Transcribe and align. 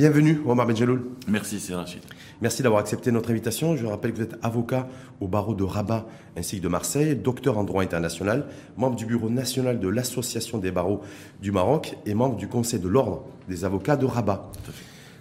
Bienvenue, 0.00 0.40
Omar 0.46 0.66
Benjeloul. 0.66 1.02
Merci, 1.28 1.60
c'est 1.60 1.74
Rachid. 1.74 2.00
Merci 2.40 2.62
d'avoir 2.62 2.80
accepté 2.80 3.12
notre 3.12 3.30
invitation. 3.32 3.76
Je 3.76 3.84
rappelle 3.84 4.12
que 4.12 4.16
vous 4.16 4.22
êtes 4.22 4.38
avocat 4.40 4.88
au 5.20 5.28
barreau 5.28 5.54
de 5.54 5.62
Rabat 5.62 6.06
ainsi 6.38 6.56
que 6.56 6.62
de 6.62 6.68
Marseille, 6.68 7.14
docteur 7.14 7.58
en 7.58 7.64
droit 7.64 7.82
international, 7.82 8.46
membre 8.78 8.96
du 8.96 9.04
bureau 9.04 9.28
national 9.28 9.78
de 9.78 9.88
l'Association 9.88 10.56
des 10.56 10.70
barreaux 10.70 11.02
du 11.42 11.52
Maroc 11.52 11.98
et 12.06 12.14
membre 12.14 12.36
du 12.36 12.48
conseil 12.48 12.80
de 12.80 12.88
l'ordre 12.88 13.26
des 13.46 13.66
avocats 13.66 13.96
de 13.96 14.06
Rabat. 14.06 14.50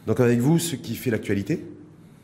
Donc 0.08 0.22
avec 0.22 0.40
vous, 0.40 0.60
ce 0.60 0.78
qui 0.78 0.96
fait 0.96 1.12
l'actualité, 1.12 1.66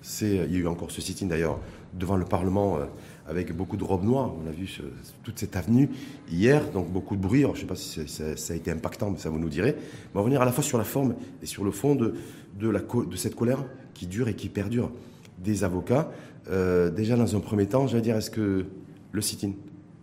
c'est, 0.01 0.45
il 0.47 0.53
y 0.53 0.55
a 0.55 0.59
eu 0.59 0.67
encore 0.67 0.91
ce 0.91 1.01
sit-in 1.01 1.25
d'ailleurs 1.25 1.59
devant 1.94 2.16
le 2.16 2.25
Parlement 2.25 2.77
euh, 2.77 2.85
avec 3.27 3.55
beaucoup 3.55 3.77
de 3.77 3.83
robes 3.83 4.03
noires. 4.03 4.31
On 4.44 4.47
a 4.47 4.51
vu 4.51 4.79
toute 5.23 5.39
cette 5.39 5.55
avenue 5.55 5.89
hier, 6.29 6.69
donc 6.72 6.91
beaucoup 6.91 7.16
de 7.16 7.22
bruit. 7.22 7.41
je 7.41 7.47
ne 7.47 7.55
sais 7.55 7.66
pas 7.66 7.75
si 7.75 8.07
ça, 8.07 8.53
a 8.53 8.55
été 8.55 8.72
impactant, 8.72 9.09
mais 9.09 9.17
ça 9.17 9.29
vous 9.29 9.39
nous 9.39 9.49
direz. 9.49 9.75
on 10.13 10.17
va 10.17 10.22
revenir 10.22 10.41
à 10.41 10.45
la 10.45 10.51
fois 10.51 10.63
sur 10.63 10.77
la 10.77 10.83
forme 10.83 11.16
et 11.41 11.45
sur 11.45 11.63
le 11.63 11.72
fond 11.72 11.95
de, 11.95 12.13
de, 12.55 13.15
cette 13.15 13.35
colère 13.35 13.65
qui 13.93 14.07
dure 14.07 14.27
et 14.27 14.35
qui 14.35 14.49
perdure 14.49 14.91
des 15.39 15.63
avocats. 15.63 16.11
Euh, 16.49 16.89
déjà, 16.89 17.15
dans 17.15 17.35
un 17.35 17.39
premier 17.39 17.67
temps, 17.67 17.87
j'allais 17.87 18.01
dire, 18.01 18.15
est-ce 18.15 18.31
que 18.31 18.65
le 19.11 19.21
sit-in 19.21 19.51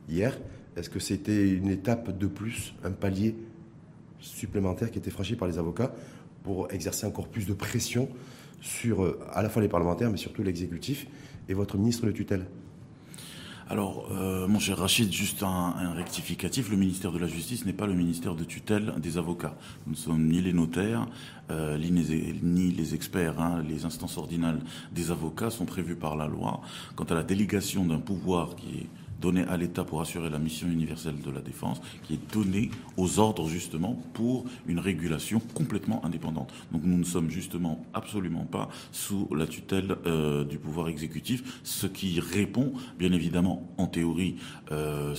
hier, 0.08 0.38
est-ce 0.76 0.90
que 0.90 0.98
c'était 0.98 1.50
une 1.50 1.68
étape 1.68 2.16
de 2.16 2.26
plus, 2.26 2.74
un 2.84 2.90
palier 2.90 3.34
supplémentaire 4.20 4.90
qui 4.90 4.98
était 4.98 5.10
franchi 5.10 5.36
par 5.36 5.48
les 5.48 5.58
avocats 5.58 5.94
pour 6.42 6.70
exercer 6.72 7.06
encore 7.06 7.28
plus 7.28 7.46
de 7.46 7.54
pression 7.54 8.08
sur 8.60 9.02
euh, 9.02 9.18
à 9.32 9.42
la 9.42 9.48
fois 9.48 9.62
les 9.62 9.68
parlementaires, 9.68 10.10
mais 10.10 10.16
surtout 10.16 10.42
l'exécutif 10.42 11.06
et 11.48 11.54
votre 11.54 11.76
ministre 11.76 12.06
de 12.06 12.12
tutelle? 12.12 12.46
Alors, 13.68 14.08
euh, 14.10 14.46
mon 14.48 14.58
cher 14.58 14.78
Rachid, 14.78 15.12
juste 15.12 15.42
un, 15.42 15.92
rectificatif. 15.94 16.70
Le 16.70 16.76
ministère 16.76 17.12
de 17.12 17.18
la 17.18 17.26
Justice 17.26 17.64
n'est 17.64 17.72
pas 17.72 17.86
le 17.86 17.94
ministère 17.94 18.34
de 18.34 18.44
tutelle 18.44 18.94
des 18.98 19.18
avocats. 19.18 19.54
Nous 19.86 19.92
ne 19.92 19.96
sommes 19.96 20.26
ni 20.26 20.40
les 20.40 20.52
notaires, 20.52 21.06
euh, 21.50 21.78
ni, 21.78 22.70
les, 22.72 22.94
experts. 22.94 23.40
Hein. 23.40 23.62
Les 23.68 23.84
instances 23.84 24.18
ordinales 24.18 24.60
des 24.92 25.10
avocats 25.10 25.50
sont 25.50 25.64
prévues 25.64 25.96
par 25.96 26.16
la 26.16 26.26
loi. 26.26 26.60
Quant 26.96 27.04
à 27.04 27.14
la 27.14 27.22
délégation 27.22 27.86
d'un 27.86 28.00
pouvoir 28.00 28.56
qui 28.56 28.80
est 28.80 28.86
donné 29.22 29.44
à 29.44 29.56
l'État 29.56 29.84
pour 29.84 30.00
assurer 30.02 30.28
la 30.28 30.38
mission 30.38 30.66
universelle 30.68 31.20
de 31.24 31.30
la 31.30 31.40
défense, 31.40 31.80
qui 32.02 32.14
est 32.14 32.32
donnée 32.34 32.70
aux 32.96 33.18
ordres 33.18 33.48
justement 33.48 33.94
pour 34.12 34.44
une 34.66 34.80
régulation 34.80 35.40
complètement 35.54 36.04
indépendante. 36.04 36.52
Donc 36.72 36.82
nous 36.84 36.98
ne 36.98 37.04
sommes 37.04 37.30
justement 37.30 37.86
absolument 37.94 38.44
pas 38.44 38.68
sous 38.90 39.28
la 39.34 39.46
tutelle 39.46 39.96
euh, 40.06 40.44
du 40.44 40.58
pouvoir 40.58 40.88
exécutif, 40.88 41.60
ce 41.62 41.86
qui 41.86 42.20
répond 42.20 42.72
bien 42.98 43.12
évidemment 43.12 43.72
en 43.78 43.86
théorie, 43.86 44.36
euh, 44.72 45.14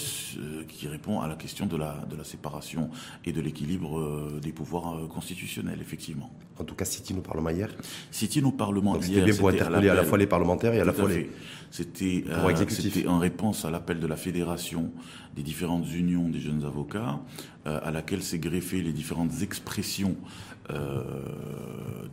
qui 0.67 0.88
répond 0.88 1.22
à 1.22 1.28
la 1.28 1.35
question 1.35 1.66
de 1.66 1.78
la, 1.78 2.05
de 2.09 2.16
la 2.16 2.25
séparation 2.25 2.89
et 3.25 3.31
de 3.31 3.41
l'équilibre 3.41 3.97
euh, 3.97 4.39
des 4.41 4.51
pouvoirs 4.51 5.07
constitutionnels, 5.07 5.79
effectivement. 5.81 6.29
En 6.59 6.66
tout 6.66 6.75
cas, 6.75 6.85
au 7.17 7.22
Parlement 7.22 7.49
hier 7.49 7.69
au 8.44 8.51
Parlement 8.51 8.95
hier 8.95 9.03
C'était 9.03 9.22
bien 9.22 9.35
pour 9.35 9.49
interpeller 9.49 9.89
à, 9.89 9.95
la 9.95 10.03
fois 10.03 10.17
les 10.17 10.28
parlementaires 10.28 10.73
et 10.73 10.79
à 10.79 10.85
la 10.85 10.94
fois 10.94 11.09
les... 11.09 11.29
C'était 11.72 12.23
en 13.07 13.17
réponse 13.17 13.66
à 13.66 13.72
l'appel 13.72 13.92
de 13.99 14.07
la 14.07 14.15
fédération 14.15 14.91
des 15.35 15.43
différentes 15.43 15.91
unions 15.91 16.29
des 16.29 16.39
jeunes 16.39 16.63
avocats, 16.63 17.19
euh, 17.65 17.79
à 17.83 17.91
laquelle 17.91 18.21
s'est 18.21 18.39
greffé 18.39 18.81
les 18.81 18.91
différentes 18.91 19.41
expressions 19.41 20.15
euh, 20.69 21.01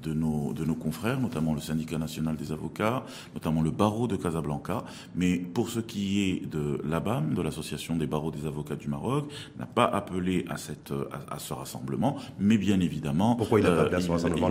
de, 0.03 0.13
nos, 0.13 0.53
de 0.53 0.65
nos 0.65 0.75
confrères, 0.75 1.21
notamment 1.21 1.55
le 1.55 1.61
syndicat 1.61 1.99
national 1.99 2.37
des 2.37 2.51
avocats, 2.53 3.05
notamment 3.35 3.63
le 3.63 3.71
barreau 3.71 4.07
de 4.09 4.17
Casablanca. 4.17 4.85
Mais 5.15 5.37
pour 5.37 5.69
ce 5.69 5.81
qui 5.81 6.23
est 6.23 6.47
de 6.47 6.81
l'ABAM, 6.85 7.35
de 7.35 7.43
l'Association 7.43 7.97
des 7.97 8.07
barreaux 8.07 8.31
des 8.31 8.47
avocats 8.47 8.77
du 8.77 8.89
Maroc, 8.89 9.31
n'a 9.59 9.67
pas 9.67 9.85
appelé 9.85 10.45
à, 10.49 10.57
cette, 10.57 10.93
à, 11.31 11.39
ce 11.39 11.53
rassemblement, 11.53 12.17
mais 12.39 12.59
bien 12.59 12.81
évidemment... 12.81 13.37
Pourquoi 13.37 13.61
il 13.61 13.65
n'a 13.65 13.71
pas 13.71 13.83
appelé 13.83 13.97
à 13.97 14.01
ce 14.01 14.09
euh, 14.09 14.13
rassemblement 14.13 14.51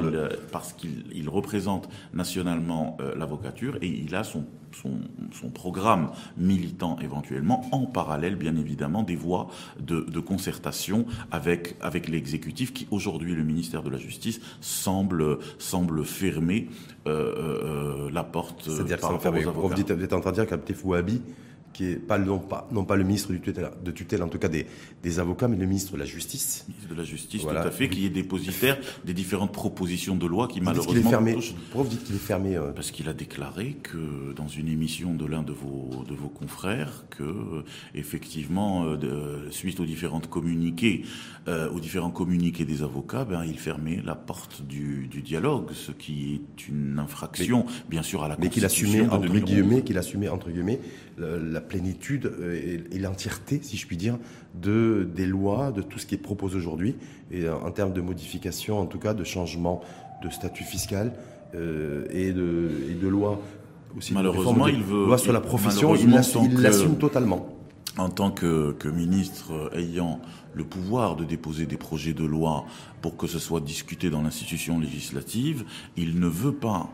Parce 0.52 0.74
qu'il 0.74 1.30
représente 1.30 1.90
nationalement 2.14 2.98
l'avocature 3.18 3.78
et 3.82 3.88
il 3.88 4.16
a 4.16 4.24
son, 4.24 4.46
son, 4.76 5.00
son 5.32 5.50
programme 5.50 6.12
militant 6.38 6.98
éventuellement 7.02 7.68
en 7.72 7.86
parallèle, 7.86 8.36
bien 8.36 8.56
évidemment, 8.56 9.04
des 9.04 9.16
voies 9.16 9.48
de, 9.80 10.02
de 10.02 10.20
concertation 10.20 11.06
avec, 11.32 11.76
avec 11.82 12.08
l'exécutif 12.08 12.74
qui, 12.74 12.88
aujourd'hui, 12.92 13.36
le 13.36 13.44
ministère 13.44 13.84
de 13.84 13.90
la 13.90 13.98
Justice, 13.98 14.40
semble, 14.62 15.40
semble 15.58 16.06
fermer 16.06 16.70
euh, 17.08 18.06
euh, 18.08 18.12
la 18.12 18.24
porte 18.24 18.68
aux 18.68 18.80
avocats. 18.80 19.32
Vous 19.32 20.04
êtes 20.04 20.14
en 20.14 20.22
train 20.22 20.32
de 20.32 20.36
dire 20.36 20.48
qu'Abdel 20.48 20.76
Fouabi 20.76 21.22
qui 21.74 21.86
est 21.86 21.96
pas, 21.96 22.18
non, 22.18 22.40
pas, 22.40 22.68
non 22.72 22.86
pas 22.86 22.96
le 22.96 23.04
ministre 23.04 23.32
du 23.32 23.40
tutelle, 23.40 23.72
de 23.84 23.92
tutelle, 23.92 24.24
en 24.24 24.28
tout 24.28 24.40
cas 24.40 24.48
des, 24.48 24.66
des 25.04 25.20
avocats, 25.20 25.48
mais 25.48 25.58
le 25.58 25.66
ministre 25.66 25.94
de 25.94 25.98
la 25.98 26.06
Justice. 26.06 26.66
Le 26.68 26.74
ministre 26.74 26.94
de 26.94 27.00
la 27.00 27.06
Justice, 27.06 27.42
tout 27.42 27.50
à 27.50 27.72
fait, 27.72 27.90
qui 27.90 28.06
est 28.06 28.10
dépositaire 28.10 28.78
des 29.06 29.14
différentes 29.14 29.54
propositions 29.54 30.16
de 30.16 30.26
loi 30.26 30.48
qui 30.48 30.62
malheureusement... 30.62 31.00
Est 31.00 31.10
fermé. 31.10 31.34
Pourquoi 31.34 31.84
vous 31.84 31.90
dites 31.90 32.04
qu'il 32.04 32.16
est 32.16 32.20
fermé 32.20 32.58
euh 32.58 32.72
Parce 32.72 32.92
qu'il 32.92 33.08
a 33.08 33.14
déclaré 33.14 33.78
que 33.82 34.34
dans 34.36 34.48
une 34.48 34.68
émission 34.68 35.14
de 35.14 35.26
l'un 35.26 35.44
de 35.44 35.54
vos, 35.54 36.04
de 36.08 36.14
vos 36.14 36.30
confrères, 36.30 37.06
que 37.10 37.64
effectivement, 37.96 38.86
euh, 38.86 39.50
suite 39.52 39.80
aux 39.80 39.86
différentes 39.86 40.30
communiqués, 40.30 41.04
euh, 41.48 41.70
aux 41.72 41.80
différents 41.80 42.12
communiqués 42.12 42.66
des 42.66 42.84
avocats, 42.84 43.26
ben, 43.26 43.44
il 43.46 43.58
fermait 43.58 44.02
la 44.04 44.16
porte 44.16 44.62
du, 44.64 45.08
du 45.08 45.22
dialogue, 45.22 45.72
ce 45.74 45.92
qui 45.92 46.36
est 46.36 46.68
une 46.68 47.00
infraction, 47.00 47.66
bien 47.90 48.04
sûr, 48.04 48.24
à 48.24 48.28
la 48.28 48.36
mais 48.38 48.48
Constitution. 48.48 48.88
Mais 48.88 49.10
qu'il 49.10 49.10
assumait, 49.10 49.16
entre 49.16 49.46
guillemets, 49.46 49.82
qu'il 49.84 49.98
assumait, 49.98 50.30
entre 50.30 50.50
guillemets, 50.50 50.80
la 51.20 51.62
plénitude 51.62 52.26
euh, 52.26 52.84
et, 52.92 53.00
l'entièreté, 53.00 53.60
si 53.62 53.78
je 53.78 53.88
puis 53.88 53.98
dire, 53.98 54.18
de, 54.56 55.08
des 55.16 55.26
lois, 55.26 55.72
de 55.72 55.82
tout 55.82 56.00
ce 56.00 56.06
qui 56.06 56.16
est 56.16 56.20
proposé 56.20 56.58
aujourd'hui, 56.58 56.96
et 57.32 57.46
euh, 57.46 57.56
en 57.56 57.72
termes 57.72 57.94
de 57.94 58.02
modification, 58.02 58.80
en 58.80 58.86
tout 58.86 59.00
cas 59.00 59.14
de 59.14 59.24
changement 59.24 59.82
de 60.24 60.30
statut 60.30 60.64
fiscal 60.64 61.14
euh, 61.56 62.06
et, 62.12 62.32
de, 62.32 62.70
et 62.90 62.94
de 62.94 63.08
loi 63.08 63.42
aussi. 63.98 64.14
Malheureusement, 64.14 64.68
il 64.68 64.82
veut. 64.82 65.06
Loi 65.06 65.18
sur 65.18 65.34
la 65.34 65.42
profession, 65.42 65.96
il 65.96 66.10
l'assume 66.62 66.98
totalement. 66.98 67.56
En 67.98 68.10
tant 68.10 68.32
que, 68.32 68.72
que 68.74 68.88
ministre 68.88 69.72
ayant 69.76 70.22
le 70.54 70.64
pouvoir 70.64 71.16
de 71.16 71.26
déposer 71.26 71.66
des 71.66 71.76
projets 71.76 72.14
de 72.14 72.24
loi 72.24 72.66
pour 73.02 73.18
que 73.18 73.28
ce 73.28 73.40
soit 73.40 73.60
discuté 73.60 74.10
dans 74.10 74.22
l'institution 74.22 74.80
législative, 74.80 75.66
il 75.98 76.20
ne 76.20 76.28
veut 76.28 76.54
pas 76.54 76.90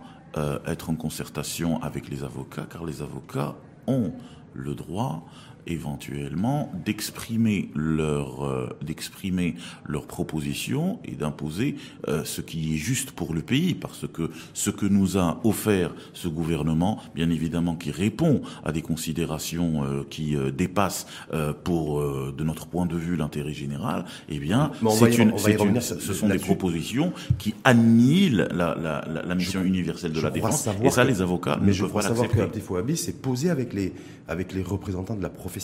être 0.65 0.89
en 0.89 0.95
concertation 0.95 1.81
avec 1.81 2.09
les 2.09 2.23
avocats, 2.23 2.67
car 2.69 2.83
les 2.85 3.01
avocats 3.01 3.55
ont 3.87 4.11
le 4.53 4.73
droit 4.75 5.23
éventuellement 5.67 6.71
d'exprimer 6.85 7.69
leur 7.75 8.45
euh, 8.45 8.69
d'exprimer 8.81 9.55
leurs 9.85 10.05
propositions 10.05 10.99
et 11.05 11.11
d'imposer 11.11 11.75
euh, 12.07 12.23
ce 12.23 12.41
qui 12.41 12.73
est 12.73 12.77
juste 12.77 13.11
pour 13.11 13.33
le 13.33 13.41
pays. 13.41 13.73
Parce 13.73 14.05
que 14.07 14.29
ce 14.53 14.69
que 14.69 14.85
nous 14.85 15.17
a 15.17 15.39
offert 15.43 15.93
ce 16.13 16.27
gouvernement 16.27 16.99
bien 17.13 17.29
évidemment 17.29 17.75
qui 17.75 17.91
répond 17.91 18.41
à 18.63 18.71
des 18.71 18.81
considérations 18.81 19.83
euh, 19.83 20.03
qui 20.09 20.35
dépassent 20.55 21.07
pour 21.63 22.01
de 22.01 22.43
notre 22.43 22.67
point 22.67 22.85
de 22.85 22.95
vue 22.95 23.15
l'intérêt 23.15 23.53
général 23.53 24.05
eh 24.29 24.39
bien 24.39 24.71
c'est 24.91 25.17
une, 25.17 25.31
une 25.31 25.81
ce 25.81 26.13
sont 26.13 26.27
des 26.29 26.37
propositions 26.37 27.13
qui 27.37 27.53
annihilent 27.63 28.47
la, 28.51 28.75
la, 28.75 29.23
la, 29.23 29.35
mission 29.35 29.63
universelle 29.63 30.11
de 30.11 30.21
la 30.21 30.29
défense. 30.29 30.67
Et 30.83 30.89
ça 30.89 31.03
les 31.03 31.21
avocats 31.21 31.59
mais 31.61 31.73
je 31.73 31.85
crois 31.85 32.01
savoir 32.01 32.27
que 32.29 32.95
s'est 32.95 33.13
posé 33.13 33.49
avec 33.49 33.73
les 33.73 33.93
avec 34.27 34.53
les 34.53 34.63
représentants 34.63 35.15
de 35.15 35.21
la 35.21 35.29
profession 35.29 35.54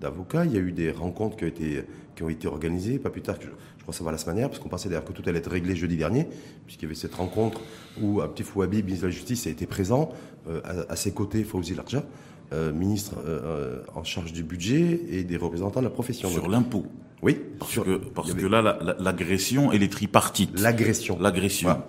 d'avocat. 0.00 0.44
Il 0.44 0.52
y 0.52 0.56
a 0.56 0.60
eu 0.60 0.72
des 0.72 0.90
rencontres 0.90 1.36
qui 1.36 1.44
ont 1.44 1.48
été, 1.48 1.84
qui 2.16 2.22
ont 2.22 2.28
été 2.28 2.46
organisées, 2.46 2.98
pas 2.98 3.10
plus 3.10 3.22
tard 3.22 3.38
que 3.38 3.44
je, 3.44 3.82
crois 3.82 3.94
ça 3.94 4.04
va 4.04 4.12
la 4.12 4.18
semaine 4.18 4.36
dernière, 4.36 4.50
parce 4.50 4.62
qu'on 4.62 4.68
pensait 4.68 4.88
d'ailleurs 4.88 5.04
que 5.04 5.12
tout 5.12 5.22
allait 5.26 5.38
être 5.38 5.50
réglé 5.50 5.74
jeudi 5.74 5.96
dernier, 5.96 6.26
puisqu'il 6.66 6.84
y 6.84 6.86
avait 6.86 6.94
cette 6.94 7.14
rencontre 7.14 7.60
où 8.00 8.20
Abdel 8.20 8.44
Fouabi, 8.46 8.82
ministre 8.82 9.02
de 9.02 9.08
la 9.08 9.14
Justice, 9.14 9.46
a 9.46 9.50
été 9.50 9.66
présent. 9.66 10.10
Euh, 10.48 10.60
à, 10.88 10.96
ses 10.96 11.12
côtés, 11.12 11.44
Fauzi 11.44 11.74
Larja, 11.74 12.04
euh, 12.52 12.72
ministre 12.72 13.16
euh, 13.26 13.82
en 13.94 14.04
charge 14.04 14.32
du 14.32 14.42
budget 14.42 15.00
et 15.10 15.24
des 15.24 15.36
représentants 15.36 15.80
de 15.80 15.84
la 15.84 15.90
profession. 15.90 16.28
Sur 16.30 16.48
l'impôt 16.48 16.86
Oui. 17.22 17.38
Parce, 17.58 17.78
que, 17.78 17.96
parce 17.96 18.32
que 18.32 18.46
là, 18.46 18.96
l'agression, 18.98 19.72
elle 19.72 19.82
est 19.82 19.92
tripartite. 19.92 20.58
L'agression. 20.58 21.18
L'agression 21.20 21.82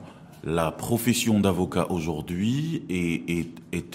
la 0.43 0.71
profession 0.71 1.39
d'avocat 1.39 1.87
aujourd'hui 1.89 2.83
est, 2.89 3.29
est, 3.29 3.49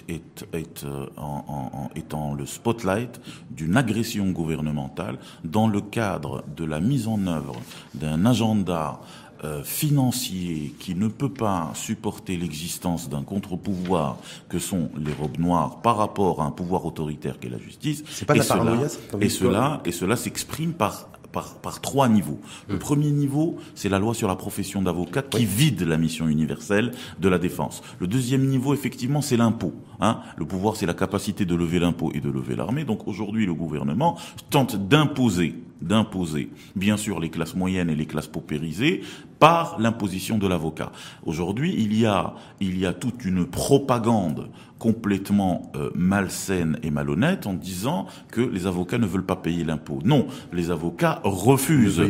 est, 0.09 0.47
est, 0.53 0.85
euh, 0.85 1.07
en, 1.17 1.91
en, 2.13 2.35
le 2.35 2.47
spotlight 2.47 3.21
d'une 3.51 3.77
agression 3.77 4.31
gouvernementale 4.31 5.19
dans 5.45 5.69
le 5.69 5.81
cadre 5.81 6.45
de 6.57 6.65
la 6.65 6.81
mise 6.81 7.09
en 7.09 7.27
œuvre 7.27 7.57
d'un 7.95 8.27
agenda 8.27 9.01
euh, 9.45 9.63
financier 9.63 10.75
qui 10.79 10.95
ne 10.95 11.09
peut 11.09 11.33
pas 11.33 11.71
supporter 11.75 12.37
l'existence 12.37 13.09
d'un 13.09 13.23
contre-pouvoir 13.23 14.17
que 14.49 14.59
sont 14.59 14.91
les 14.97 15.13
robes 15.13 15.39
noires 15.39 15.83
par 15.83 15.97
rapport 15.97 16.41
à 16.41 16.47
un 16.47 16.51
pouvoir 16.51 16.87
autoritaire 16.87 17.39
qu'est 17.39 17.51
la 17.51 17.59
justice. 17.59 18.03
Pas 18.27 18.37
et, 18.37 18.43
cela, 18.43 18.79
et 19.21 19.29
cela, 19.29 19.83
et 19.85 19.93
cela 19.93 20.17
s'exprime 20.17 20.73
par 20.73 21.09
par, 21.35 21.81
trois 21.81 22.09
niveaux. 22.09 22.39
Le 22.69 22.79
premier 22.79 23.11
niveau, 23.11 23.57
c'est 23.75 23.89
la 23.89 23.99
loi 23.99 24.15
sur 24.15 24.29
la 24.29 24.37
profession 24.37 24.81
d'avocat 24.83 25.23
qui 25.23 25.45
vide 25.45 25.83
la 25.83 25.97
mission 25.97 26.29
universelle 26.29 26.93
de 27.21 27.29
la 27.29 27.39
défense. 27.39 27.83
Le 27.99 28.07
deuxième 28.07 28.47
niveau, 28.47 28.73
effectivement, 28.73 29.21
c'est 29.21 29.37
l'impôt. 29.37 29.73
Hein. 30.01 30.21
Le 30.37 30.47
pouvoir, 30.47 30.77
c'est 30.77 30.87
la 30.87 30.95
capacité 30.95 31.45
de 31.45 31.55
lever 31.55 31.79
l'impôt 31.79 32.13
et 32.15 32.21
de 32.21 32.31
lever 32.31 32.55
l'armée. 32.57 32.85
Donc 32.85 33.09
aujourd'hui, 33.09 33.47
le 33.47 33.55
gouvernement 33.55 34.17
tente 34.51 34.89
d'imposer 34.89 35.55
d'imposer, 35.81 36.51
bien 36.77 36.97
sûr, 36.97 37.21
les 37.21 37.31
classes 37.31 37.55
moyennes 37.55 37.91
et 37.91 37.97
les 37.97 38.07
classes 38.07 38.27
paupérisées 38.27 39.03
par 39.39 39.79
l'imposition 39.79 40.39
de 40.39 40.47
l'avocat. 40.47 40.93
Aujourd'hui, 41.27 41.75
il 41.77 41.99
y 41.99 42.07
a, 42.07 42.35
il 42.61 42.79
y 42.79 42.87
a 42.87 42.93
toute 42.93 43.25
une 43.25 43.47
propagande 43.47 44.49
complètement 44.79 45.71
euh, 45.77 45.91
malsaine 45.95 46.79
et 46.83 46.91
malhonnête 46.91 47.47
en 47.47 47.55
disant 47.55 48.07
que 48.31 48.41
les 48.41 48.67
avocats 48.67 48.99
ne 48.99 49.07
veulent 49.07 49.25
pas 49.25 49.37
payer 49.37 49.65
l'impôt. 49.65 49.99
Non, 50.05 50.27
les 50.53 50.71
avocats 50.71 51.21
refusent 51.25 52.03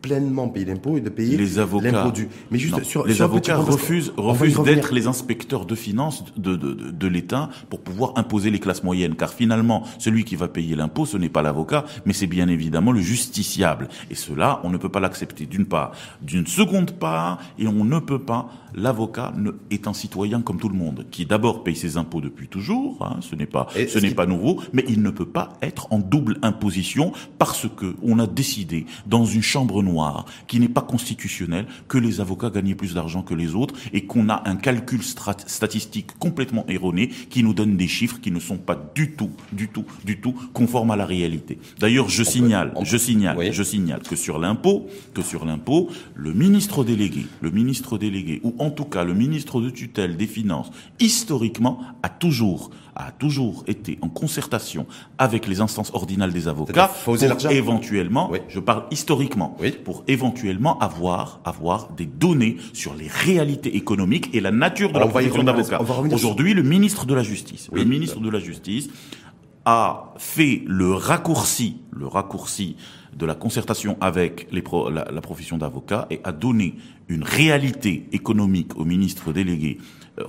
pleinement 0.00 0.48
payer 0.48 0.66
l'impôt 0.66 0.96
et 0.96 1.00
de 1.00 1.08
payer 1.08 1.36
les 1.36 1.58
avocats. 1.58 2.10
du. 2.10 2.28
Mais 2.50 2.58
juste 2.58 2.82
sur 2.84 3.06
les 3.06 3.22
avocats 3.22 3.56
refusent 3.56 4.12
refusent 4.16 4.62
d'être 4.62 4.92
les 4.92 5.06
inspecteurs 5.06 5.66
de 5.66 5.74
finances 5.74 6.24
de 6.36 6.56
de, 6.56 6.72
de, 6.74 6.90
de 6.90 7.06
l'État 7.06 7.50
pour 7.68 7.80
pouvoir 7.80 8.12
imposer 8.16 8.50
les 8.50 8.58
classes 8.58 8.82
moyennes, 8.82 9.14
car 9.14 9.32
finalement 9.32 9.84
celui 9.98 10.24
qui 10.24 10.36
va 10.36 10.48
payer 10.48 10.74
l'impôt 10.76 11.06
ce 11.06 11.16
n'est 11.16 11.28
pas 11.28 11.42
l'avocat, 11.42 11.84
mais 12.04 12.12
c'est 12.12 12.26
bien 12.26 12.48
évidemment 12.48 12.92
le 12.92 13.00
justiciable. 13.00 13.88
Et 14.10 14.14
cela 14.14 14.60
on 14.64 14.70
ne 14.70 14.76
peut 14.76 14.88
pas 14.88 15.00
l'accepter 15.00 15.46
d'une 15.46 15.66
part, 15.66 15.92
d'une 16.22 16.46
seconde 16.46 16.92
part, 16.92 17.38
et 17.58 17.66
on 17.66 17.84
ne 17.84 17.98
peut 17.98 18.18
pas 18.18 18.50
l'avocat 18.74 19.32
est 19.70 19.86
un 19.86 19.92
citoyen 19.92 20.42
comme 20.42 20.58
tout 20.58 20.68
le 20.68 20.76
monde, 20.76 21.06
qui 21.10 21.26
d'abord 21.26 21.64
paye 21.64 21.76
ses 21.76 21.96
impôts 21.96 22.20
depuis 22.20 22.48
toujours, 22.48 22.98
hein, 23.04 23.16
ce 23.20 23.34
n'est 23.34 23.46
pas, 23.46 23.66
ce 23.74 23.98
n'est 23.98 24.14
pas 24.14 24.26
nouveau, 24.26 24.60
mais 24.72 24.84
il 24.88 25.02
ne 25.02 25.10
peut 25.10 25.26
pas 25.26 25.54
être 25.62 25.88
en 25.92 25.98
double 25.98 26.38
imposition 26.42 27.12
parce 27.38 27.66
que 27.68 27.96
on 28.02 28.18
a 28.18 28.26
décidé 28.26 28.86
dans 29.06 29.24
une 29.24 29.42
chambre 29.42 29.82
noire 29.82 29.89
qui 30.46 30.60
n'est 30.60 30.68
pas 30.68 30.82
constitutionnelle 30.82 31.66
que 31.88 31.98
les 31.98 32.20
avocats 32.20 32.50
gagnaient 32.50 32.74
plus 32.74 32.94
d'argent 32.94 33.22
que 33.22 33.34
les 33.34 33.54
autres 33.54 33.74
et 33.92 34.04
qu'on 34.04 34.28
a 34.28 34.42
un 34.48 34.56
calcul 34.56 35.02
statistique 35.02 36.18
complètement 36.18 36.64
erroné 36.68 37.08
qui 37.08 37.42
nous 37.42 37.54
donne 37.54 37.76
des 37.76 37.88
chiffres 37.88 38.20
qui 38.20 38.30
ne 38.30 38.40
sont 38.40 38.58
pas 38.58 38.76
du 38.94 39.12
tout, 39.12 39.30
du 39.52 39.68
tout, 39.68 39.84
du 40.04 40.20
tout 40.20 40.34
conformes 40.52 40.90
à 40.90 40.96
la 40.96 41.06
réalité. 41.06 41.58
D'ailleurs, 41.78 42.08
je 42.08 42.22
signale, 42.22 42.72
je 42.82 42.96
signale, 42.96 43.52
je 43.52 43.62
signale 43.62 44.02
que 44.02 44.16
sur 44.16 44.38
l'impôt, 44.38 44.86
que 45.14 45.22
sur 45.22 45.44
l'impôt, 45.44 45.88
le 46.14 46.32
ministre 46.32 46.84
délégué, 46.84 47.26
le 47.40 47.50
ministre 47.50 47.98
délégué 47.98 48.40
ou 48.44 48.54
en 48.58 48.70
tout 48.70 48.84
cas 48.84 49.04
le 49.04 49.14
ministre 49.14 49.60
de 49.60 49.70
tutelle 49.70 50.16
des 50.16 50.26
Finances, 50.26 50.70
historiquement, 51.00 51.80
a 52.02 52.08
toujours 52.08 52.70
a 53.06 53.12
toujours 53.12 53.64
été 53.66 53.98
en 54.02 54.08
concertation 54.08 54.86
avec 55.18 55.46
les 55.46 55.60
instances 55.60 55.90
ordinales 55.94 56.32
des 56.32 56.48
avocats 56.48 56.90
pour 57.04 57.16
éventuellement, 57.50 58.30
je 58.48 58.60
parle 58.60 58.84
historiquement, 58.90 59.56
pour 59.84 60.04
éventuellement 60.08 60.78
avoir 60.78 61.40
avoir 61.44 61.92
des 61.92 62.06
données 62.06 62.56
sur 62.72 62.94
les 62.94 63.08
réalités 63.08 63.76
économiques 63.76 64.30
et 64.34 64.40
la 64.40 64.50
nature 64.50 64.92
de 64.92 64.98
la 64.98 65.06
profession 65.06 65.42
d'avocat. 65.42 65.80
Aujourd'hui, 66.12 66.54
le 66.54 66.62
ministre 66.62 67.06
de 67.06 67.14
la 67.14 67.22
Justice, 67.22 67.68
le 67.72 67.84
ministre 67.84 68.20
de 68.20 68.28
la 68.28 68.38
Justice 68.38 68.88
a 69.64 70.14
fait 70.16 70.62
le 70.66 70.94
raccourci, 70.94 71.76
le 71.92 72.06
raccourci 72.06 72.76
de 73.14 73.26
la 73.26 73.34
concertation 73.34 73.96
avec 74.00 74.48
les 74.52 74.62
la, 74.90 75.20
profession 75.20 75.58
d'avocat 75.58 76.06
et 76.10 76.20
a 76.24 76.32
donné 76.32 76.76
une 77.08 77.22
réalité 77.22 78.08
économique 78.12 78.76
au 78.76 78.84
ministre 78.84 79.32
délégué 79.32 79.78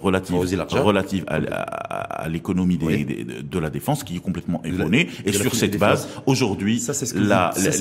relative, 0.01 0.35
relative 0.35 1.25
à, 1.27 2.27
l'économie 2.29 2.77
de 2.77 3.59
la 3.59 3.69
défense 3.69 4.03
qui 4.03 4.17
est 4.17 4.19
complètement 4.19 4.61
erronée. 4.63 5.07
Et 5.25 5.33
sur 5.33 5.55
cette 5.55 5.77
base, 5.77 6.07
aujourd'hui, 6.25 6.81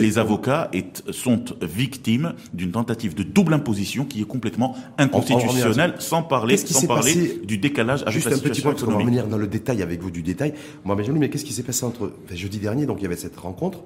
les 0.01 0.19
avocats 0.19 0.71
sont 1.11 1.45
victimes 1.63 2.35
d'une 2.55 2.73
tentative 2.73 3.15
de 3.15 3.23
double 3.23 3.55
imposition 3.55 4.05
qui 4.05 4.23
est 4.23 4.27
complètement 4.27 4.77
inconstitutionnelle, 4.99 5.95
sans 5.99 6.23
parler, 6.23 6.57
sans 6.57 6.87
parler 6.87 7.41
du 7.45 7.59
décalage 7.59 8.03
avec 8.03 8.15
Juste 8.15 8.33
un 8.33 8.39
petit 8.39 8.61
point, 8.61 8.75
on 8.83 8.91
va 8.91 8.97
revenir 8.97 9.27
dans 9.27 9.39
le 9.39 9.47
détail 9.47 9.83
avec 9.83 10.01
vous 10.01 10.11
du 10.11 10.23
détail. 10.23 10.55
Moi, 10.85 10.97
mais 10.97 11.29
qu'est-ce 11.29 11.45
qui 11.45 11.53
s'est 11.53 11.63
passé 11.63 11.85
entre 11.85 12.13
jeudi 12.33 12.59
dernier, 12.59 12.87
donc 12.87 12.99
il 13.01 13.03
y 13.03 13.07
avait 13.07 13.17
cette 13.17 13.37
rencontre 13.37 13.81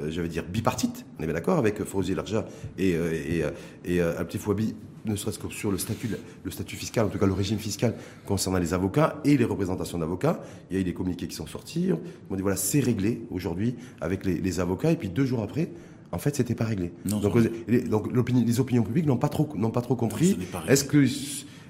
euh, 0.00 0.10
je 0.10 0.20
veux 0.20 0.28
dire, 0.28 0.44
bipartite, 0.44 1.04
on 1.18 1.22
est 1.22 1.26
bien 1.26 1.34
d'accord, 1.34 1.58
avec 1.58 1.84
Fawzi 1.84 2.14
Larja 2.14 2.46
et, 2.78 2.94
euh, 2.94 3.12
et, 3.12 3.44
euh, 3.44 3.50
et 3.84 4.00
Abdel 4.00 4.40
Fouabi, 4.40 4.74
ne 5.04 5.16
serait-ce 5.16 5.38
que 5.38 5.48
sur 5.50 5.70
le 5.70 5.78
statut, 5.78 6.10
le 6.44 6.50
statut 6.50 6.76
fiscal, 6.76 7.06
en 7.06 7.08
tout 7.08 7.18
cas 7.18 7.26
le 7.26 7.32
régime 7.32 7.58
fiscal 7.58 7.94
concernant 8.26 8.58
les 8.58 8.74
avocats 8.74 9.20
et 9.24 9.36
les 9.36 9.44
représentations 9.44 9.98
d'avocats. 9.98 10.40
Il 10.70 10.74
y 10.74 10.78
a 10.78 10.80
eu 10.80 10.84
des 10.84 10.94
communiqués 10.94 11.28
qui 11.28 11.34
sont 11.34 11.46
sortis. 11.46 11.90
On 12.30 12.36
dit 12.36 12.42
voilà, 12.42 12.56
c'est 12.56 12.80
réglé 12.80 13.22
aujourd'hui 13.30 13.74
avec 14.00 14.24
les, 14.24 14.38
les, 14.38 14.60
avocats. 14.60 14.92
Et 14.92 14.96
puis 14.96 15.08
deux 15.08 15.24
jours 15.24 15.42
après, 15.42 15.70
en 16.12 16.18
fait, 16.18 16.36
c'était 16.36 16.54
pas 16.54 16.64
réglé. 16.64 16.92
donc, 17.04 17.34
les, 17.68 17.80
donc 17.80 18.08
les 18.12 18.60
opinions 18.60 18.82
publiques 18.82 19.06
n'ont 19.06 19.16
pas 19.16 19.28
trop, 19.28 19.48
n'ont 19.56 19.70
pas 19.70 19.80
trop 19.80 19.96
compris. 19.96 20.36
Est-ce 20.68 20.84
que 20.84 21.04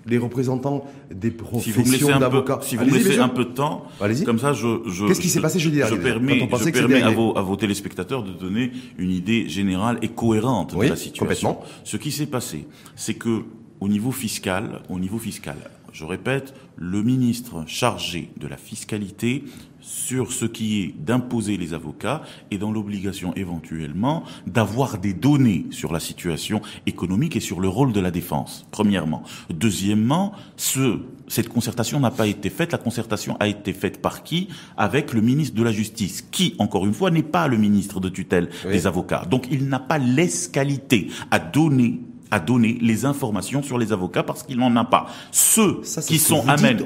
les 0.07 0.19
représentants 0.19 0.85
des 1.15 1.31
professions 1.31 2.19
d'avocats. 2.19 2.61
Si 2.63 2.77
vous 2.77 2.85
me 2.85 2.91
laissez 2.91 3.19
un 3.19 3.29
peu 3.29 3.45
de 3.45 3.51
temps, 3.51 3.87
comme 4.25 4.39
ça, 4.39 4.53
je, 4.53 4.83
je 4.87 5.07
qu'est-ce 5.07 5.21
qui 5.21 5.29
s'est 5.29 5.41
passé 5.41 5.59
jeudi 5.59 5.77
dernier 5.77 5.97
Je 5.97 6.01
permets, 6.01 6.39
je 6.41 6.71
permets 6.71 7.03
à 7.03 7.11
vos, 7.11 7.37
à 7.37 7.43
vos 7.43 7.57
téléspectateurs 7.57 8.23
de 8.23 8.33
donner 8.33 8.73
une 8.99 9.11
idée 9.11 9.49
générale 9.49 9.99
et 10.03 10.09
cohérente 10.09 10.77
de 10.77 10.83
la 10.85 10.97
situation. 10.97 11.59
Ce 11.85 11.97
qui 11.97 12.11
s'est 12.11 12.27
passé, 12.27 12.67
c'est 12.97 13.15
que 13.15 13.43
au 13.81 13.89
niveau 13.89 14.13
fiscal, 14.13 14.83
au 14.89 14.99
niveau 14.99 15.19
fiscal, 15.19 15.57
je 15.93 16.05
répète, 16.05 16.55
le 16.77 17.03
ministre 17.03 17.65
chargé 17.67 18.31
de 18.39 18.47
la 18.47 18.57
fiscalité 18.57 19.45
sur 19.83 20.33
ce 20.33 20.45
qui 20.45 20.81
est 20.81 20.95
d'imposer 20.99 21.57
les 21.57 21.75
avocats 21.75 22.23
et 22.51 22.59
dans 22.59 22.73
l'obligation 22.73 23.35
éventuellement 23.35 24.25
d'avoir 24.47 24.99
des 24.99 25.13
données 25.13 25.67
sur 25.71 25.93
la 25.93 26.01
situation 26.01 26.63
économique 26.87 27.37
et 27.37 27.41
sur 27.41 27.61
le 27.61 27.69
rôle 27.69 27.93
de 27.93 28.01
la 28.01 28.11
défense, 28.11 28.67
premièrement. 28.71 29.23
Deuxièmement, 29.51 30.33
ce, 30.57 31.01
cette 31.29 31.49
concertation 31.49 32.01
n'a 32.01 32.11
pas 32.11 32.27
été 32.27 32.49
faite. 32.49 32.73
La 32.73 32.79
concertation 32.79 33.37
a 33.41 33.49
été 33.49 33.73
faite 33.73 34.01
par 34.01 34.23
qui? 34.23 34.49
Avec 34.77 35.13
le 35.13 35.21
ministre 35.21 35.57
de 35.57 35.63
la 35.63 35.73
Justice, 35.73 36.23
qui, 36.31 36.55
encore 36.59 36.87
une 36.87 36.95
fois, 36.95 37.11
n'est 37.11 37.23
pas 37.23 37.49
le 37.49 37.57
ministre 37.57 38.01
de 38.01 38.09
tutelle 38.09 38.49
des 38.65 38.87
avocats. 38.87 39.27
Donc 39.29 39.47
il 39.51 39.69
n'a 39.69 39.81
pas 39.81 39.99
l'escalité 39.99 41.09
à 41.31 41.39
donner 41.39 42.01
à 42.33 42.41
donner 42.41 42.79
les 42.81 43.05
informations 43.05 43.63
sur 43.63 43.77
les 43.77 43.93
avocats 43.93 44.23
parce 44.23 44.43
qu'il 44.43 44.57
n'en 44.57 44.75
a 44.75 44.85
pas. 44.85 45.07
Ceux 45.31 45.83
qui 46.07 46.19
sont 46.19 46.49
amènes. 46.49 46.81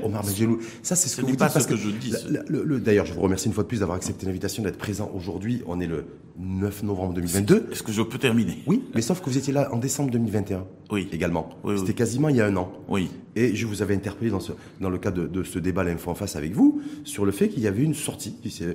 Ça, 0.83 0.97
c'est 0.97 1.09
ce, 1.09 1.17
que 1.17 1.23
vous 1.23 1.29
dites. 1.29 1.38
Pas 1.38 1.49
ce 1.49 1.69
que, 1.69 1.76
je 1.76 1.88
dis. 1.88 2.12
D'ailleurs, 2.85 3.07
je 3.07 3.15
vous 3.15 3.21
remercie 3.21 3.47
une 3.47 3.55
fois 3.55 3.62
de 3.62 3.69
plus 3.69 3.79
d'avoir 3.79 3.97
accepté 3.97 4.26
l'invitation 4.26 4.65
d'être 4.65 4.76
présent 4.76 5.09
aujourd'hui. 5.15 5.62
On 5.69 5.79
est 5.81 5.87
le 5.87 6.05
9 6.38 6.83
novembre 6.83 7.15
2022. 7.15 7.69
Est-ce 7.71 7.85
que 7.85 7.93
je 7.93 8.03
peux 8.03 8.19
terminer? 8.19 8.59
Oui, 8.67 8.83
mais 8.93 9.03
sauf 9.03 9.21
que 9.21 9.31
vous 9.31 9.38
étiez 9.38 9.53
là 9.53 9.73
en 9.73 9.79
décembre 9.79 10.11
2021. 10.11 10.65
Oui. 10.91 11.09
Également. 11.12 11.49
C'était 11.76 11.95
quasiment 11.95 12.29
il 12.29 12.37
y 12.37 12.41
a 12.41 12.47
un 12.47 12.57
an. 12.57 12.73
Oui. 12.88 13.09
Et 13.37 13.55
je 13.55 13.67
vous 13.67 13.83
avais 13.83 13.95
interpellé 13.95 14.33
dans, 14.33 14.41
ce, 14.41 14.50
dans 14.81 14.91
le 14.91 14.99
cadre 14.99 15.29
de, 15.29 15.43
ce 15.45 15.61
débat 15.61 15.85
l'info 15.85 16.11
en 16.11 16.17
face 16.17 16.35
avec 16.35 16.55
vous 16.55 16.83
sur 17.05 17.25
le 17.25 17.31
fait 17.31 17.49
qu'il 17.49 17.62
y 17.62 17.69
avait 17.69 17.85
une 17.85 17.95
sortie. 17.95 18.35
Euh, 18.62 18.75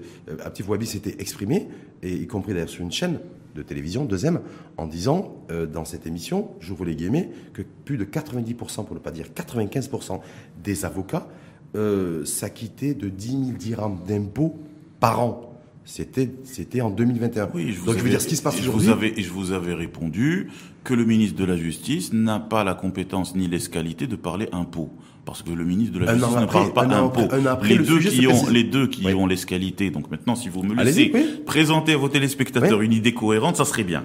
Petit 0.50 0.64
Wabi 0.64 0.86
s'était 0.86 1.18
exprimé, 1.20 1.68
et 2.02 2.14
y 2.14 2.28
compris 2.28 2.54
d'ailleurs 2.54 2.70
sur 2.70 2.84
une 2.84 2.92
chaîne 2.94 3.20
de 3.56 3.62
télévision, 3.62 4.06
deuxième, 4.06 4.42
en 4.78 4.88
disant 4.88 5.36
euh, 5.52 5.66
dans 5.66 5.86
cette 5.86 6.08
émission, 6.08 6.50
j'ouvre 6.60 6.86
les 6.86 6.96
guillemets, 6.96 7.30
que 7.54 7.62
plus 7.62 7.98
de 7.98 8.06
90%, 8.06 8.86
pour 8.86 8.96
ne 8.96 9.00
pas 9.00 9.12
dire 9.12 9.28
95% 9.36 10.20
des 10.64 10.86
avocats 10.86 11.28
euh, 11.76 12.26
s'acquittaient 12.26 12.94
de 12.94 13.10
10 13.10 13.30
000 13.30 13.42
dirhams 13.58 14.00
d'impôts 14.08 14.60
par 15.00 15.22
an. 15.22 15.48
C'était, 15.84 16.30
c'était 16.44 16.82
en 16.82 16.90
2021. 16.90 17.50
Oui, 17.54 17.72
je 17.74 17.80
vous 17.80 17.88
Donc, 17.88 17.98
je 17.98 18.04
veux 18.04 18.10
dire 18.10 18.22
ce 18.22 18.28
qui 18.28 18.36
se 18.36 18.44
passe 18.44 18.60
aujourd'hui. 18.60 19.14
Et 19.18 19.24
je 19.24 19.32
vous 19.32 19.52
avais 19.52 19.74
répondu 19.74 20.50
que 20.84 20.94
le 20.94 21.06
ministre 21.06 21.38
de 21.38 21.46
la 21.46 21.58
Justice 21.58 22.14
n'a 22.14 22.40
pas 22.40 22.64
la 22.64 22.76
compétence 22.76 23.36
ni 23.36 23.48
l'escalité 23.48 24.08
de 24.08 24.16
parler 24.16 24.48
impôts 24.52 24.92
parce 25.26 25.44
que 25.44 25.52
le 25.52 25.64
ministre 25.64 25.94
de 25.94 26.06
la 26.06 26.16
Justice 26.16 26.36
ne 26.36 26.46
parle 26.46 26.74
pas 26.74 26.86
impôts. 26.86 27.28
Les, 27.64 27.78
deux 27.78 28.00
qui 28.00 28.28
ont, 28.28 28.50
les 28.50 28.64
deux 28.64 28.88
qui 28.88 29.06
ont 29.08 29.28
l'escalité. 29.28 29.90
Donc 29.90 30.10
maintenant, 30.12 30.36
si 30.36 30.50
vous 30.50 30.64
me 30.64 30.82
laissez 30.84 31.12
présenter 31.46 31.94
à 31.94 31.98
vos 31.98 32.10
téléspectateurs 32.10 32.82
une 32.82 32.94
idée 32.94 33.14
cohérente, 33.14 33.58
ça 33.58 33.66
serait 33.66 33.84
bien. 33.84 34.04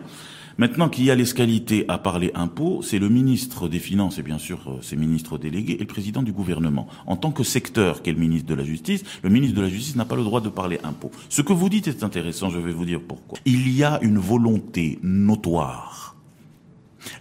Maintenant 0.59 0.89
qu'il 0.89 1.05
y 1.05 1.11
a 1.11 1.15
l'escalité 1.15 1.85
à 1.87 1.99
parler 1.99 2.31
impôts, 2.35 2.81
c'est 2.83 2.99
le 2.99 3.11
ministre 3.11 3.69
des 3.69 3.79
Finances 3.79 4.19
et 4.19 4.23
bien 4.23 4.39
sûr 4.39 4.59
euh, 4.67 4.81
ses 4.81 4.97
ministres 4.97 5.37
délégués 5.37 5.75
et 5.75 5.81
le 5.81 5.87
président 5.87 6.23
du 6.23 6.33
gouvernement. 6.33 6.89
En 7.07 7.17
tant 7.17 7.31
que 7.31 7.43
secteur 7.43 8.01
qu'est 8.01 8.13
le 8.13 8.19
ministre 8.19 8.49
de 8.49 8.55
la 8.55 8.65
Justice, 8.65 9.05
le 9.23 9.29
ministre 9.29 9.55
de 9.55 9.61
la 9.61 9.69
Justice 9.69 9.97
n'a 9.97 10.07
pas 10.07 10.17
le 10.17 10.25
droit 10.25 10.41
de 10.41 10.49
parler 10.49 10.79
impôts. 10.83 11.11
Ce 11.29 11.43
que 11.43 11.53
vous 11.53 11.69
dites 11.69 11.89
est 11.89 12.03
intéressant, 12.03 12.49
je 12.49 12.59
vais 12.59 12.73
vous 12.73 12.87
dire 12.87 13.01
pourquoi. 13.07 13.39
Il 13.45 13.71
y 13.71 13.85
a 13.85 13.99
une 14.01 14.17
volonté 14.17 14.99
notoire 15.03 16.16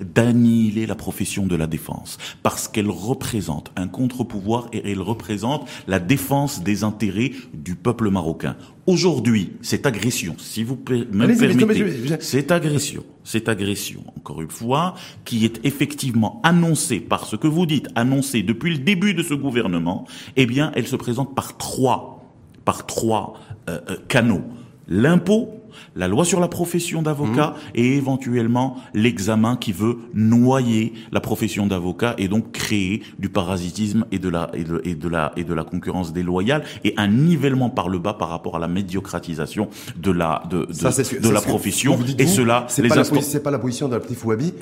d'annihiler 0.01 0.85
la 0.85 0.95
profession 0.95 1.45
de 1.45 1.55
la 1.55 1.67
défense, 1.67 2.17
parce 2.43 2.67
qu'elle 2.67 2.89
représente 2.89 3.71
un 3.75 3.87
contre-pouvoir 3.87 4.67
et 4.73 4.91
elle 4.91 5.01
représente 5.01 5.67
la 5.87 5.99
défense 5.99 6.63
des 6.63 6.83
intérêts 6.83 7.31
du 7.53 7.75
peuple 7.75 8.09
marocain. 8.09 8.55
Aujourd'hui, 8.87 9.53
cette 9.61 9.87
agression, 9.87 10.35
si 10.37 10.63
vous 10.63 10.75
me 10.75 11.33
permettez, 11.33 12.19
cette 12.19 12.51
agression, 12.51 13.03
cette 13.23 13.49
agression, 13.49 14.03
encore 14.15 14.41
une 14.41 14.51
fois, 14.51 14.93
qui 15.25 15.43
est 15.43 15.59
effectivement 15.63 16.39
annoncée 16.43 16.99
par 16.99 17.25
ce 17.25 17.35
que 17.35 17.47
vous 17.47 17.65
dites, 17.65 17.87
annoncée 17.95 18.43
depuis 18.43 18.71
le 18.71 18.77
début 18.77 19.15
de 19.15 19.23
ce 19.23 19.33
gouvernement, 19.33 20.05
eh 20.35 20.45
bien, 20.45 20.71
elle 20.75 20.87
se 20.87 20.95
présente 20.95 21.33
par 21.35 21.57
trois, 21.57 22.23
par 22.63 22.85
trois 22.85 23.39
euh, 23.69 23.79
euh, 23.89 23.97
canaux. 24.07 24.43
L'impôt, 24.87 25.49
la 25.95 26.07
loi 26.07 26.25
sur 26.25 26.39
la 26.39 26.47
profession 26.47 27.01
d'avocat 27.01 27.55
mmh. 27.55 27.69
et 27.75 27.97
éventuellement 27.97 28.77
l'examen 28.93 29.55
qui 29.55 29.71
veut 29.71 29.97
noyer 30.13 30.93
la 31.11 31.19
profession 31.19 31.67
d'avocat 31.67 32.15
et 32.17 32.27
donc 32.27 32.51
créer 32.51 33.01
du 33.19 33.29
parasitisme 33.29 34.05
et 34.11 34.19
de 34.19 34.29
la 34.29 34.49
et 34.53 34.63
de, 34.63 34.81
et 34.83 34.95
de 34.95 35.09
la 35.09 35.31
et 35.35 35.43
de 35.43 35.53
la 35.53 35.63
concurrence 35.63 36.13
déloyale 36.13 36.63
et 36.83 36.93
un 36.97 37.07
nivellement 37.07 37.69
par 37.69 37.89
le 37.89 37.99
bas 37.99 38.13
par 38.13 38.29
rapport 38.29 38.55
à 38.55 38.59
la 38.59 38.67
médiocratisation 38.67 39.69
de 39.97 40.11
la 40.11 40.43
de 40.49 40.65
de, 40.65 41.19
de 41.19 41.29
la 41.29 41.41
profession 41.41 41.97
et 42.17 42.27
cela 42.27 42.65
c'est 42.67 42.87
pas, 42.87 43.03
c'est 43.03 43.43
pas 43.43 43.51
la 43.51 43.59
position 43.59 43.87
de 43.87 43.93
la 43.93 43.99
petite 43.99 44.17
Fouabi 44.17 44.53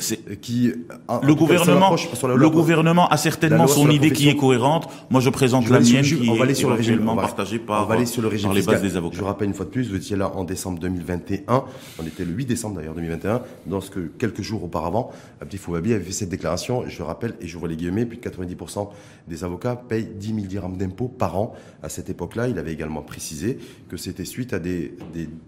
qui 0.42 0.72
le 1.24 1.36
gouvernement 1.36 1.96
le 2.36 2.50
gouvernement 2.50 3.08
a 3.10 3.18
certainement 3.18 3.68
son 3.68 3.90
idée 3.90 4.12
qui 4.12 4.30
est 4.30 4.36
cohérente. 4.36 4.90
Moi 5.10 5.22
je 5.22 5.30
présente 5.30 5.70
la 5.70 5.80
mienne 5.80 6.04
qui 6.04 6.30
on 6.30 6.36
va 6.36 6.44
aller 6.44 6.56
sur 6.56 6.70
le 6.70 6.76
régime 6.76 7.06
partagée 7.16 7.60
par, 7.60 7.84
on 7.84 7.86
va 7.86 7.96
aller 7.96 8.06
sur 8.06 8.22
le 8.22 8.28
régime 8.28 8.50
par 8.50 8.56
les 8.56 8.62
bases 8.62 8.82
des 8.82 8.98
avocats. 8.98 9.18
Je 9.18 9.24
rappelle 9.24 9.48
une 9.48 9.54
fois 9.54 9.66
de 9.66 9.72
plus 9.72 9.90
vous 9.90 9.96
étiez 9.96 10.16
là 10.16 10.32
en 10.36 10.44
décembre 10.44 10.80
2021 11.04 11.66
on 12.00 12.06
était 12.06 12.26
le 12.26 12.34
8 12.34 12.46
décembre 12.46 12.76
d'ailleurs 12.78 12.96
2021 12.96 13.42
lorsque 13.70 14.18
quelques 14.18 14.42
jours 14.42 14.64
auparavant 14.64 15.12
Abdi 15.42 15.58
Fouabi 15.58 15.94
avait 15.94 16.04
fait 16.04 16.12
cette 16.12 16.30
déclaration 16.30 16.88
je 16.88 17.04
rappelle 17.04 17.36
et 17.42 17.48
je 17.48 17.58
vois 17.58 17.68
les 17.68 17.76
guillemets 17.76 18.06
plus 18.06 18.18
de 18.18 18.24
90% 18.24 18.90
des 19.28 19.44
avocats 19.44 19.76
payent 19.76 20.06
10 20.06 20.28
000 20.28 20.40
dirhams 20.48 20.78
d'impôts 20.78 21.08
par 21.08 21.38
an 21.38 21.54
à 21.82 21.90
cette 21.90 22.10
époque-là 22.10 22.48
il 22.48 22.58
avait 22.58 22.74
également 22.74 23.02
précisé 23.02 23.58
que 23.90 23.98
c'était 23.98 24.26
suite 24.26 24.54
à 24.54 24.60
des, 24.60 24.94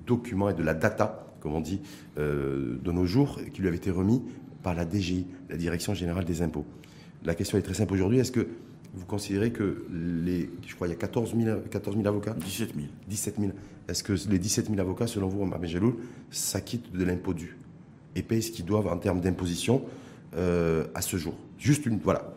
documents 0.05 0.49
et 0.49 0.53
de 0.53 0.63
la 0.63 0.73
data 0.73 1.25
comme 1.45 1.53
on 1.53 1.61
dit, 1.61 1.79
euh, 2.17 2.79
de 2.83 2.91
nos 2.91 3.05
jours, 3.05 3.39
qui 3.53 3.61
lui 3.61 3.67
avait 3.67 3.77
été 3.77 3.91
remis 3.91 4.23
par 4.63 4.73
la 4.73 4.83
DGI, 4.83 5.27
la 5.47 5.57
Direction 5.57 5.93
Générale 5.93 6.25
des 6.25 6.41
Impôts. 6.41 6.65
La 7.23 7.35
question 7.35 7.59
est 7.59 7.61
très 7.61 7.75
simple 7.75 7.93
aujourd'hui. 7.93 8.17
Est-ce 8.17 8.31
que 8.31 8.47
vous 8.95 9.05
considérez 9.05 9.51
que 9.51 9.85
les, 9.91 10.49
je 10.65 10.75
crois, 10.75 10.87
il 10.87 10.91
y 10.91 10.93
a 10.93 10.97
14 10.97 11.35
000, 11.37 11.59
14 11.69 11.95
000 11.95 12.07
avocats 12.07 12.33
17 12.33 12.75
000. 12.75 12.87
17 13.07 13.35
000. 13.39 13.51
Est-ce 13.87 14.03
que 14.03 14.13
les 14.29 14.39
17 14.39 14.67
000 14.67 14.79
avocats, 14.79 15.07
selon 15.07 15.27
vous, 15.27 15.43
Mohamed 15.45 15.69
Jaloul, 15.69 15.95
s'acquittent 16.31 16.91
de 16.91 17.03
l'impôt 17.03 17.33
dû 17.33 17.57
et 18.15 18.23
payent 18.23 18.41
ce 18.41 18.51
qu'ils 18.51 18.65
doivent 18.65 18.87
en 18.87 18.97
termes 18.97 19.19
d'imposition 19.19 19.83
euh, 20.35 20.85
à 20.95 21.01
ce 21.01 21.17
jour? 21.17 21.35
Juste 21.59 21.85
une, 21.85 21.99
voilà. 21.99 22.33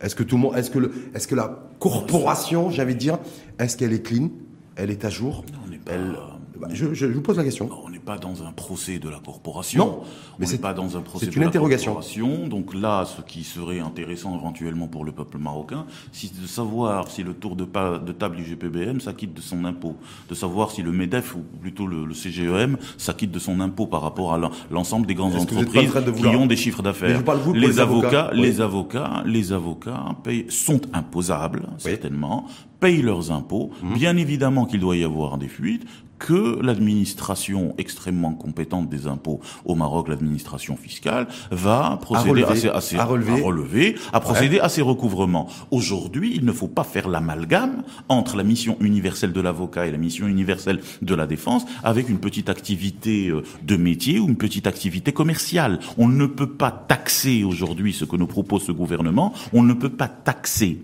Est-ce 0.00 0.14
que 0.14 0.22
tout 0.22 0.36
le 0.36 0.42
monde, 0.42 0.56
est-ce 0.56 0.70
que 0.70 0.78
le, 0.78 0.92
est-ce 1.14 1.26
que 1.26 1.34
la 1.34 1.68
corporation, 1.78 2.70
j'avais 2.70 2.94
dire, 2.94 3.18
est-ce 3.58 3.76
qu'elle 3.76 3.92
est 3.92 4.02
clean? 4.02 4.30
Elle 4.76 4.90
est 4.90 5.04
à 5.04 5.10
jour? 5.10 5.44
Non, 5.52 5.58
on 5.66 5.90
elle, 5.90 6.16
bah, 6.60 6.68
je, 6.72 6.92
je, 6.92 7.06
vous 7.06 7.22
pose 7.22 7.38
la 7.38 7.44
question. 7.44 7.68
On 7.84 7.90
n'est 7.90 7.98
pas 7.98 8.18
dans 8.18 8.42
un 8.42 8.52
procès 8.52 8.98
de 8.98 9.08
la 9.08 9.18
corporation. 9.18 9.78
Non, 9.78 10.00
mais 10.38 10.46
c'est 10.46 10.58
pas 10.58 10.74
dans 10.74 10.96
un 10.96 11.00
procès 11.00 11.26
de 11.26 11.36
une 11.36 11.44
interrogation. 11.44 11.92
la 11.92 11.94
corporation. 12.00 12.48
Donc 12.48 12.74
là, 12.74 13.04
ce 13.04 13.22
qui 13.22 13.44
serait 13.44 13.80
intéressant 13.80 14.36
éventuellement 14.38 14.86
pour 14.86 15.04
le 15.04 15.12
peuple 15.12 15.38
marocain, 15.38 15.86
c'est 16.12 16.38
de 16.40 16.46
savoir 16.46 17.10
si 17.10 17.22
le 17.22 17.34
tour 17.34 17.56
de, 17.56 17.64
de 17.64 18.12
table 18.12 18.36
du 18.36 18.44
GPBM 18.44 19.00
s'acquitte 19.00 19.34
de 19.34 19.40
son 19.40 19.64
impôt, 19.64 19.96
de 20.28 20.34
savoir 20.34 20.70
si 20.70 20.82
le 20.82 20.92
Medef 20.92 21.34
ou 21.34 21.42
plutôt 21.60 21.86
le, 21.86 22.12
CGEM 22.12 22.76
s'acquitte 22.98 23.30
de 23.30 23.38
son 23.38 23.60
impôt 23.60 23.86
par 23.86 24.02
rapport 24.02 24.34
à 24.34 24.40
l'ensemble 24.70 25.06
des 25.06 25.14
grandes 25.14 25.36
entreprises 25.36 25.92
qui 26.16 26.26
ont 26.26 26.46
des 26.46 26.56
chiffres 26.56 26.82
d'affaires. 26.82 27.22
Les, 27.54 27.80
avocats, 27.80 28.30
les 28.34 28.60
avocats, 28.60 29.22
les 29.24 29.52
avocats 29.52 30.04
payent, 30.22 30.46
sont 30.48 30.80
imposables 30.92 31.68
certainement, 31.78 32.46
payent 32.80 33.02
leurs 33.02 33.30
impôts. 33.30 33.70
Mmh. 33.82 33.94
Bien 33.94 34.16
évidemment 34.16 34.66
qu'il 34.66 34.80
doit 34.80 34.96
y 34.96 35.04
avoir 35.04 35.38
des 35.38 35.48
fuites 35.48 35.86
que 36.20 36.62
l'administration 36.62 37.74
extrêmement 37.78 38.34
compétente 38.34 38.88
des 38.88 39.08
impôts 39.08 39.40
au 39.64 39.74
Maroc, 39.74 40.08
l'administration 40.08 40.76
fiscale, 40.76 41.26
va 41.50 41.98
procéder 42.00 42.44
à, 42.44 42.80
ces, 42.80 42.96
à, 42.96 43.04
relever. 43.04 43.96
à, 44.12 44.20
procéder 44.20 44.60
à 44.60 44.68
ces 44.68 44.82
recouvrements. 44.82 45.48
Aujourd'hui, 45.70 46.32
il 46.36 46.44
ne 46.44 46.52
faut 46.52 46.68
pas 46.68 46.84
faire 46.84 47.08
l'amalgame 47.08 47.82
entre 48.08 48.36
la 48.36 48.44
mission 48.44 48.76
universelle 48.80 49.32
de 49.32 49.40
l'avocat 49.40 49.86
et 49.86 49.90
la 49.90 49.98
mission 49.98 50.28
universelle 50.28 50.80
de 51.00 51.14
la 51.14 51.26
défense 51.26 51.64
avec 51.82 52.08
une 52.10 52.18
petite 52.18 52.50
activité 52.50 53.28
euh, 53.28 53.42
de 53.62 53.76
métier 53.76 54.20
ou 54.20 54.28
une 54.28 54.36
petite 54.36 54.66
activité 54.66 55.12
commerciale. 55.12 55.80
On 55.96 56.06
ne 56.06 56.26
peut 56.26 56.50
pas 56.50 56.70
taxer 56.70 57.44
aujourd'hui 57.44 57.94
ce 57.94 58.04
que 58.04 58.16
nous 58.16 58.26
propose 58.26 58.64
ce 58.64 58.72
gouvernement, 58.72 59.32
on 59.54 59.62
ne 59.62 59.72
peut 59.72 59.88
pas 59.88 60.08
taxer 60.08 60.82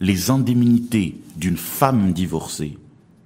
les 0.00 0.30
indemnités 0.30 1.16
d'une 1.36 1.56
femme 1.56 2.12
divorcée, 2.12 2.78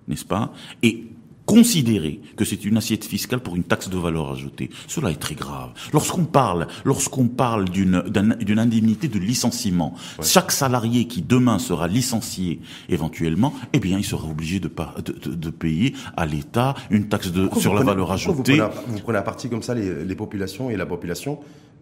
n'est-ce 0.09 0.25
pas 0.25 0.53
Et 0.83 1.07
considérer 1.47 2.21
que 2.37 2.45
c'est 2.45 2.65
une 2.65 2.77
assiette 2.77 3.05
fiscale 3.05 3.41
pour 3.41 3.57
une 3.57 3.65
taxe 3.65 3.89
de 3.89 3.97
valeur 3.97 4.31
ajoutée. 4.31 4.71
Cela 4.87 5.11
est 5.11 5.21
très 5.21 5.35
grave. 5.35 5.71
Lorsqu'on 5.93 6.25
parle, 6.25 6.67
lorsqu'on 6.85 7.27
parle 7.27 7.69
d'une 7.69 8.03
d'une 8.41 8.59
indemnité 8.59 9.09
de 9.09 9.19
licenciement, 9.19 9.95
chaque 10.23 10.53
salarié 10.53 11.07
qui 11.07 11.23
demain 11.23 11.59
sera 11.59 11.89
licencié 11.89 12.61
éventuellement, 12.89 13.53
eh 13.73 13.81
bien, 13.81 13.99
il 13.99 14.05
sera 14.05 14.29
obligé 14.29 14.61
de, 14.61 14.71
de, 15.05 15.35
de, 15.35 15.51
payer 15.51 15.95
à 16.17 16.27
l'État 16.27 16.75
une 16.91 17.09
taxe 17.09 17.31
de, 17.33 17.49
sur 17.59 17.75
la 17.75 17.83
valeur 17.83 18.13
ajoutée. 18.13 18.59
Vous 18.59 18.69
prenez, 18.69 18.75
vous 18.89 19.01
prenez 19.01 19.19
à 19.19 19.23
partie 19.23 19.49
comme 19.49 19.63
ça 19.63 19.75
les, 19.75 20.05
les 20.05 20.15
populations 20.15 20.71
et 20.71 20.77
la 20.77 20.87
population 20.87 21.39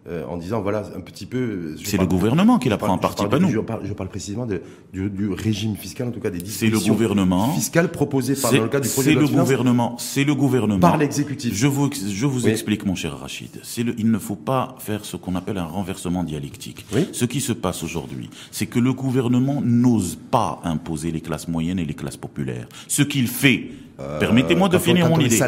euh, 0.07 0.25
en 0.25 0.37
disant 0.37 0.61
voilà 0.61 0.83
un 0.95 0.99
petit 0.99 1.27
peu. 1.27 1.75
C'est 1.83 1.97
le 1.97 2.07
gouvernement 2.07 2.57
qui 2.57 2.69
la 2.69 2.77
prend 2.77 2.93
en 2.93 2.97
partie, 2.97 3.23
pas 3.27 3.37
nous. 3.37 3.49
Je 3.49 3.59
parle, 3.59 3.81
je 3.85 3.93
parle 3.93 4.09
précisément 4.09 4.47
de, 4.47 4.63
du, 4.91 5.11
du, 5.11 5.29
régime 5.29 5.75
fiscal, 5.75 6.07
en 6.07 6.11
tout 6.11 6.19
cas 6.19 6.31
des 6.31 6.39
dispositions. 6.39 6.79
C'est 6.79 6.87
le 6.87 6.93
gouvernement 6.93 7.53
fiscales 7.53 7.91
proposées 7.91 8.33
par 8.33 8.51
dans 8.51 8.63
le 8.63 8.67
cadre 8.67 8.85
du 8.85 8.89
projet 8.89 9.13
de 9.13 9.19
le 9.19 9.27
gouvernement. 9.27 9.95
C'est 9.99 10.23
le 10.23 10.33
gouvernement. 10.33 10.79
Par 10.79 10.97
l'exécutif. 10.97 11.53
Je 11.55 11.67
vous 11.67 11.91
je 11.91 12.25
vous 12.25 12.47
explique 12.47 12.83
mon 12.83 12.95
cher 12.95 13.15
Rachid. 13.15 13.59
C'est 13.61 13.85
il 13.97 14.09
ne 14.09 14.17
faut 14.17 14.35
pas 14.35 14.75
faire 14.79 15.05
ce 15.05 15.17
qu'on 15.17 15.35
appelle 15.35 15.59
un 15.59 15.65
renversement 15.65 16.23
dialectique. 16.23 16.83
Oui. 16.95 17.07
Ce 17.11 17.25
qui 17.25 17.39
se 17.39 17.53
passe 17.53 17.83
aujourd'hui, 17.83 18.31
c'est 18.49 18.65
que 18.65 18.79
le 18.79 18.93
gouvernement 18.93 19.61
n'ose 19.63 20.17
pas 20.31 20.61
imposer 20.63 21.11
les 21.11 21.21
classes 21.21 21.47
moyennes 21.47 21.77
et 21.77 21.85
les 21.85 21.93
classes 21.93 22.17
populaires. 22.17 22.67
Ce 22.87 23.03
qu'il 23.03 23.27
fait 23.27 23.69
euh, 23.99 24.19
Permettez-moi 24.19 24.67
de 24.67 24.79
finir 24.79 25.09
mon 25.09 25.19
idée. 25.19 25.39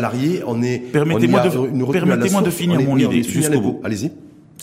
On 0.45 0.61
est. 0.61 0.77
Permettez-moi 0.77 1.47
de, 1.47 1.91
permettez-moi 1.91 2.41
de 2.43 2.49
finir 2.51 2.81
mon 2.81 2.97
idée 2.97 3.23
jusqu'au 3.23 3.61
bout. 3.61 3.81
Allez-y. 3.83 4.11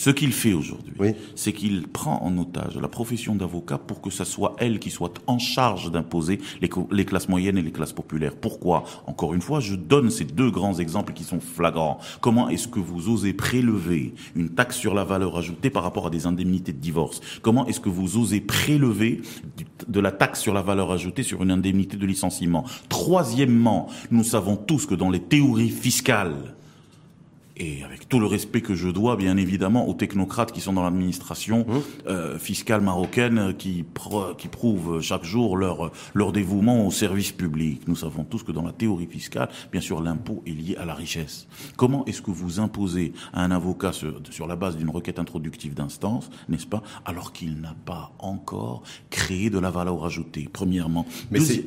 Ce 0.00 0.08
qu'il 0.08 0.32
fait 0.32 0.54
aujourd'hui, 0.54 0.94
c'est 1.34 1.52
qu'il 1.52 1.86
prend 1.86 2.22
en 2.22 2.38
otage 2.38 2.78
la 2.78 2.88
profession 2.88 3.34
d'avocat 3.34 3.76
pour 3.76 4.00
que 4.00 4.08
ce 4.08 4.24
soit 4.24 4.56
elle 4.56 4.78
qui 4.78 4.88
soit 4.88 5.20
en 5.26 5.38
charge 5.38 5.92
d'imposer 5.92 6.38
les, 6.62 7.04
classes 7.04 7.28
moyennes 7.28 7.58
et 7.58 7.62
les 7.62 7.70
classes 7.70 7.92
populaires. 7.92 8.34
Pourquoi? 8.34 8.84
Encore 9.06 9.34
une 9.34 9.42
fois, 9.42 9.60
je 9.60 9.74
donne 9.74 10.08
ces 10.08 10.24
deux 10.24 10.50
grands 10.50 10.78
exemples 10.78 11.12
qui 11.12 11.22
sont 11.22 11.38
flagrants. 11.38 11.98
Comment 12.22 12.48
est-ce 12.48 12.66
que 12.66 12.80
vous 12.80 13.10
osez 13.10 13.34
prélever 13.34 14.14
une 14.34 14.48
taxe 14.48 14.78
sur 14.78 14.94
la 14.94 15.04
valeur 15.04 15.36
ajoutée 15.36 15.68
par 15.68 15.82
rapport 15.82 16.06
à 16.06 16.10
des 16.10 16.24
indemnités 16.24 16.72
de 16.72 16.78
divorce? 16.78 17.20
Comment 17.42 17.66
est-ce 17.66 17.80
que 17.80 17.90
vous 17.90 18.16
osez 18.16 18.40
prélever 18.40 19.20
de 19.86 20.00
la 20.00 20.12
taxe 20.12 20.40
sur 20.40 20.54
la 20.54 20.62
valeur 20.62 20.92
ajoutée 20.92 21.24
sur 21.24 21.42
une 21.42 21.50
indemnité 21.50 21.98
de 21.98 22.06
licenciement? 22.06 22.64
Troisièmement, 22.88 23.88
nous 24.10 24.24
savons 24.24 24.56
tous 24.56 24.86
que 24.86 24.94
dans 24.94 25.10
les 25.10 25.20
théories 25.20 25.68
fiscales, 25.68 26.54
et 27.60 27.84
avec 27.84 28.08
tout 28.08 28.18
le 28.18 28.26
respect 28.26 28.62
que 28.62 28.74
je 28.74 28.88
dois, 28.88 29.16
bien 29.16 29.36
évidemment, 29.36 29.86
aux 29.86 29.94
technocrates 29.94 30.50
qui 30.50 30.60
sont 30.60 30.72
dans 30.72 30.82
l'administration 30.82 31.66
mmh. 31.68 32.08
euh, 32.08 32.38
fiscale 32.38 32.80
marocaine, 32.80 33.54
qui, 33.56 33.84
qui 34.38 34.48
prouvent 34.48 35.00
chaque 35.02 35.24
jour 35.24 35.58
leur, 35.58 35.92
leur 36.14 36.32
dévouement 36.32 36.86
au 36.86 36.90
service 36.90 37.32
public. 37.32 37.86
Nous 37.86 37.96
savons 37.96 38.24
tous 38.24 38.42
que 38.42 38.50
dans 38.50 38.62
la 38.62 38.72
théorie 38.72 39.06
fiscale, 39.06 39.50
bien 39.70 39.82
sûr, 39.82 40.00
l'impôt 40.00 40.42
est 40.46 40.52
lié 40.52 40.76
à 40.76 40.86
la 40.86 40.94
richesse. 40.94 41.46
Comment 41.76 42.04
est-ce 42.06 42.22
que 42.22 42.30
vous 42.30 42.60
imposez 42.60 43.12
à 43.34 43.44
un 43.44 43.50
avocat 43.50 43.92
sur, 43.92 44.20
sur 44.30 44.46
la 44.46 44.56
base 44.56 44.78
d'une 44.78 44.90
requête 44.90 45.18
introductive 45.18 45.74
d'instance, 45.74 46.30
n'est-ce 46.48 46.66
pas, 46.66 46.82
alors 47.04 47.32
qu'il 47.34 47.60
n'a 47.60 47.76
pas 47.84 48.12
encore 48.18 48.82
créé 49.10 49.50
de 49.50 49.58
la 49.58 49.70
valeur 49.70 50.02
ajoutée, 50.04 50.48
premièrement? 50.50 51.04
Mais 51.30 51.40
c'est 51.40 51.66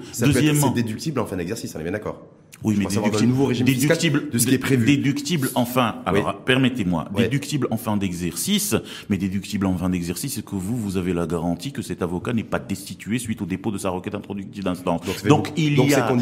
déductible 0.73 1.19
en 1.19 1.27
fin 1.27 1.37
d'exercice, 1.37 1.75
on 1.75 1.79
est 1.79 1.83
bien 1.83 1.91
d'accord 1.91 2.19
oui, 2.63 2.75
mais 2.77 2.85
déductible, 2.85 3.29
nouveau 3.29 3.45
régime 3.47 3.65
déductible 3.65 4.29
de 4.29 4.37
ce 4.37 4.47
qui 4.47 4.55
est 4.55 4.59
prévu. 4.59 4.85
Déductible 4.85 5.49
enfin. 5.55 5.95
Alors, 6.05 6.35
permettez-moi, 6.45 7.09
déductible 7.15 7.67
en 7.71 7.77
fin 7.77 7.97
d'exercice, 7.97 8.75
mais 9.09 9.17
déductible 9.17 9.65
en 9.65 9.77
fin 9.77 9.89
d'exercice, 9.89 10.35
c'est 10.35 10.45
que 10.45 10.55
vous, 10.55 10.77
vous 10.77 10.97
avez 10.97 11.13
la 11.13 11.27
garantie 11.27 11.71
que 11.71 11.81
cet 11.81 12.01
avocat 12.01 12.33
n'est 12.33 12.43
pas 12.43 12.59
destitué 12.59 13.19
suite 13.19 13.41
au 13.41 13.45
dépôt 13.45 13.71
de 13.71 13.77
sa 13.77 13.89
requête 13.89 14.15
introductive 14.15 14.63
d'instance? 14.63 15.01
Donc, 15.27 15.51
il, 15.57 15.77
y 15.77 15.93
a 15.93 16.11
une, 16.11 16.21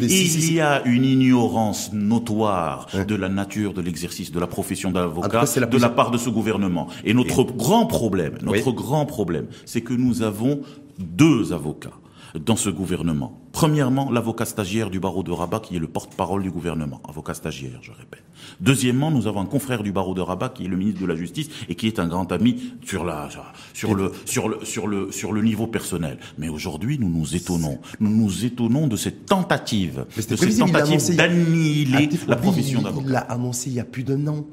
il 0.00 0.52
y 0.54 0.60
a 0.60 0.82
une 0.86 1.04
ignorance 1.04 1.92
notoire 1.92 2.88
de 3.06 3.14
la 3.14 3.28
nature 3.28 3.74
de 3.74 3.82
l'exercice 3.82 4.32
de 4.32 4.40
la 4.40 4.46
profession 4.46 4.90
d'avocat 4.90 5.44
de 5.44 5.78
la 5.78 5.88
part 5.90 6.10
de 6.10 6.18
ce 6.18 6.30
gouvernement. 6.30 6.88
Et 7.04 7.14
notre 7.14 7.44
grand 7.44 7.86
problème, 7.86 8.38
notre 8.42 8.72
grand 8.72 9.06
problème, 9.06 9.46
c'est 9.66 9.82
que 9.82 9.94
nous 9.94 10.22
avons 10.22 10.60
deux 10.98 11.52
avocats 11.52 11.98
dans 12.38 12.56
ce 12.56 12.68
gouvernement. 12.68 13.40
Premièrement, 13.52 14.10
l'avocat 14.10 14.44
stagiaire 14.44 14.90
du 14.90 14.98
barreau 14.98 15.22
de 15.22 15.30
Rabat 15.30 15.60
qui 15.60 15.76
est 15.76 15.78
le 15.78 15.86
porte-parole 15.86 16.42
du 16.42 16.50
gouvernement, 16.50 17.00
avocat 17.08 17.34
stagiaire, 17.34 17.78
je 17.82 17.92
répète. 17.92 18.24
Deuxièmement, 18.60 19.10
nous 19.10 19.26
avons 19.26 19.40
un 19.40 19.46
confrère 19.46 19.82
du 19.82 19.92
barreau 19.92 20.14
de 20.14 20.20
Rabat 20.20 20.48
qui 20.48 20.64
est 20.64 20.68
le 20.68 20.76
ministre 20.76 21.00
de 21.00 21.06
la 21.06 21.14
Justice 21.14 21.48
et 21.68 21.76
qui 21.76 21.86
est 21.86 21.98
un 22.00 22.08
grand 22.08 22.30
ami 22.32 22.72
sur 22.84 23.04
la 23.04 23.28
sur 23.72 23.94
le 23.94 24.12
sur 24.24 24.48
le 24.48 24.64
sur 24.64 24.88
le 24.88 25.12
sur 25.12 25.32
le 25.32 25.42
niveau 25.42 25.66
personnel. 25.68 26.18
Mais 26.38 26.48
aujourd'hui, 26.48 26.98
nous 26.98 27.08
nous 27.08 27.36
étonnons, 27.36 27.78
nous 28.00 28.10
nous 28.10 28.44
étonnons 28.44 28.88
de 28.88 28.96
cette 28.96 29.26
tentative, 29.26 30.04
de 30.16 30.20
cette 30.20 30.58
tentative 30.58 31.16
d'annihiler 31.16 32.08
la 32.26 32.36
profession 32.36 32.82
d'avocat. 32.82 33.06
Il 33.06 33.12
l'a 33.12 33.20
annoncé 33.20 33.70
il 33.70 33.76
y 33.76 33.80
a 33.80 33.84
plus 33.84 34.02
d'un 34.02 34.26
an. 34.26 34.44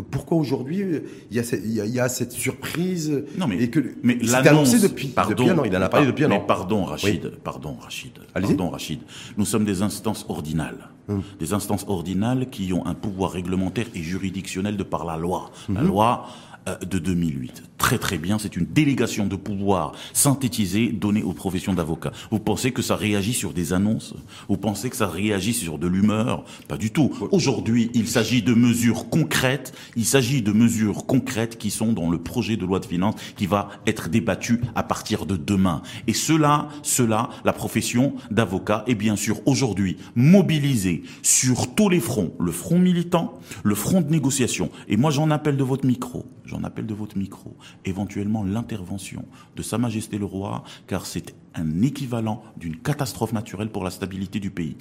Donc 0.00 0.08
pourquoi 0.08 0.38
aujourd'hui 0.38 0.82
il 1.30 1.36
y, 1.36 1.40
a 1.40 1.42
cette, 1.42 1.62
il 1.62 1.74
y 1.74 2.00
a 2.00 2.08
cette 2.08 2.32
surprise 2.32 3.22
Non 3.36 3.46
mais, 3.46 3.62
et 3.62 3.68
que 3.68 3.80
mais 4.02 4.14
depuis, 4.14 5.08
pardon, 5.08 5.30
depuis 5.30 5.50
un 5.50 5.58
an, 5.58 5.64
il 5.64 5.76
en 5.76 5.82
a 5.82 5.90
parlé 5.90 6.06
depuis 6.06 6.24
un 6.24 6.30
an. 6.30 6.38
Mais 6.40 6.46
pardon 6.46 6.84
Rachid, 6.84 7.32
pardon 7.44 7.76
Rachid, 7.78 8.12
pardon 8.32 8.70
Rachid. 8.70 9.00
Nous 9.36 9.44
sommes 9.44 9.66
des 9.66 9.82
instances 9.82 10.24
ordinales. 10.30 10.88
Hum. 11.10 11.22
Des 11.38 11.52
instances 11.52 11.84
ordinales 11.86 12.48
qui 12.48 12.72
ont 12.72 12.86
un 12.86 12.94
pouvoir 12.94 13.32
réglementaire 13.32 13.86
et 13.94 14.00
juridictionnel 14.00 14.78
de 14.78 14.82
par 14.82 15.04
la 15.04 15.18
loi. 15.18 15.50
La 15.68 15.80
hum. 15.80 15.86
loi 15.86 16.26
euh, 16.26 16.49
de 16.66 16.98
2008. 16.98 17.64
Très 17.78 17.98
très 17.98 18.18
bien, 18.18 18.38
c'est 18.38 18.56
une 18.56 18.66
délégation 18.66 19.26
de 19.26 19.36
pouvoir 19.36 19.92
synthétisée 20.12 20.88
donnée 20.88 21.22
aux 21.22 21.32
professions 21.32 21.72
d'avocats. 21.72 22.12
Vous 22.30 22.38
pensez 22.38 22.72
que 22.72 22.82
ça 22.82 22.94
réagit 22.94 23.32
sur 23.32 23.52
des 23.52 23.72
annonces? 23.72 24.14
Vous 24.48 24.58
pensez 24.58 24.90
que 24.90 24.96
ça 24.96 25.08
réagit 25.08 25.54
sur 25.54 25.78
de 25.78 25.86
l'humeur? 25.86 26.44
Pas 26.68 26.76
du 26.76 26.90
tout. 26.90 27.10
Aujourd'hui, 27.32 27.90
il 27.94 28.06
s'agit 28.06 28.42
de 28.42 28.54
mesures 28.54 29.08
concrètes, 29.08 29.72
il 29.96 30.04
s'agit 30.04 30.42
de 30.42 30.52
mesures 30.52 31.06
concrètes 31.06 31.58
qui 31.58 31.70
sont 31.70 31.92
dans 31.92 32.10
le 32.10 32.18
projet 32.18 32.56
de 32.56 32.66
loi 32.66 32.80
de 32.80 32.86
finances 32.86 33.16
qui 33.36 33.46
va 33.46 33.70
être 33.86 34.08
débattu 34.08 34.60
à 34.74 34.82
partir 34.82 35.26
de 35.26 35.36
demain. 35.36 35.82
Et 36.06 36.12
cela, 36.12 36.68
cela, 36.82 37.30
la 37.44 37.52
profession 37.52 38.14
d'avocat 38.30 38.84
est 38.86 38.94
bien 38.94 39.16
sûr 39.16 39.40
aujourd'hui 39.46 39.96
mobilisée 40.14 41.02
sur 41.22 41.74
tous 41.74 41.88
les 41.88 42.00
fronts, 42.00 42.34
le 42.38 42.52
front 42.52 42.78
militant, 42.78 43.38
le 43.62 43.74
front 43.74 44.00
de 44.02 44.10
négociation. 44.10 44.70
Et 44.88 44.96
moi 44.96 45.10
j'en 45.10 45.30
appelle 45.30 45.56
de 45.56 45.64
votre 45.64 45.86
micro 45.86 46.26
j'en 46.50 46.64
appelle 46.64 46.86
de 46.86 46.94
votre 46.94 47.16
micro, 47.16 47.56
éventuellement 47.84 48.44
l'intervention 48.44 49.24
de 49.56 49.62
Sa 49.62 49.78
Majesté 49.78 50.18
le 50.18 50.24
Roi, 50.24 50.64
car 50.86 51.06
c'est 51.06 51.34
un 51.54 51.82
équivalent 51.82 52.42
d'une 52.56 52.76
catastrophe 52.76 53.32
naturelle 53.32 53.70
pour 53.70 53.84
la 53.84 53.90
stabilité 53.90 54.40
du 54.40 54.50
pays. 54.50 54.76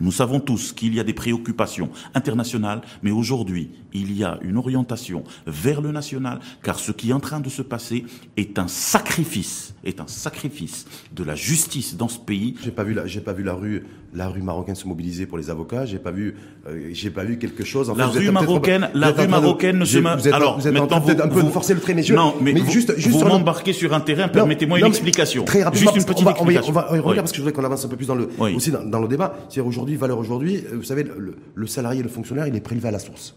Nous 0.00 0.12
savons 0.12 0.40
tous 0.40 0.72
qu'il 0.72 0.94
y 0.94 1.00
a 1.00 1.04
des 1.04 1.12
préoccupations 1.12 1.90
internationales, 2.14 2.82
mais 3.02 3.12
aujourd'hui, 3.12 3.70
il 3.92 4.16
y 4.16 4.24
a 4.24 4.38
une 4.42 4.56
orientation 4.56 5.22
vers 5.46 5.80
le 5.80 5.92
national, 5.92 6.40
car 6.62 6.78
ce 6.78 6.90
qui 6.90 7.10
est 7.10 7.12
en 7.12 7.20
train 7.20 7.40
de 7.40 7.48
se 7.48 7.62
passer 7.62 8.04
est 8.36 8.58
un 8.58 8.66
sacrifice, 8.66 9.74
est 9.84 10.00
un 10.00 10.06
sacrifice 10.08 10.86
de 11.14 11.22
la 11.22 11.36
justice 11.36 11.96
dans 11.96 12.08
ce 12.08 12.18
pays. 12.18 12.56
J'ai 12.64 12.72
pas 12.72 12.82
vu 12.82 12.92
la, 12.92 13.06
j'ai 13.06 13.20
pas 13.20 13.32
vu 13.32 13.44
la 13.44 13.54
rue, 13.54 13.84
la 14.12 14.28
rue 14.28 14.42
marocaine 14.42 14.74
se 14.74 14.88
mobiliser 14.88 15.26
pour 15.26 15.38
les 15.38 15.48
avocats. 15.48 15.86
J'ai 15.86 15.98
pas 15.98 16.10
vu, 16.10 16.36
euh, 16.66 16.90
j'ai 16.92 17.10
pas 17.10 17.22
vu 17.22 17.38
quelque 17.38 17.64
chose. 17.64 17.88
En 17.88 17.94
la 17.94 18.06
rue 18.08 18.30
marocaine, 18.30 18.90
la 18.94 19.12
rue 19.12 19.28
marocaine 19.28 19.78
ne 19.78 19.84
se 19.84 19.98
Alors, 20.32 20.58
vous 20.58 20.66
êtes 20.66 20.74
maintenant, 20.74 20.98
vous, 20.98 21.10
un 21.10 21.28
peu 21.28 21.42
de 21.42 21.48
forcer 21.50 21.74
le 21.74 21.80
trait, 21.80 21.94
messieurs. 21.94 22.16
Non, 22.16 22.34
mais, 22.40 22.52
vous, 22.52 22.70
juste, 22.70 22.96
juste 22.96 23.16
vous 23.16 23.24
m'embarquez 23.24 23.72
sur 23.72 23.94
un 23.94 24.00
terrain. 24.00 24.26
Permettez-moi 24.26 24.80
une 24.80 24.86
explication. 24.86 25.44
Très 25.44 25.62
rapidement. 25.62 25.92
Juste 25.92 26.08
une 26.08 26.12
petite 26.12 26.22
on 26.22 26.30
va, 26.30 26.30
explication. 26.32 26.70
On 26.70 26.72
va, 26.72 26.88
on 26.90 27.08
va, 27.08 27.14
parce 27.14 27.30
que 27.30 27.36
je 27.36 27.42
voudrais 27.42 27.52
qu'on 27.52 27.64
avance 27.64 27.84
un 27.84 27.88
peu 27.88 27.96
plus 27.96 28.06
dans 28.06 28.16
le, 28.16 28.28
aussi 28.56 28.72
dans, 28.72 28.82
dans 28.82 29.00
le 29.00 29.08
débat. 29.08 29.36
C'est 29.48 29.60
aujourd'hui 29.60 29.83
aujourd'hui, 29.84 29.96
valeur 29.96 30.18
aujourd'hui, 30.18 30.56
euh, 30.66 30.76
vous 30.76 30.82
savez, 30.82 31.04
le, 31.04 31.66
salarié, 31.66 32.02
le 32.02 32.08
fonctionnaire, 32.08 32.46
il 32.46 32.56
est 32.56 32.60
prélevé 32.60 32.88
à 32.88 32.90
la 32.90 32.98
source. 32.98 33.36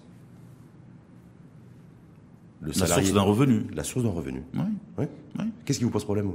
Le 2.61 2.67
la 2.67 2.87
source 2.87 3.13
d'un 3.13 3.21
revenu. 3.21 3.65
La 3.73 3.83
source 3.83 4.03
d'un 4.05 4.11
revenu. 4.11 4.43
Oui. 4.97 5.05
Qu'est-ce 5.65 5.79
qui 5.79 5.83
vous 5.83 5.91
pose 5.91 6.03
problème 6.03 6.31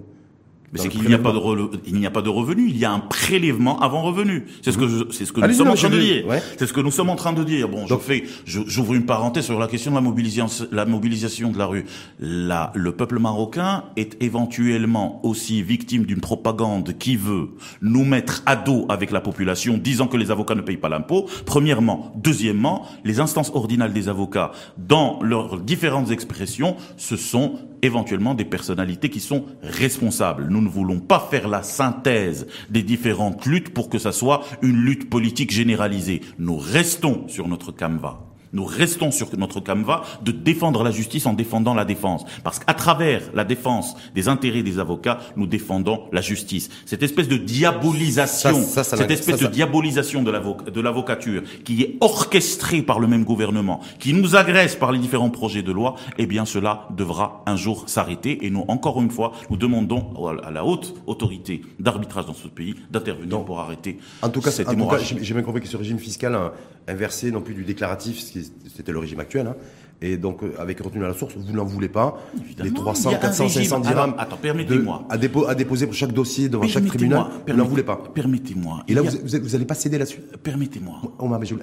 mais 0.73 0.81
c'est 0.81 0.89
qu'il 0.89 1.07
n'y 1.07 1.15
a 1.15 1.19
pas 1.19 1.33
de 1.33 1.39
il 1.87 1.97
n'y 1.97 2.07
a 2.07 2.11
pas 2.11 2.23
de 2.23 2.31
revenu, 2.31 2.69
il 2.69 2.79
y 2.79 2.85
a 2.85 2.93
un 2.93 3.01
prélèvement 3.01 3.79
avant 3.81 4.03
revenu. 4.03 4.47
C'est 4.63 4.73
ce 4.73 4.79
que 4.79 5.13
c'est 5.13 5.27
ce 5.27 5.33
que 5.33 5.41
nous 5.41 5.53
sommes 5.53 5.69
en 5.69 5.75
train 5.75 5.91
de 5.91 5.99
dire. 5.99 6.25
C'est 6.59 6.67
ce 6.67 6.73
que 6.73 6.81
nous 6.81 6.91
sommes 6.91 7.11
en 7.11 7.17
train 7.17 7.33
de 7.33 7.45
dire. 7.45 7.69
Bon, 7.69 7.87
je 7.87 7.95
fais 7.97 8.25
j'ouvre 8.47 8.95
une 8.95 9.05
parenthèse 9.05 9.45
sur 9.45 9.59
la 9.59 9.67
question 9.67 9.91
de 9.91 9.97
la 9.97 10.01
mobilisation 10.01 10.67
la 10.73 10.87
mobilisation 10.87 11.51
de 11.51 11.59
la 11.59 11.67
rue. 11.67 11.85
La, 12.19 12.73
le 12.75 12.93
peuple 12.93 13.19
marocain 13.19 13.85
est 13.97 14.23
éventuellement 14.23 15.25
aussi 15.25 15.63
victime 15.63 16.05
d'une 16.05 16.21
propagande 16.21 16.97
qui 16.99 17.17
veut 17.17 17.51
nous 17.83 18.05
mettre 18.05 18.43
à 18.47 18.57
dos 18.57 18.87
avec 18.89 19.11
la 19.11 19.21
population 19.21 19.77
disant 19.77 20.07
que 20.07 20.17
les 20.17 20.31
avocats 20.31 20.55
ne 20.55 20.63
payent 20.63 20.77
pas 20.77 20.89
l'impôt. 20.89 21.29
Premièrement, 21.45 22.13
deuxièmement, 22.17 22.87
les 23.05 23.21
instances 23.21 23.51
ordinales 23.55 23.93
des 23.93 24.09
avocats 24.09 24.53
dans 24.79 25.21
leurs 25.23 25.59
différentes 25.59 26.11
expressions, 26.11 26.77
ce 26.97 27.17
sont 27.17 27.59
éventuellement 27.83 28.35
des 28.35 28.45
personnalités 28.45 29.11
qui 29.11 29.21
sont 29.21 29.45
responsables. 29.63 30.47
Nous 30.49 30.61
ne 30.61 30.69
voulons 30.69 31.01
pas 31.01 31.21
faire 31.31 31.49
la 31.49 31.63
synthèse 31.63 32.47
des 32.71 32.83
différentes 32.83 33.45
luttes 33.45 33.75
pour 33.75 33.89
que 33.89 33.99
ça 33.99 34.13
soit 34.13 34.45
une 34.63 34.77
lutte 34.77 35.11
politique 35.11 35.51
généralisée. 35.51 36.23
Nous 36.39 36.57
restons 36.57 37.29
sur 37.29 37.49
notre 37.49 37.73
canevas 37.73 38.32
nous 38.53 38.65
restons 38.65 39.11
sur 39.11 39.29
notre 39.37 39.61
canevas 39.61 40.03
de 40.23 40.33
défendre 40.33 40.83
la 40.83 40.91
justice 40.91 41.27
en 41.27 41.33
défendant 41.33 41.75
la 41.75 41.85
défense. 41.85 42.25
Parce 42.45 42.59
qu'à 42.59 42.75
travers 42.75 43.23
la 43.35 43.45
défense 43.45 43.97
des 44.15 44.29
intérêts 44.29 44.63
des 44.63 44.79
avocats, 44.79 45.19
nous 45.37 45.47
défendons 45.47 46.05
la 46.13 46.21
justice. 46.21 46.71
Cette 46.87 47.03
espèce 47.03 47.29
de 47.29 47.37
diabolisation, 47.37 48.63
cette 48.63 49.11
espèce 49.11 49.41
de 49.41 49.47
diabolisation 49.47 50.23
de 50.23 50.81
l'avocature 50.81 51.43
qui 51.65 51.83
est 51.83 51.97
orchestrée 52.01 52.83
par 52.83 52.99
le 52.99 53.07
même 53.07 53.25
gouvernement, 53.25 53.81
qui 53.99 54.13
nous 54.13 54.37
agresse 54.37 54.77
par 54.77 54.93
les 54.93 54.99
différents 54.99 55.31
projets 55.31 55.63
de 55.63 55.73
loi, 55.73 55.97
eh 56.19 56.27
bien 56.27 56.45
cela 56.45 56.89
devra 56.97 57.43
un 57.47 57.57
jour 57.57 57.89
s'arrêter. 57.89 58.45
Et 58.45 58.51
nous, 58.51 58.65
encore 58.69 59.01
une 59.01 59.11
fois, 59.11 59.33
nous 59.51 59.57
demandons 59.57 60.13
à 60.43 60.51
la 60.51 60.65
haute 60.65 60.95
autorité 61.07 61.63
d'arbitrage 61.79 62.27
dans 62.27 62.35
ce 62.35 62.49
pays 62.49 62.75
d'intervenir 62.91 63.45
pour 63.45 63.61
arrêter 63.61 63.99
en 64.21 64.29
tout 64.29 64.41
cas, 64.41 64.51
cette 64.51 64.69
en 64.69 64.75
tout 64.75 64.87
cas, 64.87 64.99
j'ai 64.99 65.35
bien 65.35 65.43
compris 65.43 65.61
que 65.61 65.69
ce 65.69 65.77
régime 65.77 65.99
fiscal 65.99 66.39
inversé, 66.87 67.31
non 67.31 67.41
plus 67.41 67.55
du 67.55 67.65
déclaratif, 67.65 68.21
ce 68.21 68.33
qui 68.33 68.39
c'était 68.75 68.93
le 68.93 68.99
régime 68.99 69.21
actuel, 69.21 69.47
hein. 69.47 69.57
et 70.01 70.17
donc 70.17 70.43
euh, 70.43 70.53
avec 70.59 70.81
retenu 70.81 71.05
à 71.05 71.09
la 71.09 71.15
source, 71.15 71.35
vous 71.37 71.53
n'en 71.53 71.65
voulez 71.65 71.89
pas. 71.89 72.19
les 72.59 72.73
300, 72.73 73.11
400, 73.21 73.49
500 73.49 73.81
dirhams 73.81 74.15
attends, 74.19 74.37
permettez-moi. 74.37 75.07
À, 75.09 75.15
à, 75.15 75.55
déposer 75.55 75.87
pour 75.87 75.95
chaque 75.95 76.13
dossier 76.13 76.49
devant 76.49 76.67
chaque 76.67 76.87
tribunal, 76.87 77.27
vous 77.47 77.55
n'en 77.55 77.65
voulez 77.65 77.83
pas. 77.83 78.03
Permettez-moi. 78.15 78.85
Et 78.89 78.95
là, 78.95 79.03
vous 79.03 79.49
n'allez 79.49 79.65
pas 79.65 79.75
céder 79.75 79.99
là-dessus? 79.99 80.21
Permettez-moi. 80.43 81.01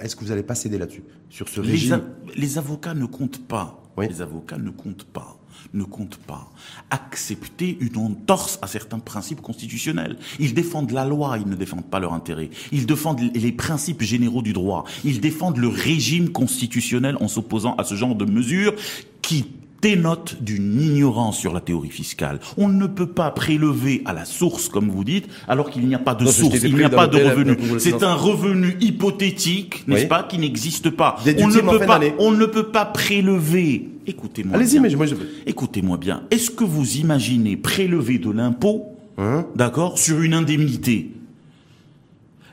est-ce 0.02 0.16
que 0.16 0.24
vous 0.24 0.30
n'allez 0.30 0.44
pas 0.44 0.56
céder 0.56 0.78
là-dessus 0.78 1.04
Sur 1.30 1.48
ce 1.50 1.62
régime? 1.62 2.02
les, 2.36 2.58
avocats 2.58 2.94
ne 2.94 3.06
comptent 3.06 3.48
pas. 3.48 3.82
Les 3.98 4.22
avocats 4.22 4.58
ne 4.58 4.70
comptent 4.70 5.06
pas 5.06 5.39
ne 5.74 5.84
compte 5.84 6.18
pas. 6.18 6.52
Accepter 6.90 7.78
une 7.80 7.98
entorse 7.98 8.60
à 8.62 8.68
certains 8.68 9.00
principes 9.00 9.42
constitutionnels. 9.42 10.18
Ils 10.40 10.54
défendent 10.54 10.92
la 10.92 11.06
loi, 11.06 11.38
ils 11.38 11.50
ne 11.50 11.56
défendent 11.56 11.90
pas 11.90 12.00
leur 12.00 12.14
intérêt. 12.14 12.50
Ils 12.72 12.86
défendent 12.86 13.22
les 13.34 13.52
principes 13.52 14.02
généraux 14.02 14.42
du 14.42 14.54
droit. 14.54 14.86
Ils 15.04 15.20
défendent 15.20 15.58
le 15.58 15.68
régime 15.68 16.30
constitutionnel 16.30 17.18
en 17.20 17.28
s'opposant 17.28 17.76
à 17.76 17.84
ce 17.84 17.96
genre 17.96 18.16
de 18.16 18.26
mesures 18.26 18.74
qui 19.22 19.46
dénote 19.82 20.42
d'une 20.42 20.82
ignorance 20.82 21.38
sur 21.38 21.54
la 21.54 21.62
théorie 21.62 21.90
fiscale. 21.90 22.40
On 22.58 22.68
ne 22.68 22.88
peut 22.88 23.08
pas 23.08 23.32
prélever 23.32 24.02
à 24.06 24.14
la 24.14 24.26
source, 24.26 24.70
comme 24.70 24.90
vous 24.90 25.04
dites, 25.04 25.28
alors 25.48 25.70
qu'il 25.70 25.88
n'y 25.88 25.96
a 25.96 26.00
pas 26.00 26.16
de 26.16 26.26
source, 26.26 26.58
il 26.64 26.76
n'y 26.76 26.84
a 26.84 26.90
pas 26.90 27.08
de 27.08 27.18
revenu. 27.18 27.58
C'est 27.80 28.04
un 28.04 28.14
revenu 28.14 28.78
hypothétique, 28.82 29.88
n'est-ce 29.88 30.08
pas, 30.08 30.24
qui 30.24 30.38
n'existe 30.38 30.90
pas. 30.90 31.18
On 31.40 31.48
ne 31.48 31.62
peut 31.62 31.80
pas, 31.80 32.00
on 32.20 32.32
ne 32.32 32.46
peut 32.46 32.68
pas 32.68 32.86
prélever. 32.86 33.90
Écoutez-moi. 34.10 34.58
Allez-y, 34.58 34.80
mais 34.80 34.90
moi 34.96 35.06
je... 35.06 35.16
Écoutez-moi 35.46 35.98
bien. 35.98 36.24
Est-ce 36.32 36.50
que 36.50 36.64
vous 36.64 36.98
imaginez 36.98 37.56
prélever 37.56 38.18
de 38.18 38.32
l'impôt, 38.32 38.88
hein 39.20 39.46
d'accord, 39.56 40.00
sur 40.00 40.22
une 40.22 40.34
indemnité? 40.34 41.12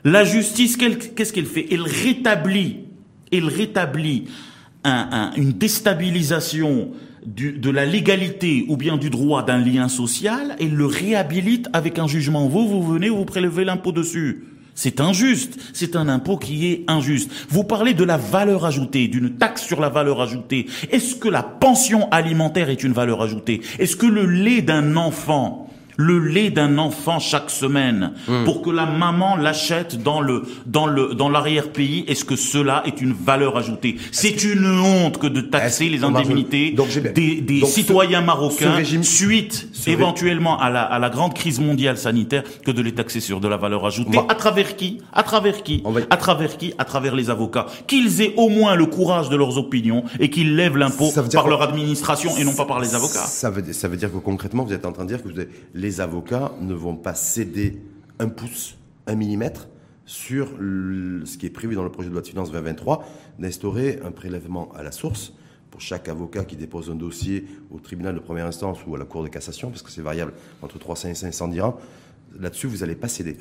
La 0.03 0.23
justice, 0.23 0.77
qu'est-ce 0.77 1.33
qu'elle 1.33 1.47
fait? 1.47 1.65
Elle 1.71 1.81
rétablit, 1.81 2.77
elle 3.31 3.47
rétablit 3.47 4.25
une 4.85 5.51
déstabilisation 5.51 6.91
de 7.25 7.69
la 7.69 7.85
légalité 7.85 8.65
ou 8.69 8.77
bien 8.77 8.97
du 8.97 9.09
droit 9.09 9.43
d'un 9.43 9.57
lien 9.57 9.89
social 9.89 10.55
et 10.59 10.67
le 10.67 10.85
réhabilite 10.85 11.67
avec 11.73 11.99
un 11.99 12.07
jugement. 12.07 12.47
Vous, 12.47 12.67
vous 12.67 12.83
venez, 12.83 13.09
vous 13.09 13.25
prélevez 13.25 13.65
l'impôt 13.65 13.91
dessus. 13.91 14.43
C'est 14.77 15.01
injuste. 15.01 15.59
C'est 15.73 15.95
un 15.95 16.07
impôt 16.07 16.37
qui 16.37 16.67
est 16.67 16.83
injuste. 16.87 17.31
Vous 17.49 17.63
parlez 17.63 17.95
de 17.95 18.03
la 18.03 18.15
valeur 18.15 18.63
ajoutée, 18.63 19.07
d'une 19.07 19.35
taxe 19.35 19.65
sur 19.65 19.81
la 19.81 19.89
valeur 19.89 20.21
ajoutée. 20.21 20.67
Est-ce 20.91 21.15
que 21.15 21.27
la 21.27 21.41
pension 21.41 22.07
alimentaire 22.11 22.69
est 22.69 22.83
une 22.83 22.93
valeur 22.93 23.23
ajoutée? 23.23 23.61
Est-ce 23.79 23.95
que 23.95 24.05
le 24.05 24.27
lait 24.27 24.61
d'un 24.61 24.95
enfant 24.95 25.66
le 25.97 26.19
lait 26.19 26.51
d'un 26.51 26.77
enfant 26.77 27.19
chaque 27.19 27.49
semaine 27.49 28.13
hmm. 28.27 28.45
pour 28.45 28.61
que 28.61 28.69
la 28.69 28.85
maman 28.85 29.35
l'achète 29.35 30.01
dans 30.01 30.21
le 30.21 30.43
dans 30.65 30.85
le 30.85 31.13
dans 31.13 31.29
l'arrière-pays 31.29 32.05
Est-ce 32.07 32.23
que 32.23 32.35
cela 32.35 32.83
est 32.85 33.01
une 33.01 33.13
valeur 33.13 33.57
ajoutée? 33.57 33.97
C'est 34.11 34.43
une 34.43 34.79
honte 34.79 35.17
que 35.17 35.27
de 35.27 35.41
taxer 35.41 35.89
les 35.89 36.03
indemnités 36.03 36.75
des, 37.15 37.41
des 37.41 37.65
citoyens 37.65 38.21
marocains 38.21 38.83
suite 39.01 39.67
éventuellement 39.87 40.59
à 40.59 40.69
la 40.69 40.83
à 40.83 40.99
la 40.99 41.09
grande 41.09 41.33
crise 41.33 41.59
mondiale 41.59 41.97
sanitaire 41.97 42.43
que 42.63 42.71
de 42.71 42.81
les 42.81 42.93
taxer 42.93 43.19
sur 43.19 43.39
de 43.39 43.47
la 43.47 43.57
valeur 43.57 43.85
ajoutée. 43.85 44.19
À 44.29 44.35
travers 44.35 44.75
qui? 44.75 44.99
À 45.13 45.23
travers 45.23 45.63
qui? 45.63 45.83
À 46.09 46.17
travers 46.17 46.57
qui? 46.57 46.73
À 46.77 46.85
travers 46.85 47.15
les 47.15 47.29
avocats. 47.29 47.65
Qu'ils 47.87 48.21
aient 48.21 48.33
au 48.37 48.49
moins 48.49 48.75
le 48.75 48.85
courage 48.85 49.29
de 49.29 49.35
leurs 49.35 49.57
opinions 49.57 50.03
et 50.19 50.29
qu'ils 50.29 50.55
lèvent 50.55 50.77
l'impôt 50.77 51.11
par 51.33 51.47
leur 51.47 51.61
administration 51.61 52.31
et 52.37 52.43
non 52.43 52.53
pas 52.53 52.65
par 52.65 52.79
les 52.79 52.93
avocats. 52.95 53.25
Ça 53.25 53.49
veut 53.49 53.63
ça 53.73 53.87
veut 53.87 53.97
dire 53.97 54.11
que 54.11 54.17
concrètement 54.17 54.63
vous 54.63 54.73
êtes 54.73 54.85
en 54.85 54.91
train 54.91 55.03
de 55.03 55.09
dire 55.09 55.23
que 55.23 55.27
vous 55.29 55.39
avez 55.39 55.49
les 55.73 55.86
les 55.87 56.01
avocats 56.01 56.51
ne 56.59 56.73
vont 56.73 56.97
pas 56.97 57.13
céder 57.13 57.81
un 58.19 58.27
pouce, 58.27 58.77
un 59.05 59.15
millimètre 59.15 59.69
sur 60.05 60.49
ce 60.49 61.37
qui 61.37 61.45
est 61.45 61.49
prévu 61.49 61.75
dans 61.75 61.83
le 61.83 61.89
projet 61.89 62.09
de 62.09 62.13
loi 62.13 62.21
de 62.21 62.27
finances 62.27 62.51
2023, 62.51 63.07
d'instaurer 63.39 63.99
un 64.03 64.11
prélèvement 64.11 64.69
à 64.75 64.83
la 64.83 64.91
source 64.91 65.31
pour 65.71 65.79
chaque 65.79 66.09
avocat 66.09 66.43
qui 66.43 66.57
dépose 66.57 66.89
un 66.89 66.95
dossier 66.95 67.45
au 67.71 67.79
tribunal 67.79 68.15
de 68.15 68.19
première 68.19 68.47
instance 68.47 68.79
ou 68.85 68.95
à 68.95 68.97
la 68.97 69.05
cour 69.05 69.23
de 69.23 69.29
cassation, 69.29 69.69
parce 69.69 69.81
que 69.81 69.89
c'est 69.89 70.01
variable 70.01 70.33
entre 70.61 70.77
300 70.77 71.07
et 71.07 71.15
500 71.15 71.47
dirhams. 71.47 71.75
Là-dessus, 72.37 72.67
vous 72.67 72.79
n'allez 72.79 72.95
pas 72.95 73.07
céder. 73.07 73.37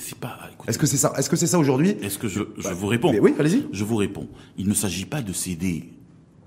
Est-ce 0.69 0.79
que 0.79 0.87
c'est 0.87 0.97
ça 0.97 1.13
Est-ce 1.17 1.29
que 1.29 1.35
c'est 1.37 1.49
ça 1.49 1.59
aujourd'hui? 1.59 1.97
Est-ce 2.01 2.19
que 2.19 2.29
je, 2.29 2.43
je 2.59 2.69
vous 2.69 2.87
réponds? 2.87 3.13
Oui, 3.21 3.35
allez-y. 3.41 3.67
Je 3.73 3.83
vous 3.83 3.97
réponds. 3.97 4.29
Il 4.57 4.69
ne 4.69 4.75
s'agit 4.75 5.05
pas 5.05 5.21
de 5.21 5.33
céder 5.33 5.96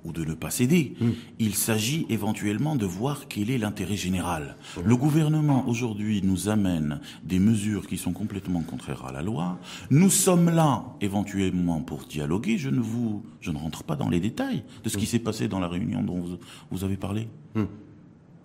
ou 0.10 0.12
de 0.12 0.26
ne 0.26 0.34
pas 0.34 0.50
céder. 0.50 0.95
Hmm. 1.00 1.12
Il 1.39 1.56
s'agit 1.56 2.06
éventuellement 2.10 2.76
de 2.76 2.86
voir 2.86 3.28
quel 3.28 3.50
est 3.50 3.58
l'intérêt 3.58 3.95
général. 3.95 4.56
Le 4.84 4.95
gouvernement 4.95 5.67
aujourd'hui 5.67 6.22
nous 6.24 6.50
amène 6.50 7.00
des 7.24 7.39
mesures 7.39 7.88
qui 7.88 7.98
sont 7.98 8.13
complètement 8.13 8.62
contraires 8.62 9.06
à 9.06 9.12
la 9.12 9.22
loi. 9.22 9.60
Nous 9.89 10.10
sommes 10.10 10.50
là 10.50 10.84
éventuellement 11.02 11.82
pour 11.82 12.06
dialoguer. 12.06 12.58
Je 12.58 12.69
ne 12.69 12.80
vous, 12.80 13.24
je 13.39 13.52
ne 13.52 13.58
rentre 13.58 13.84
pas 13.84 13.95
dans 13.95 14.10
les 14.10 14.19
détails 14.19 14.63
de 14.84 14.89
ce 14.89 14.98
qui 14.98 15.06
hmm. 15.06 15.08
s'est 15.08 15.19
passé 15.19 15.48
dans 15.48 15.60
la 15.60 15.67
réunion 15.67 16.04
dont 16.04 16.39
vous, 16.72 16.84
avez 16.84 16.98
parlé. 16.98 17.28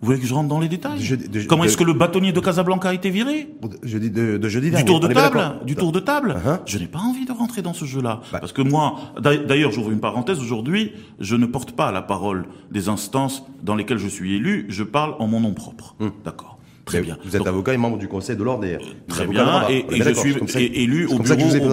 Vous 0.01 0.07
voulez 0.07 0.19
que 0.19 0.27
je 0.27 0.33
rentre 0.33 0.49
dans 0.49 0.59
les 0.59 0.67
détails 0.67 1.01
Comment 1.47 1.63
est-ce 1.63 1.77
que 1.77 1.83
le 1.83 1.93
bâtonnier 1.93 2.31
de 2.31 2.39
Casablanca 2.39 2.89
a 2.89 2.93
été 2.93 3.09
viré 3.09 3.49
je 3.83 3.97
dis 3.97 4.11
de, 4.11 4.47
jeudi 4.47 4.71
Du 4.71 4.85
tour 4.85 4.99
de 4.99 5.07
table 5.07 5.59
Du 5.65 5.75
tour 5.75 5.91
de 5.91 5.99
table. 5.99 6.35
Je 6.65 6.77
n'ai 6.77 6.87
pas 6.87 6.99
envie 6.99 7.25
de 7.25 7.31
rentrer 7.31 7.61
dans 7.61 7.73
ce 7.73 7.85
jeu-là. 7.85 8.21
Bah. 8.31 8.39
Parce 8.39 8.53
que 8.53 8.61
moi, 8.61 8.95
d'ailleurs, 9.21 9.71
j'ouvre 9.71 9.91
une 9.91 9.99
parenthèse, 9.99 10.39
aujourd'hui, 10.39 10.91
je 11.19 11.35
ne 11.35 11.45
porte 11.45 11.71
pas 11.71 11.91
la 11.91 12.01
parole 12.01 12.45
des 12.71 12.89
instances 12.89 13.43
dans 13.63 13.75
lesquelles 13.75 13.97
je 13.97 14.07
suis 14.07 14.35
élu, 14.35 14.65
je 14.69 14.83
parle 14.83 15.15
en 15.19 15.27
mon 15.27 15.39
nom 15.39 15.53
propre. 15.53 15.95
Hmm. 15.99 16.09
D'accord. 16.23 16.54
Très 16.85 17.01
bien. 17.01 17.17
Vous 17.25 17.35
êtes 17.35 17.47
avocat 17.47 17.73
et 17.73 17.77
membre 17.77 17.97
du 17.97 18.07
Conseil 18.07 18.35
de 18.35 18.43
l'ordre 18.43 18.61
des 18.63 18.77
Très 19.07 19.25
bien, 19.25 19.67
et, 19.69 19.85
je 19.89 20.13
suis 20.13 20.35
élu 20.59 21.07
au 21.07 21.17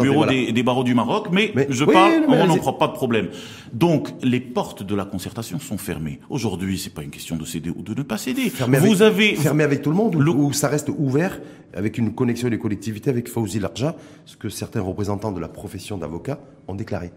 bureau, 0.01 0.27
des, 0.27 0.63
barreaux 0.63 0.85
du 0.85 0.95
Maroc, 0.95 1.29
mais, 1.31 1.53
je 1.69 1.85
parle 1.85 2.25
en 2.27 2.37
mon 2.37 2.47
nom 2.47 2.73
pas 2.73 2.89
de 2.89 2.93
problème. 2.93 3.29
Donc, 3.73 4.09
les 4.23 4.41
portes 4.41 4.83
de 4.83 4.95
la 4.95 5.05
concertation 5.05 5.59
sont 5.59 5.77
fermées. 5.79 6.21
Aujourd'hui, 6.31 6.79
c'est 6.79 6.95
pas 6.95 7.03
une 7.03 7.11
question 7.11 7.37
de 7.37 7.45
céder 7.45 7.71
ou 7.71 7.83
de 7.83 7.95
ne 7.95 8.03
pas 8.03 8.17
céder. 8.17 8.49
Fermé 8.49 8.79
vous 8.79 9.03
avec, 9.03 9.03
avez 9.03 9.35
fermé 9.37 9.65
avec 9.65 9.83
tout 9.83 9.91
le 9.91 9.97
monde 9.97 10.17
ou, 10.17 10.53
ça 10.53 10.69
reste 10.69 10.91
ouvert 10.97 11.41
avec 11.75 11.99
une 11.99 12.15
connexion 12.15 12.49
des 12.49 12.59
collectivités 12.59 13.11
avec 13.11 13.29
Fauzi 13.29 13.61
Larja, 13.61 13.95
ce 14.25 14.37
que 14.37 14.49
certains 14.49 14.81
représentants 14.81 15.33
de 15.33 15.41
la 15.41 15.49
profession 15.49 15.99
d'avocat 15.99 16.39
ont 16.69 16.75
déclaré. 16.75 17.13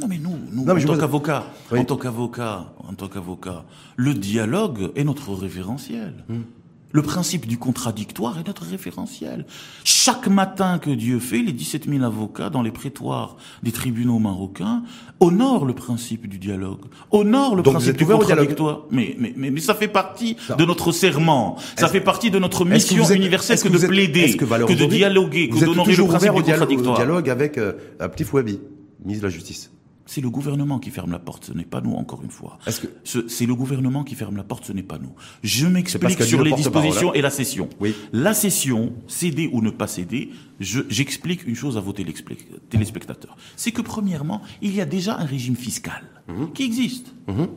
Non 0.00 0.06
mais 0.08 0.18
nous, 0.18 0.36
nous 0.50 0.62
en, 0.62 0.74
tant 0.74 0.96
qu'avocat, 0.96 1.44
en 1.70 1.84
tant 1.84 1.96
qu'avocat, 1.96 2.72
en 2.78 2.94
tant 2.94 3.08
qu'avocat, 3.08 3.66
le 3.96 4.14
dialogue 4.14 4.90
est 4.96 5.04
notre 5.04 5.34
référentiel. 5.34 6.24
Hmm. 6.28 6.42
Le 6.92 7.02
principe 7.02 7.46
du 7.46 7.58
contradictoire 7.58 8.38
est 8.38 8.46
notre 8.46 8.64
référentiel. 8.64 9.46
Chaque 9.82 10.28
matin 10.28 10.78
que 10.78 10.90
Dieu 10.90 11.18
fait, 11.18 11.38
les 11.38 11.52
17 11.52 11.88
000 11.88 12.04
avocats 12.04 12.50
dans 12.50 12.62
les 12.62 12.70
prétoires 12.70 13.36
des 13.62 13.72
tribunaux 13.72 14.18
marocains 14.18 14.82
honorent 15.20 15.64
le 15.64 15.74
principe 15.74 16.28
du 16.28 16.38
dialogue, 16.38 16.80
honorent 17.10 17.56
le 17.56 17.62
principe 17.62 17.96
du 17.96 18.06
contradictoire. 18.06 18.82
Mais, 18.90 19.16
mais, 19.18 19.32
mais, 19.36 19.50
mais, 19.50 19.60
ça 19.60 19.74
fait 19.74 19.88
partie 19.88 20.36
de 20.58 20.64
notre 20.64 20.92
serment, 20.92 21.56
ça 21.76 21.88
fait 21.88 22.00
partie 22.00 22.30
de 22.30 22.38
notre 22.38 22.64
mission 22.64 23.04
universelle 23.04 23.58
que, 23.60 23.68
de 23.68 23.86
plaider, 23.86 24.36
que, 24.36 24.44
de 24.44 24.84
dialoguer, 24.86 25.48
que 25.48 25.64
d'honorer 25.64 25.96
le 25.96 26.04
principe 26.04 26.34
du 26.34 26.42
contradictoire. 26.42 26.96
dialogue 26.96 27.30
avec 27.30 27.58
euh, 27.58 27.72
Petit 27.98 28.24
Fouabi, 28.24 28.60
ministre 29.04 29.22
de 29.22 29.28
la 29.28 29.34
Justice. 29.34 29.70
C'est 30.06 30.20
le 30.20 30.30
gouvernement 30.30 30.78
qui 30.78 30.90
ferme 30.90 31.12
la 31.12 31.18
porte, 31.18 31.46
ce 31.46 31.52
n'est 31.52 31.64
pas 31.64 31.80
nous, 31.80 31.94
encore 31.94 32.22
une 32.22 32.30
fois. 32.30 32.58
C'est 33.04 33.46
le 33.46 33.54
gouvernement 33.54 34.04
qui 34.04 34.14
ferme 34.14 34.36
la 34.36 34.42
porte, 34.42 34.64
ce 34.66 34.72
n'est 34.72 34.82
pas 34.82 34.98
nous. 34.98 35.14
Je 35.42 35.66
m'explique 35.66 36.22
sur 36.22 36.42
les 36.42 36.52
dispositions 36.52 37.10
hein. 37.10 37.14
et 37.14 37.22
la 37.22 37.30
session. 37.30 37.68
Oui. 37.80 37.94
La 38.12 38.34
session, 38.34 38.92
céder 39.06 39.48
ou 39.52 39.62
ne 39.62 39.70
pas 39.70 39.86
céder, 39.86 40.30
j'explique 40.60 41.46
une 41.46 41.54
chose 41.54 41.76
à 41.76 41.80
vos 41.80 41.92
téléspectateurs. 41.92 43.36
C'est 43.56 43.72
que 43.72 43.82
premièrement, 43.82 44.42
il 44.60 44.74
y 44.74 44.80
a 44.80 44.86
déjà 44.86 45.16
un 45.18 45.24
régime 45.24 45.56
fiscal 45.56 46.02
mhm. 46.28 46.52
qui 46.52 46.64
existe. 46.64 47.14
Mhm. 47.28 47.48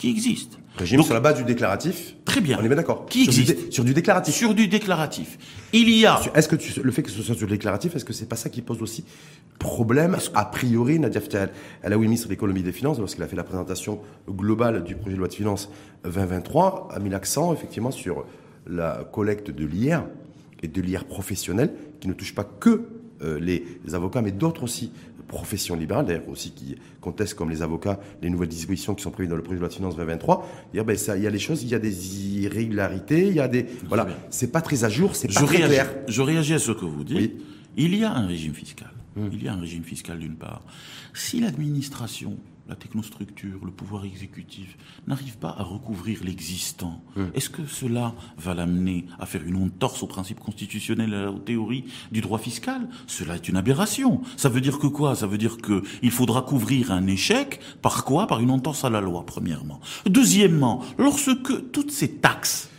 Qui 0.00 0.08
existe. 0.08 0.58
Régime 0.78 1.02
sur 1.02 1.12
la 1.12 1.20
base 1.20 1.36
du 1.36 1.44
déclaratif. 1.44 2.16
Très 2.24 2.40
bien. 2.40 2.56
On 2.58 2.64
est 2.64 2.68
bien 2.68 2.76
d'accord. 2.76 3.04
Qui 3.04 3.24
existe 3.24 3.70
sur 3.70 3.84
du, 3.84 3.92
déclaratif. 3.92 4.34
Sur 4.34 4.54
du 4.54 4.66
déclaratif. 4.66 5.36
Il 5.74 5.90
y 5.90 6.06
a. 6.06 6.18
Est-ce 6.34 6.48
que 6.48 6.56
le 6.80 6.90
fait 6.90 7.02
que 7.02 7.10
ce 7.10 7.20
soit 7.20 7.34
sur 7.34 7.46
du 7.46 7.52
déclaratif, 7.52 7.94
est-ce 7.94 8.06
que 8.06 8.14
c'est 8.14 8.24
pas 8.24 8.36
ça 8.36 8.48
qui 8.48 8.62
pose 8.62 8.80
aussi 8.80 9.04
problème 9.58 10.16
a 10.34 10.46
priori 10.46 10.98
Nadia 10.98 11.20
elle 11.82 11.92
a 11.92 11.98
oui 11.98 12.06
ministre 12.06 12.28
de 12.28 12.32
l'économie 12.32 12.60
et 12.60 12.62
des 12.62 12.72
finances 12.72 12.98
lorsqu'elle 12.98 13.24
a 13.24 13.28
fait 13.28 13.36
la 13.36 13.44
présentation 13.44 14.00
globale 14.26 14.84
du 14.84 14.96
projet 14.96 15.16
de 15.16 15.18
loi 15.18 15.28
de 15.28 15.34
finances 15.34 15.68
2023 16.04 16.88
a 16.90 16.98
mis 16.98 17.10
l'accent 17.10 17.52
effectivement 17.52 17.90
sur 17.90 18.24
la 18.66 19.06
collecte 19.12 19.50
de 19.50 19.66
l'IR 19.66 20.04
et 20.62 20.68
de 20.68 20.80
l'IR 20.80 21.04
professionnel 21.04 21.74
qui 22.00 22.08
ne 22.08 22.14
touche 22.14 22.34
pas 22.34 22.44
que 22.44 22.86
euh, 23.22 23.38
les, 23.38 23.66
avocats 23.92 24.22
mais 24.22 24.32
d'autres 24.32 24.62
aussi 24.62 24.92
professions 25.30 25.76
libérales, 25.76 26.06
d'ailleurs 26.06 26.28
aussi 26.28 26.50
qui 26.50 26.76
contestent 27.00 27.34
comme 27.34 27.50
les 27.50 27.62
avocats 27.62 28.00
les 28.20 28.28
nouvelles 28.28 28.48
dispositions 28.48 28.94
qui 28.94 29.02
sont 29.02 29.10
prévues 29.10 29.28
dans 29.28 29.36
le 29.36 29.42
projet 29.42 29.56
de 29.56 29.60
loi 29.60 29.68
de 29.68 29.74
finances 29.74 29.96
2023. 29.96 30.46
Dire 30.74 30.84
ben 30.84 30.96
ça, 30.96 31.16
il 31.16 31.22
y 31.22 31.26
a 31.26 31.30
des 31.30 31.38
choses, 31.38 31.62
il 31.62 31.68
y 31.68 31.74
a 31.74 31.78
des 31.78 32.40
irrégularités, 32.40 33.28
il 33.28 33.34
y 33.34 33.40
a 33.40 33.48
des 33.48 33.66
voilà, 33.88 34.08
c'est 34.28 34.52
pas 34.52 34.60
très 34.60 34.84
à 34.84 34.88
jour, 34.88 35.16
c'est 35.16 35.32
pas 35.32 35.42
très 35.42 35.62
clair. 35.62 35.94
Je 36.08 36.20
réagis 36.20 36.54
à 36.54 36.58
ce 36.58 36.72
que 36.72 36.84
vous 36.84 37.04
dites. 37.04 37.40
Il 37.76 37.94
y 37.94 38.04
a 38.04 38.12
un 38.12 38.26
régime 38.26 38.52
fiscal. 38.52 38.90
Hmm. 39.16 39.28
Il 39.32 39.42
y 39.42 39.48
a 39.48 39.52
un 39.52 39.60
régime 39.60 39.84
fiscal 39.84 40.18
d'une 40.18 40.36
part. 40.36 40.62
Si 41.14 41.40
l'administration, 41.40 42.36
la 42.70 42.76
technostructure, 42.76 43.58
le 43.64 43.72
pouvoir 43.72 44.04
exécutif 44.04 44.78
n'arrive 45.08 45.36
pas 45.38 45.54
à 45.58 45.64
recouvrir 45.64 46.22
l'existant, 46.22 47.02
hmm. 47.16 47.26
est-ce 47.34 47.50
que 47.50 47.66
cela 47.66 48.14
va 48.38 48.54
l'amener 48.54 49.06
à 49.18 49.26
faire 49.26 49.42
une 49.44 49.56
honte 49.56 49.78
torse 49.78 50.04
aux 50.04 50.06
principes 50.06 50.38
constitutionnels 50.38 51.12
et 51.12 51.26
aux 51.26 51.40
théories 51.40 51.84
du 52.12 52.20
droit 52.20 52.38
fiscal? 52.38 52.88
Cela 53.08 53.34
est 53.34 53.48
une 53.48 53.56
aberration. 53.56 54.22
Ça 54.36 54.48
veut 54.48 54.60
dire 54.60 54.78
que 54.78 54.86
quoi? 54.86 55.16
Ça 55.16 55.26
veut 55.26 55.38
dire 55.38 55.56
que 55.58 55.82
il 56.02 56.12
faudra 56.12 56.42
couvrir 56.42 56.92
un 56.92 57.08
échec 57.08 57.60
par 57.82 58.04
quoi? 58.04 58.28
Par 58.28 58.38
une 58.38 58.52
entorse 58.52 58.84
à 58.84 58.90
la 58.90 59.00
loi, 59.00 59.26
premièrement. 59.26 59.80
Deuxièmement, 60.06 60.84
lorsque 60.96 61.72
toutes 61.72 61.90
ces 61.90 62.12
taxes 62.12 62.70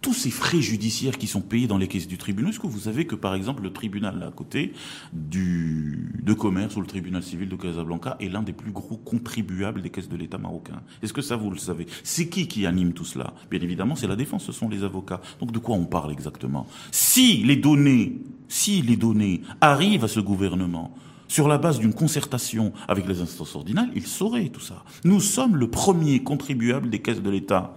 tous 0.00 0.14
ces 0.14 0.30
frais 0.30 0.60
judiciaires 0.60 1.18
qui 1.18 1.26
sont 1.26 1.40
payés 1.40 1.66
dans 1.66 1.78
les 1.78 1.88
caisses 1.88 2.08
du 2.08 2.16
tribunal, 2.18 2.50
est-ce 2.50 2.60
que 2.60 2.66
vous 2.66 2.80
savez 2.80 3.06
que 3.06 3.14
par 3.14 3.34
exemple 3.34 3.62
le 3.62 3.72
tribunal 3.72 4.22
à 4.22 4.30
côté 4.30 4.72
du, 5.12 6.12
de 6.22 6.32
commerce 6.32 6.76
ou 6.76 6.80
le 6.80 6.86
tribunal 6.86 7.22
civil 7.22 7.48
de 7.48 7.56
Casablanca 7.56 8.16
est 8.20 8.28
l'un 8.28 8.42
des 8.42 8.52
plus 8.52 8.72
gros 8.72 8.96
contribuables 8.96 9.82
des 9.82 9.90
caisses 9.90 10.08
de 10.08 10.16
l'État 10.16 10.38
marocain? 10.38 10.82
Est-ce 11.02 11.12
que 11.12 11.22
ça 11.22 11.36
vous 11.36 11.50
le 11.50 11.58
savez? 11.58 11.86
C'est 12.02 12.28
qui 12.28 12.48
qui 12.48 12.66
anime 12.66 12.92
tout 12.92 13.04
cela? 13.04 13.34
Bien 13.50 13.60
évidemment, 13.60 13.94
c'est 13.94 14.06
la 14.06 14.16
défense, 14.16 14.44
ce 14.44 14.52
sont 14.52 14.68
les 14.68 14.84
avocats. 14.84 15.20
Donc 15.38 15.52
de 15.52 15.58
quoi 15.58 15.76
on 15.76 15.84
parle 15.84 16.12
exactement? 16.12 16.66
Si 16.90 17.38
les 17.44 17.56
données, 17.56 18.20
si 18.48 18.82
les 18.82 18.96
données 18.96 19.42
arrivent 19.60 20.04
à 20.04 20.08
ce 20.08 20.20
gouvernement, 20.20 20.94
sur 21.28 21.46
la 21.46 21.58
base 21.58 21.78
d'une 21.78 21.94
concertation 21.94 22.72
avec 22.88 23.06
les 23.06 23.20
instances 23.20 23.54
ordinales, 23.54 23.90
il 23.94 24.04
saurait 24.04 24.48
tout 24.48 24.60
ça. 24.60 24.82
Nous 25.04 25.20
sommes 25.20 25.56
le 25.56 25.70
premier 25.70 26.24
contribuable 26.24 26.90
des 26.90 27.00
caisses 27.00 27.22
de 27.22 27.30
l'État 27.30 27.76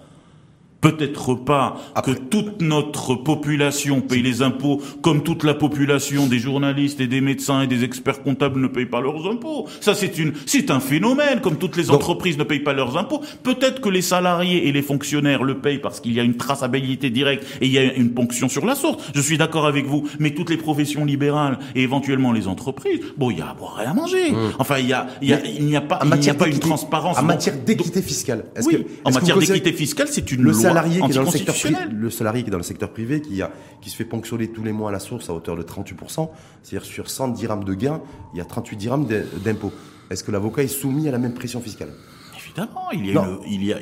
Peut-être 0.84 1.36
pas 1.36 1.78
que 2.04 2.12
toute 2.12 2.62
notre 2.62 3.16
population 3.16 4.02
paye 4.02 4.22
les 4.22 4.42
impôts 4.42 4.82
comme 5.02 5.24
toute 5.24 5.46
la 5.46 5.54
population 5.54 6.28
des 6.28 6.40
journalistes 6.40 7.00
et 7.00 7.08
des 7.08 7.22
médecins 7.22 7.62
et 7.62 7.68
des 7.68 7.86
experts 7.86 8.22
comptables 8.22 8.60
ne 8.60 8.68
payent 8.68 8.86
pas 8.86 9.00
leurs 9.00 9.26
impôts. 9.28 9.68
Ça, 9.80 9.96
c'est 9.96 10.18
une, 10.18 10.34
c'est 10.46 10.72
un 10.72 10.82
phénomène, 10.82 11.40
comme 11.42 11.58
toutes 11.58 11.78
les 11.78 11.90
entreprises 11.90 12.38
ne 12.38 12.44
payent 12.44 12.60
pas 12.60 12.74
leurs 12.74 12.98
impôts. 12.98 13.22
Peut-être 13.44 13.80
que 13.80 13.88
les 13.88 14.02
salariés 14.02 14.68
et 14.68 14.74
les 14.74 14.82
fonctionnaires 14.82 15.44
le 15.44 15.60
payent 15.60 15.80
parce 15.80 16.02
qu'il 16.02 16.14
y 16.14 16.20
a 16.20 16.24
une 16.24 16.36
traçabilité 16.36 17.10
directe 17.10 17.46
et 17.62 17.68
il 17.68 17.72
y 17.72 17.78
a 17.78 17.94
une 17.94 18.14
ponction 18.14 18.50
sur 18.50 18.66
la 18.66 18.76
source. 18.76 19.02
Je 19.16 19.22
suis 19.22 19.38
d'accord 19.38 19.66
avec 19.66 19.86
vous, 19.86 20.04
mais 20.20 20.32
toutes 20.32 20.50
les 20.50 20.58
professions 20.58 21.06
libérales 21.06 21.60
et 21.76 21.84
éventuellement 21.84 22.34
les 22.34 22.50
entreprises, 22.50 23.00
bon, 23.18 23.32
il 23.32 23.40
y 23.40 23.42
a 23.42 23.50
à 23.50 23.54
boire 23.54 23.80
et 23.82 23.86
à 23.86 23.94
manger. 23.94 24.32
Mmh. 24.32 24.38
Enfin, 24.60 24.80
il 24.80 24.88
y 24.88 24.94
a, 24.94 25.08
il 25.22 25.30
y 25.30 25.34
a, 25.34 25.40
il 25.46 25.66
n'y 25.66 25.78
a 25.78 25.82
pas, 25.82 26.00
il 26.04 26.20
n'y 26.20 26.30
a 26.30 26.34
pas 26.34 26.48
une 26.48 26.60
transparence. 26.60 27.18
En 27.18 27.24
matière 27.24 27.56
d'équité 27.58 28.02
fiscale. 28.02 28.46
oui, 28.66 28.86
en 29.06 29.12
matière 29.12 29.38
d'équité 29.38 29.72
fiscale, 29.72 30.08
c'est 30.10 30.30
une 30.32 30.42
loi 30.42 30.73
salarié 30.74 31.02
qui 31.02 31.12
est 31.12 31.16
dans 31.16 31.22
le 31.22 31.28
secteur 31.28 31.56
privé, 31.56 31.78
le 31.92 32.10
salarié 32.10 32.44
qui 32.44 32.50
est 32.50 32.52
dans 32.52 32.58
le 32.58 32.64
secteur 32.64 32.92
privé, 32.92 33.22
qui, 33.22 33.42
a, 33.42 33.52
qui 33.82 33.90
se 33.90 33.96
fait 33.96 34.06
ponctionner 34.06 34.48
tous 34.50 34.64
les 34.64 34.72
mois 34.72 34.90
à 34.90 34.92
la 34.92 35.00
source 35.00 35.30
à 35.30 35.34
hauteur 35.34 35.56
de 35.56 35.64
38%, 35.64 36.30
c'est-à-dire 36.62 36.86
sur 36.86 37.10
100 37.10 37.30
dirhams 37.30 37.64
de 37.64 37.74
gains, 37.74 38.02
il 38.34 38.38
y 38.38 38.42
a 38.42 38.46
38 38.46 38.76
dirhams 38.76 39.08
d'impôts. 39.44 39.72
Est-ce 40.10 40.24
que 40.24 40.32
l'avocat 40.32 40.64
est 40.64 40.68
soumis 40.68 41.08
à 41.08 41.12
la 41.12 41.18
même 41.18 41.34
pression 41.34 41.62
fiscale? 41.62 41.90
Évidemment, 42.38 42.92
il 42.92 43.06
y 43.06 43.18
a, 43.18 43.28
il 43.48 43.64
y 43.64 43.74
a, 43.74 43.78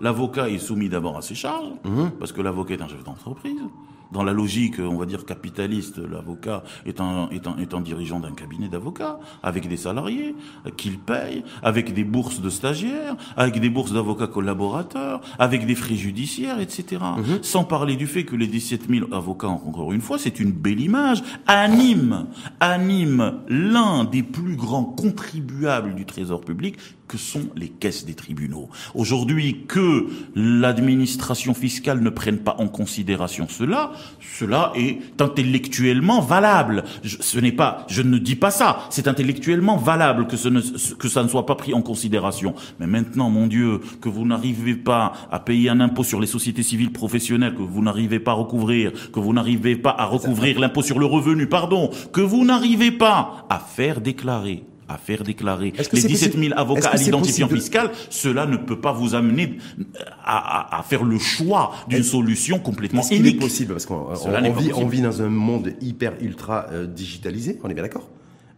l'avocat 0.00 0.48
est 0.48 0.58
soumis 0.58 0.88
d'abord 0.88 1.16
à 1.16 1.22
ses 1.22 1.34
charges, 1.34 1.72
mhm. 1.84 2.12
parce 2.18 2.32
que 2.32 2.40
l'avocat 2.40 2.74
est 2.74 2.82
un 2.82 2.88
chef 2.88 3.04
d'entreprise 3.04 3.60
dans 4.12 4.22
la 4.22 4.32
logique, 4.32 4.76
on 4.78 4.96
va 4.96 5.06
dire, 5.06 5.24
capitaliste, 5.24 5.98
l'avocat 5.98 6.62
est 6.86 7.00
un, 7.00 7.28
est, 7.30 7.46
un, 7.46 7.56
est 7.58 7.74
un 7.74 7.80
dirigeant 7.80 8.20
d'un 8.20 8.32
cabinet 8.32 8.68
d'avocats, 8.68 9.18
avec 9.42 9.68
des 9.68 9.76
salariés 9.76 10.34
qu'il 10.76 10.98
paye, 10.98 11.44
avec 11.62 11.92
des 11.94 12.04
bourses 12.04 12.40
de 12.40 12.50
stagiaires, 12.50 13.16
avec 13.36 13.60
des 13.60 13.70
bourses 13.70 13.92
d'avocats 13.92 14.26
collaborateurs, 14.26 15.20
avec 15.38 15.66
des 15.66 15.74
frais 15.74 15.94
judiciaires, 15.94 16.60
etc. 16.60 17.02
Mhm. 17.16 17.38
Sans 17.42 17.64
parler 17.64 17.96
du 17.96 18.06
fait 18.06 18.24
que 18.24 18.36
les 18.36 18.46
17 18.46 18.88
000 18.88 19.12
avocats, 19.12 19.48
encore 19.48 19.92
une 19.92 20.00
fois, 20.00 20.18
c'est 20.18 20.40
une 20.40 20.52
belle 20.52 20.80
image, 20.80 21.22
anime, 21.46 22.26
anime 22.60 23.40
l'un 23.48 24.04
des 24.04 24.22
plus 24.22 24.56
grands 24.56 24.84
contribuables 24.84 25.94
du 25.94 26.04
trésor 26.04 26.40
public, 26.40 26.76
que 27.08 27.16
sont 27.18 27.48
les 27.56 27.68
caisses 27.68 28.04
des 28.04 28.14
tribunaux. 28.14 28.68
Aujourd'hui, 28.94 29.64
que 29.66 30.06
l'administration 30.36 31.54
fiscale 31.54 32.00
ne 32.00 32.10
prenne 32.10 32.38
pas 32.38 32.56
en 32.58 32.68
considération 32.68 33.48
cela, 33.48 33.92
cela 34.38 34.72
est 34.76 34.98
intellectuellement 35.20 36.20
valable. 36.20 36.84
Je, 37.02 37.16
ce 37.20 37.38
n'est 37.38 37.52
pas, 37.52 37.86
je 37.88 38.02
ne 38.02 38.18
dis 38.18 38.36
pas 38.36 38.50
ça, 38.50 38.80
c'est 38.90 39.08
intellectuellement 39.08 39.76
valable 39.76 40.26
que, 40.26 40.36
ce 40.36 40.48
ne, 40.48 40.60
que 40.94 41.08
ça 41.08 41.22
ne 41.22 41.28
soit 41.28 41.46
pas 41.46 41.54
pris 41.54 41.74
en 41.74 41.82
considération. 41.82 42.54
Mais 42.78 42.86
maintenant, 42.86 43.30
mon 43.30 43.46
Dieu, 43.46 43.80
que 44.00 44.08
vous 44.08 44.26
n'arrivez 44.26 44.74
pas 44.74 45.12
à 45.32 45.40
payer 45.40 45.70
un 45.70 45.80
impôt 45.80 46.04
sur 46.04 46.20
les 46.20 46.26
sociétés 46.26 46.62
civiles 46.62 46.92
professionnelles, 46.92 47.54
que 47.54 47.62
vous 47.62 47.82
n'arrivez 47.82 48.20
pas 48.20 48.32
à 48.32 48.34
recouvrir, 48.34 48.92
que 49.10 49.20
vous 49.20 49.32
n'arrivez 49.32 49.76
pas 49.76 49.94
à 49.98 50.04
recouvrir 50.04 50.60
l'impôt 50.60 50.82
sur 50.82 50.98
le 50.98 51.06
revenu, 51.06 51.46
pardon, 51.46 51.90
que 52.12 52.20
vous 52.20 52.44
n'arrivez 52.44 52.90
pas 52.90 53.46
à 53.48 53.58
faire 53.58 54.00
déclarer 54.00 54.64
à 54.88 54.96
faire 54.96 55.22
déclarer 55.22 55.72
les 55.92 56.02
17 56.02 56.38
000 56.38 56.54
avocats 56.56 56.90
à 56.90 56.96
l'identifiant 56.96 57.48
fiscal, 57.48 57.90
cela 58.10 58.46
ne 58.46 58.56
peut 58.56 58.80
pas 58.80 58.92
vous 58.92 59.14
amener 59.14 59.58
à, 60.24 60.82
faire 60.88 61.04
le 61.04 61.18
choix 61.18 61.74
d'une 61.88 62.02
solution 62.02 62.58
complètement 62.58 63.02
est 63.02 63.16
unique. 63.16 63.40
possible 63.40 63.72
parce 63.74 63.86
qu'on 63.86 64.12
vit, 64.52 64.72
on 64.74 64.86
vit 64.86 65.02
dans 65.02 65.22
un 65.22 65.28
monde 65.28 65.74
hyper 65.80 66.14
ultra 66.20 66.66
euh, 66.72 66.86
digitalisé, 66.86 67.58
on 67.62 67.68
est 67.68 67.74
bien 67.74 67.82
d'accord 67.82 68.08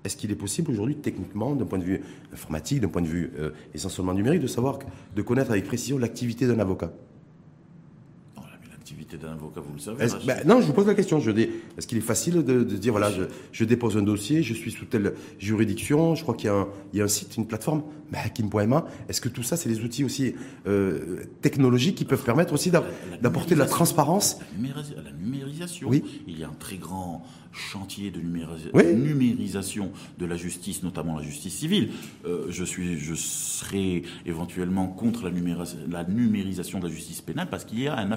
est-ce 0.04 0.16
qu'il 0.16 0.30
est 0.30 0.36
possible 0.36 0.70
aujourd'hui, 0.70 0.96
techniquement, 0.96 1.54
d'un 1.54 1.66
point 1.66 1.78
de 1.78 1.84
vue 1.84 2.00
informatique, 2.32 2.80
d'un 2.80 2.88
point 2.88 3.02
de 3.02 3.06
vue 3.06 3.32
euh, 3.38 3.50
essentiellement 3.74 4.14
numérique, 4.14 4.40
de 4.40 4.46
savoir, 4.46 4.78
de 5.14 5.22
connaître 5.22 5.50
avec 5.50 5.66
précision 5.66 5.98
l'activité 5.98 6.46
d'un 6.46 6.58
avocat 6.58 6.90
D'un 9.20 9.32
avocat, 9.32 9.60
vous 9.60 9.72
le 9.74 9.78
savez. 9.78 10.06
Ben, 10.26 10.38
non, 10.46 10.60
je 10.60 10.66
vous 10.66 10.72
pose 10.72 10.86
la 10.86 10.94
question. 10.94 11.18
Est-ce 11.18 11.86
qu'il 11.86 11.98
est 11.98 12.02
facile 12.02 12.44
de, 12.44 12.62
dire, 12.62 12.92
voilà, 12.92 13.10
je, 13.52 13.64
dépose 13.64 13.96
un 13.96 14.02
dossier, 14.02 14.42
je 14.42 14.54
suis 14.54 14.70
sous 14.70 14.84
telle 14.84 15.14
juridiction, 15.38 16.14
je 16.14 16.22
crois 16.22 16.34
qu'il 16.34 16.50
y, 16.94 17.00
a 17.00 17.04
un 17.04 17.08
site, 17.08 17.36
une 17.36 17.46
plateforme, 17.46 17.82
hakim.ma. 18.12 18.86
Est-ce 19.08 19.20
que 19.20 19.28
tout 19.28 19.42
ça, 19.42 19.56
c'est 19.56 19.68
des 19.68 19.80
outils 19.80 20.04
aussi 20.04 20.34
euh, 20.66 21.24
technologiques 21.40 21.96
qui 21.96 22.04
peuvent 22.04 22.24
permettre 22.24 22.52
aussi 22.52 22.70
d'apporter 22.70 23.54
de 23.54 23.60
la 23.60 23.66
transparence 23.66 24.38
La 24.60 25.12
numérisation. 25.12 25.88
Oui. 25.88 26.04
Il 26.26 26.38
y 26.38 26.44
a 26.44 26.48
un 26.48 26.56
très 26.58 26.76
grand 26.76 27.24
chantier 27.52 28.10
de 28.10 28.20
numérisation 28.20 29.90
de 30.18 30.26
la 30.26 30.36
justice, 30.36 30.82
notamment 30.82 31.16
la 31.16 31.22
justice 31.22 31.54
civile. 31.54 31.90
Euh, 32.24 32.46
je 32.50 32.64
suis, 32.64 32.98
je 32.98 33.14
serai 33.14 34.02
éventuellement 34.26 34.86
contre 34.86 35.28
la, 35.28 35.30
la, 35.90 36.04
numérisation 36.04 36.78
de 36.78 36.86
la 36.86 36.92
justice 36.92 37.20
pénale 37.20 37.48
parce 37.50 37.64
qu'il 37.64 37.80
y 37.80 37.88
a 37.88 37.96
un 37.96 38.10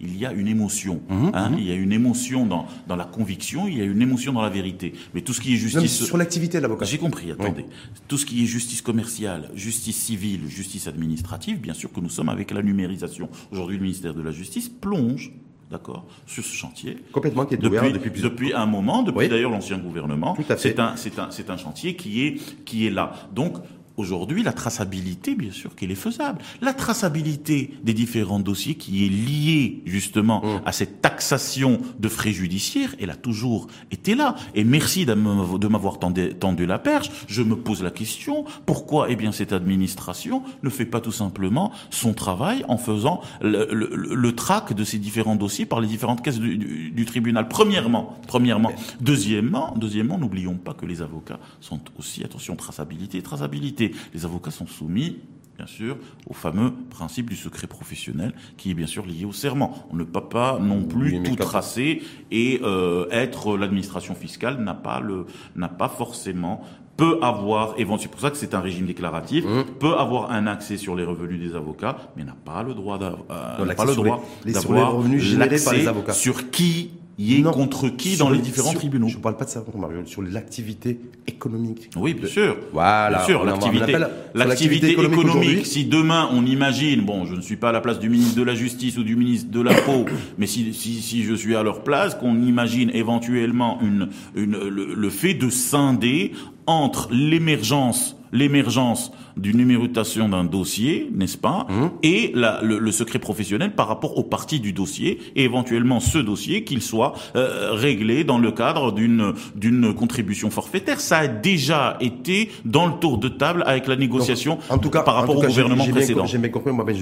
il 0.00 0.16
y 0.16 0.26
a 0.26 0.32
une 0.32 0.48
émotion. 0.48 1.00
Mhm, 1.08 1.30
hein, 1.34 1.50
mhm. 1.50 1.58
Il 1.58 1.66
y 1.66 1.70
a 1.70 1.74
une 1.74 1.92
émotion 1.92 2.46
dans, 2.46 2.66
dans 2.86 2.96
la 2.96 3.04
conviction, 3.04 3.68
il 3.68 3.78
y 3.78 3.80
a 3.80 3.84
une 3.84 4.02
émotion 4.02 4.32
dans 4.32 4.42
la 4.42 4.50
vérité. 4.50 4.92
Mais 5.14 5.20
tout 5.20 5.32
ce 5.32 5.40
qui 5.40 5.54
est 5.54 5.56
justice 5.56 6.04
sur 6.04 6.16
l'activité 6.16 6.58
de 6.58 6.62
l'avocat. 6.62 6.84
J'ai 6.84 6.98
compris. 6.98 7.30
Attendez, 7.30 7.66
tout 8.08 8.18
ce 8.18 8.26
qui 8.26 8.42
est 8.42 8.46
justice 8.46 8.82
commerciale, 8.82 9.50
justice 9.54 9.96
civile, 9.96 10.48
justice 10.48 10.86
administrative, 10.86 11.60
bien 11.60 11.74
sûr 11.74 11.92
que 11.92 12.00
nous 12.00 12.10
sommes 12.10 12.28
avec 12.28 12.50
la 12.50 12.62
numérisation. 12.62 13.28
Aujourd'hui, 13.50 13.76
le 13.76 13.82
ministère 13.82 14.14
de 14.14 14.22
la 14.22 14.30
Justice 14.30 14.68
plonge 14.68 15.32
d'accord, 15.70 16.06
sur 16.26 16.44
ce 16.44 16.54
chantier. 16.54 16.98
Complètement, 17.12 17.44
qui 17.44 17.54
est 17.54 17.58
depuis, 17.58 17.92
depuis, 17.92 18.22
depuis 18.22 18.52
un 18.52 18.66
moment, 18.66 19.02
depuis 19.02 19.28
d'ailleurs 19.28 19.50
l'ancien 19.50 19.78
gouvernement. 19.78 20.36
C'est 20.56 20.78
un, 20.78 20.96
c'est 20.96 21.18
un, 21.18 21.30
c'est 21.30 21.50
un 21.50 21.56
chantier 21.56 21.96
qui 21.96 22.26
est, 22.26 22.64
qui 22.64 22.86
est 22.86 22.90
là. 22.90 23.12
Donc, 23.32 23.56
Aujourd'hui, 23.96 24.42
la 24.42 24.52
traçabilité, 24.52 25.34
bien 25.34 25.50
sûr 25.50 25.74
qu'elle 25.74 25.90
est 25.90 25.94
faisable. 25.94 26.42
La 26.60 26.74
traçabilité 26.74 27.72
des 27.82 27.94
différents 27.94 28.40
dossiers 28.40 28.74
qui 28.74 29.06
est 29.06 29.08
liée 29.08 29.82
justement 29.86 30.44
mmh. 30.44 30.60
à 30.66 30.72
cette 30.72 31.00
taxation 31.00 31.80
de 31.98 32.08
frais 32.08 32.32
judiciaires, 32.32 32.94
elle 33.00 33.10
a 33.10 33.16
toujours 33.16 33.68
été 33.90 34.14
là. 34.14 34.36
Et 34.54 34.64
merci 34.64 35.06
de 35.06 35.14
m'avoir 35.14 35.98
tendu, 35.98 36.66
la 36.66 36.78
perche. 36.78 37.10
Je 37.26 37.42
me 37.42 37.56
pose 37.56 37.82
la 37.82 37.90
question, 37.90 38.44
pourquoi 38.66 39.06
eh 39.08 39.16
bien, 39.16 39.32
cette 39.32 39.52
administration 39.52 40.42
ne 40.62 40.68
fait 40.68 40.84
pas 40.84 41.00
tout 41.00 41.12
simplement 41.12 41.72
son 41.90 42.12
travail 42.12 42.64
en 42.68 42.76
faisant 42.76 43.22
le, 43.40 43.68
le, 43.72 44.34
trac 44.34 44.74
de 44.74 44.84
ces 44.84 44.98
différents 44.98 45.36
dossiers 45.36 45.64
par 45.64 45.80
les 45.80 45.88
différentes 45.88 46.22
caisses 46.22 46.38
du, 46.38 46.90
du 46.90 47.04
tribunal? 47.06 47.48
Premièrement. 47.48 48.18
Premièrement. 48.26 48.72
Deuxièmement, 49.00 49.72
deuxièmement 49.76 50.18
n'oublions 50.18 50.56
pas 50.56 50.74
que 50.74 50.84
les 50.84 51.00
avocats 51.00 51.38
sont 51.60 51.80
aussi, 51.98 52.24
attention, 52.24 52.56
traçabilité, 52.56 53.22
traçabilité 53.22 53.85
les 54.14 54.24
avocats 54.24 54.50
sont 54.50 54.66
soumis 54.66 55.18
bien 55.56 55.66
sûr, 55.66 55.96
au 56.28 56.34
fameux 56.34 56.72
principe 56.90 57.30
du 57.30 57.36
secret 57.36 57.66
professionnel 57.66 58.34
qui 58.56 58.70
est 58.70 58.74
bien 58.74 58.86
sûr 58.86 59.06
lié 59.06 59.24
au 59.24 59.32
serment. 59.32 59.86
On 59.90 59.96
ne 59.96 60.04
peut 60.04 60.20
pas 60.20 60.58
non 60.58 60.82
plus 60.82 61.22
tout 61.22 61.36
tracer 61.36 62.02
et 62.30 62.60
euh, 62.62 63.06
être 63.10 63.56
l'administration 63.56 64.14
fiscale 64.14 64.62
n'a 64.62 64.74
pas 64.74 65.00
le 65.00 65.26
n'a 65.54 65.68
pas 65.68 65.88
forcément 65.88 66.62
peut 66.96 67.18
avoir, 67.20 67.74
et 67.78 67.86
c'est 67.98 68.08
pour 68.08 68.20
ça 68.20 68.30
que 68.30 68.38
c'est 68.38 68.54
un 68.54 68.60
régime 68.60 68.86
déclaratif, 68.86 69.44
mmh. 69.44 69.64
peut 69.78 69.94
avoir 69.94 70.30
un 70.30 70.46
accès 70.46 70.78
sur 70.78 70.96
les 70.96 71.04
revenus 71.04 71.38
des 71.38 71.54
avocats, 71.54 71.96
mais 72.16 72.24
n'a 72.24 72.36
pas 72.44 72.62
le 72.62 72.72
droit 72.72 72.98
d'avoir, 72.98 73.20
euh, 73.30 73.74
pas 73.74 73.84
le 73.84 73.94
droit 73.94 74.24
d'avoir 74.46 74.94
revenus 74.94 75.22
générés 75.22 75.58
par 75.62 75.74
les 75.74 75.88
avocats. 75.88 76.14
Sur 76.14 76.50
qui 76.50 76.92
y 77.18 77.36
est 77.36 77.42
contre 77.42 77.88
qui 77.88 78.16
dans 78.16 78.30
les 78.30 78.38
différents 78.38 78.74
tribunaux. 78.74 79.08
Je 79.08 79.16
ne 79.16 79.22
parle 79.22 79.36
pas 79.36 79.44
de 79.44 79.50
ça, 79.50 79.64
Mario, 79.76 80.04
sur 80.04 80.22
l'activité 80.22 81.00
économique. 81.26 81.90
Oui, 81.96 82.14
bien 82.14 82.28
sûr. 82.28 82.56
Voilà. 82.72 83.18
Bien 83.18 83.26
sûr, 83.26 83.44
l'activité, 83.44 83.96
l'activité 84.34 84.90
économique. 84.90 85.66
si 85.66 85.84
demain 85.84 86.28
on 86.32 86.44
imagine, 86.44 87.02
bon, 87.02 87.24
je 87.24 87.34
ne 87.34 87.40
suis 87.40 87.56
pas 87.56 87.70
à 87.70 87.72
la 87.72 87.80
place 87.80 87.98
du 87.98 88.08
ministre 88.08 88.36
de 88.36 88.42
la 88.42 88.54
Justice 88.54 88.98
ou 88.98 89.02
du 89.02 89.16
ministre 89.16 89.50
de 89.50 89.60
l'impôt, 89.60 90.04
mais 90.38 90.46
si, 90.46 90.72
si, 90.74 91.00
si 91.02 91.22
je 91.22 91.34
suis 91.34 91.56
à 91.56 91.62
leur 91.62 91.82
place, 91.82 92.14
qu'on 92.14 92.40
imagine 92.42 92.90
éventuellement 92.92 93.78
une, 93.82 94.08
une, 94.34 94.56
le 94.56 95.10
fait 95.10 95.34
de 95.34 95.50
scinder 95.50 96.32
entre 96.66 97.08
l'émergence 97.10 98.16
l'émergence 98.32 99.12
d'une 99.36 99.58
numérotation 99.58 100.28
d'un 100.28 100.44
dossier, 100.44 101.10
n'est-ce 101.12 101.36
pas, 101.36 101.66
mmh. 101.68 101.88
et 102.02 102.32
la, 102.34 102.60
le, 102.62 102.90
secret 102.90 103.18
professionnel 103.18 103.74
par 103.74 103.88
rapport 103.88 104.16
aux 104.16 104.22
parties 104.22 104.60
du 104.60 104.72
dossier, 104.72 105.18
et 105.36 105.44
éventuellement 105.44 106.00
ce 106.00 106.18
dossier 106.18 106.64
qu'il 106.64 106.82
soit 106.82 107.14
euh, 107.34 107.72
réglé 107.72 108.24
dans 108.24 108.38
le 108.38 108.50
cadre 108.50 108.92
d'une 108.92 109.34
d'une 109.54 109.94
contribution 109.94 110.50
forfaitaire. 110.50 111.00
Ça 111.00 111.18
a 111.18 111.28
déjà 111.28 111.96
été 112.00 112.50
dans 112.64 112.86
le 112.86 112.94
tour 112.94 113.18
de 113.18 113.28
table 113.28 113.62
avec 113.66 113.86
la 113.86 113.96
négociation 113.96 114.58
en 114.70 114.78
tout 114.78 114.90
cas, 114.90 115.02
par 115.02 115.14
rapport 115.14 115.36
au 115.36 115.42
gouvernement 115.42 115.86
précédent. 115.86 116.26
J'ai 116.26 116.38
bien 116.38 116.50
compris, 116.50 116.72
moi, 116.72 116.84
Ben 116.84 116.96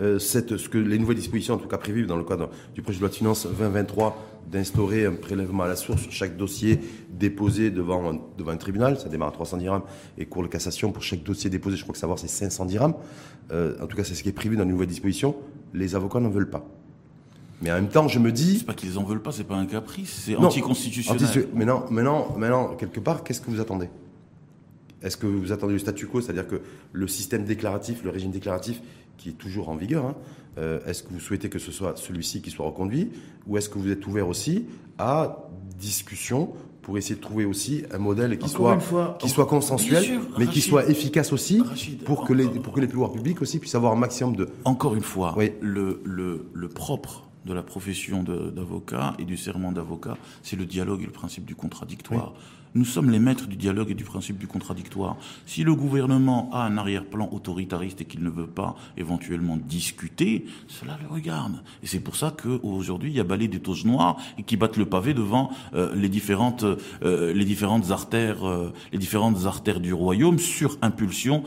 euh, 0.00 0.18
cette, 0.18 0.56
ce 0.56 0.68
que 0.68 0.78
les 0.78 0.98
nouvelles 0.98 1.16
dispositions, 1.16 1.54
en 1.54 1.58
tout 1.58 1.68
cas 1.68 1.78
prévues 1.78 2.06
dans 2.06 2.16
le 2.16 2.24
cadre 2.24 2.50
du 2.74 2.82
projet 2.82 2.98
de 2.98 3.02
loi 3.02 3.08
de 3.08 3.14
finances 3.14 3.46
2023, 3.46 4.31
d'instaurer 4.50 5.06
un 5.06 5.12
prélèvement 5.12 5.64
à 5.64 5.68
la 5.68 5.76
source 5.76 6.02
sur 6.02 6.12
chaque 6.12 6.36
dossier 6.36 6.78
déposé 7.10 7.70
devant 7.70 8.12
un, 8.12 8.20
devant 8.36 8.50
un 8.50 8.56
tribunal. 8.56 8.98
Ça 8.98 9.08
démarre 9.08 9.28
à 9.28 9.32
300 9.32 9.58
dirhams 9.58 9.82
et 10.18 10.26
cours 10.26 10.42
de 10.42 10.48
cassation 10.48 10.92
pour 10.92 11.02
chaque 11.02 11.22
dossier 11.22 11.50
déposé, 11.50 11.76
je 11.76 11.82
crois 11.82 11.92
que 11.92 11.98
savoir 11.98 12.18
c'est 12.18 12.28
500 12.28 12.66
dirhams. 12.66 12.94
Euh, 13.50 13.76
en 13.82 13.86
tout 13.86 13.96
cas, 13.96 14.04
c'est 14.04 14.14
ce 14.14 14.22
qui 14.22 14.28
est 14.28 14.32
prévu 14.32 14.56
dans 14.56 14.64
la 14.64 14.70
nouvelle 14.70 14.88
disposition. 14.88 15.36
Les 15.74 15.94
avocats 15.94 16.20
n'en 16.20 16.30
veulent 16.30 16.50
pas. 16.50 16.66
Mais 17.62 17.70
en 17.70 17.76
même 17.76 17.88
temps, 17.88 18.08
je 18.08 18.18
me 18.18 18.32
dis. 18.32 18.58
C'est 18.58 18.66
pas 18.66 18.74
qu'ils 18.74 18.98
en 18.98 19.04
veulent 19.04 19.22
pas, 19.22 19.32
c'est 19.32 19.44
pas 19.44 19.54
un 19.54 19.66
caprice, 19.66 20.24
c'est 20.26 20.36
anticonstitutionnel. 20.36 21.48
mais 21.54 21.64
non, 21.64 21.84
maintenant, 21.90 22.34
maintenant, 22.36 22.74
quelque 22.74 23.00
part, 23.00 23.22
qu'est-ce 23.22 23.40
que 23.40 23.50
vous 23.50 23.60
attendez? 23.60 23.88
Est-ce 25.02 25.16
que 25.16 25.26
vous 25.26 25.52
attendez 25.52 25.72
le 25.72 25.78
statu 25.78 26.06
quo, 26.06 26.20
c'est-à-dire 26.20 26.46
que 26.46 26.60
le 26.92 27.08
système 27.08 27.44
déclaratif, 27.44 28.04
le 28.04 28.10
régime 28.10 28.30
déclaratif, 28.30 28.80
qui 29.16 29.30
est 29.30 29.38
toujours 29.38 29.68
en 29.68 29.76
vigueur, 29.76 30.06
hein, 30.06 30.14
euh, 30.58 30.84
est-ce 30.86 31.02
que 31.02 31.12
vous 31.12 31.20
souhaitez 31.20 31.48
que 31.48 31.58
ce 31.58 31.72
soit 31.72 31.96
celui-ci 31.96 32.42
qui 32.42 32.50
soit 32.50 32.66
reconduit 32.66 33.10
ou 33.46 33.56
est-ce 33.56 33.68
que 33.68 33.78
vous 33.78 33.90
êtes 33.90 34.06
ouvert 34.06 34.28
aussi 34.28 34.66
à 34.98 35.48
discussion 35.78 36.52
pour 36.82 36.98
essayer 36.98 37.14
de 37.14 37.20
trouver 37.20 37.44
aussi 37.44 37.84
un 37.92 37.98
modèle 37.98 38.36
qui 38.38 38.48
soit 38.48 38.76
qui 39.18 39.28
soit 39.28 39.46
consensuel, 39.46 40.20
mais 40.38 40.46
qui 40.46 40.60
soit 40.60 40.88
efficace 40.90 41.32
aussi 41.32 41.62
pour 42.04 42.24
que 42.24 42.32
les 42.32 42.48
pour 42.48 42.74
que 42.74 42.80
les 42.80 42.88
pouvoirs 42.88 43.12
publics 43.12 43.40
aussi 43.40 43.58
puissent 43.60 43.76
avoir 43.76 43.92
un 43.92 43.96
maximum 43.96 44.36
de. 44.36 44.48
Encore 44.64 44.94
une 44.94 45.02
fois, 45.02 45.34
le, 45.60 46.02
le, 46.04 46.46
le 46.52 46.68
propre 46.68 47.28
de 47.46 47.52
la 47.52 47.62
profession 47.62 48.22
d'avocat 48.22 49.14
et 49.18 49.24
du 49.24 49.36
serment 49.36 49.72
d'avocat, 49.72 50.16
c'est 50.42 50.56
le 50.56 50.66
dialogue 50.66 51.02
et 51.02 51.06
le 51.06 51.12
principe 51.12 51.44
du 51.44 51.54
contradictoire. 51.54 52.34
Nous 52.74 52.86
sommes 52.86 53.10
les 53.10 53.18
maîtres 53.18 53.48
du 53.48 53.56
dialogue 53.56 53.90
et 53.90 53.94
du 53.94 54.04
principe 54.04 54.38
du 54.38 54.46
contradictoire. 54.46 55.16
Si 55.44 55.62
le 55.62 55.74
gouvernement 55.74 56.48
a 56.54 56.64
un 56.64 56.78
arrière-plan 56.78 57.28
autoritariste 57.30 58.00
et 58.00 58.04
qu'il 58.06 58.22
ne 58.22 58.30
veut 58.30 58.46
pas 58.46 58.76
éventuellement 58.96 59.58
discuter, 59.58 60.46
cela 60.68 60.98
le 61.02 61.08
regarde. 61.08 61.62
Et 61.82 61.86
c'est 61.86 62.00
pour 62.00 62.16
ça 62.16 62.34
qu'aujourd'hui, 62.34 63.10
il 63.10 63.16
y 63.16 63.20
a 63.20 63.24
balai 63.24 63.46
des 63.46 63.60
toses 63.60 63.84
noires 63.84 64.16
et 64.38 64.42
qui 64.42 64.56
battent 64.56 64.78
le 64.78 64.86
pavé 64.86 65.12
devant 65.12 65.50
euh, 65.74 65.94
les 65.94 66.08
différentes 66.08 66.64
euh, 66.64 67.34
les 67.34 67.44
différentes 67.44 67.90
artères 67.90 68.48
euh, 68.48 68.72
les 68.90 68.98
différentes 68.98 69.44
artères 69.44 69.80
du 69.80 69.92
royaume 69.92 70.38
sur 70.38 70.78
impulsion 70.80 71.44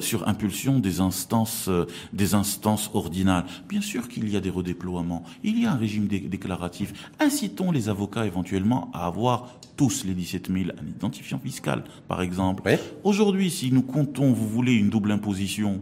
sur 0.00 0.28
impulsion 0.28 0.78
des 0.78 1.00
instances 1.00 1.68
des 2.12 2.34
instances 2.34 2.90
ordinales. 2.94 3.44
Bien 3.68 3.80
sûr 3.80 4.08
qu'il 4.08 4.28
y 4.28 4.36
a 4.36 4.40
des 4.40 4.50
redéploiements, 4.50 5.24
il 5.42 5.60
y 5.60 5.66
a 5.66 5.72
un 5.72 5.76
régime 5.76 6.06
déclaratif. 6.06 6.92
Incitons 7.18 7.70
les 7.72 7.88
avocats 7.88 8.26
éventuellement 8.26 8.90
à 8.94 9.06
avoir 9.06 9.58
tous 9.76 10.04
les 10.04 10.14
17 10.14 10.50
000 10.52 10.67
un 10.80 10.86
identifiant 10.86 11.38
fiscal, 11.38 11.84
par 12.06 12.22
exemple. 12.22 12.62
Aujourd'hui, 13.04 13.50
si 13.50 13.72
nous 13.72 13.82
comptons, 13.82 14.32
vous 14.32 14.48
voulez, 14.48 14.74
une 14.74 14.90
double 14.90 15.12
imposition, 15.12 15.80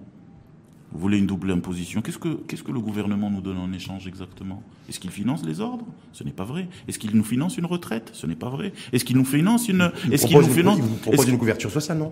vous 0.93 0.99
voulez 0.99 1.19
une 1.19 1.27
double 1.27 1.51
imposition, 1.51 2.03
qu'est-ce 2.03 2.19
que, 2.19 2.35
qu'est-ce 2.47 2.63
que 2.63 2.73
le 2.73 2.81
gouvernement 2.81 3.31
nous 3.31 3.41
donne 3.41 3.59
en 3.59 3.73
échange 3.73 4.07
exactement? 4.07 4.63
Est-ce 4.89 5.01
qu'il 5.01 5.11
finance 5.11 5.45
les 5.45 5.61
ordres? 5.61 5.85
Ce 6.13 6.25
n'est 6.25 6.33
pas 6.33 6.45
vrai. 6.45 6.69
Est-ce 6.89 6.99
qu'il 6.99 7.15
nous 7.15 7.25
finance 7.25 7.59
une 7.59 7.67
retraite? 7.67 8.11
Ce 8.13 8.27
n'est 8.27 8.37
pas 8.37 8.49
vrai. 8.49 8.73
Est-ce 8.93 9.05
qu'il 9.05 9.17
nous 9.17 9.25
finance 9.25 9.69
une 9.69 9.91
Est-ce 10.11 10.27
qu'il 10.27 10.39
nous 10.39 10.45
finance 10.45 10.79
Il 10.79 10.99
propose 10.99 11.29
une 11.29 11.39
couverture 11.39 11.71
sociale, 11.71 11.99
non? 11.99 12.11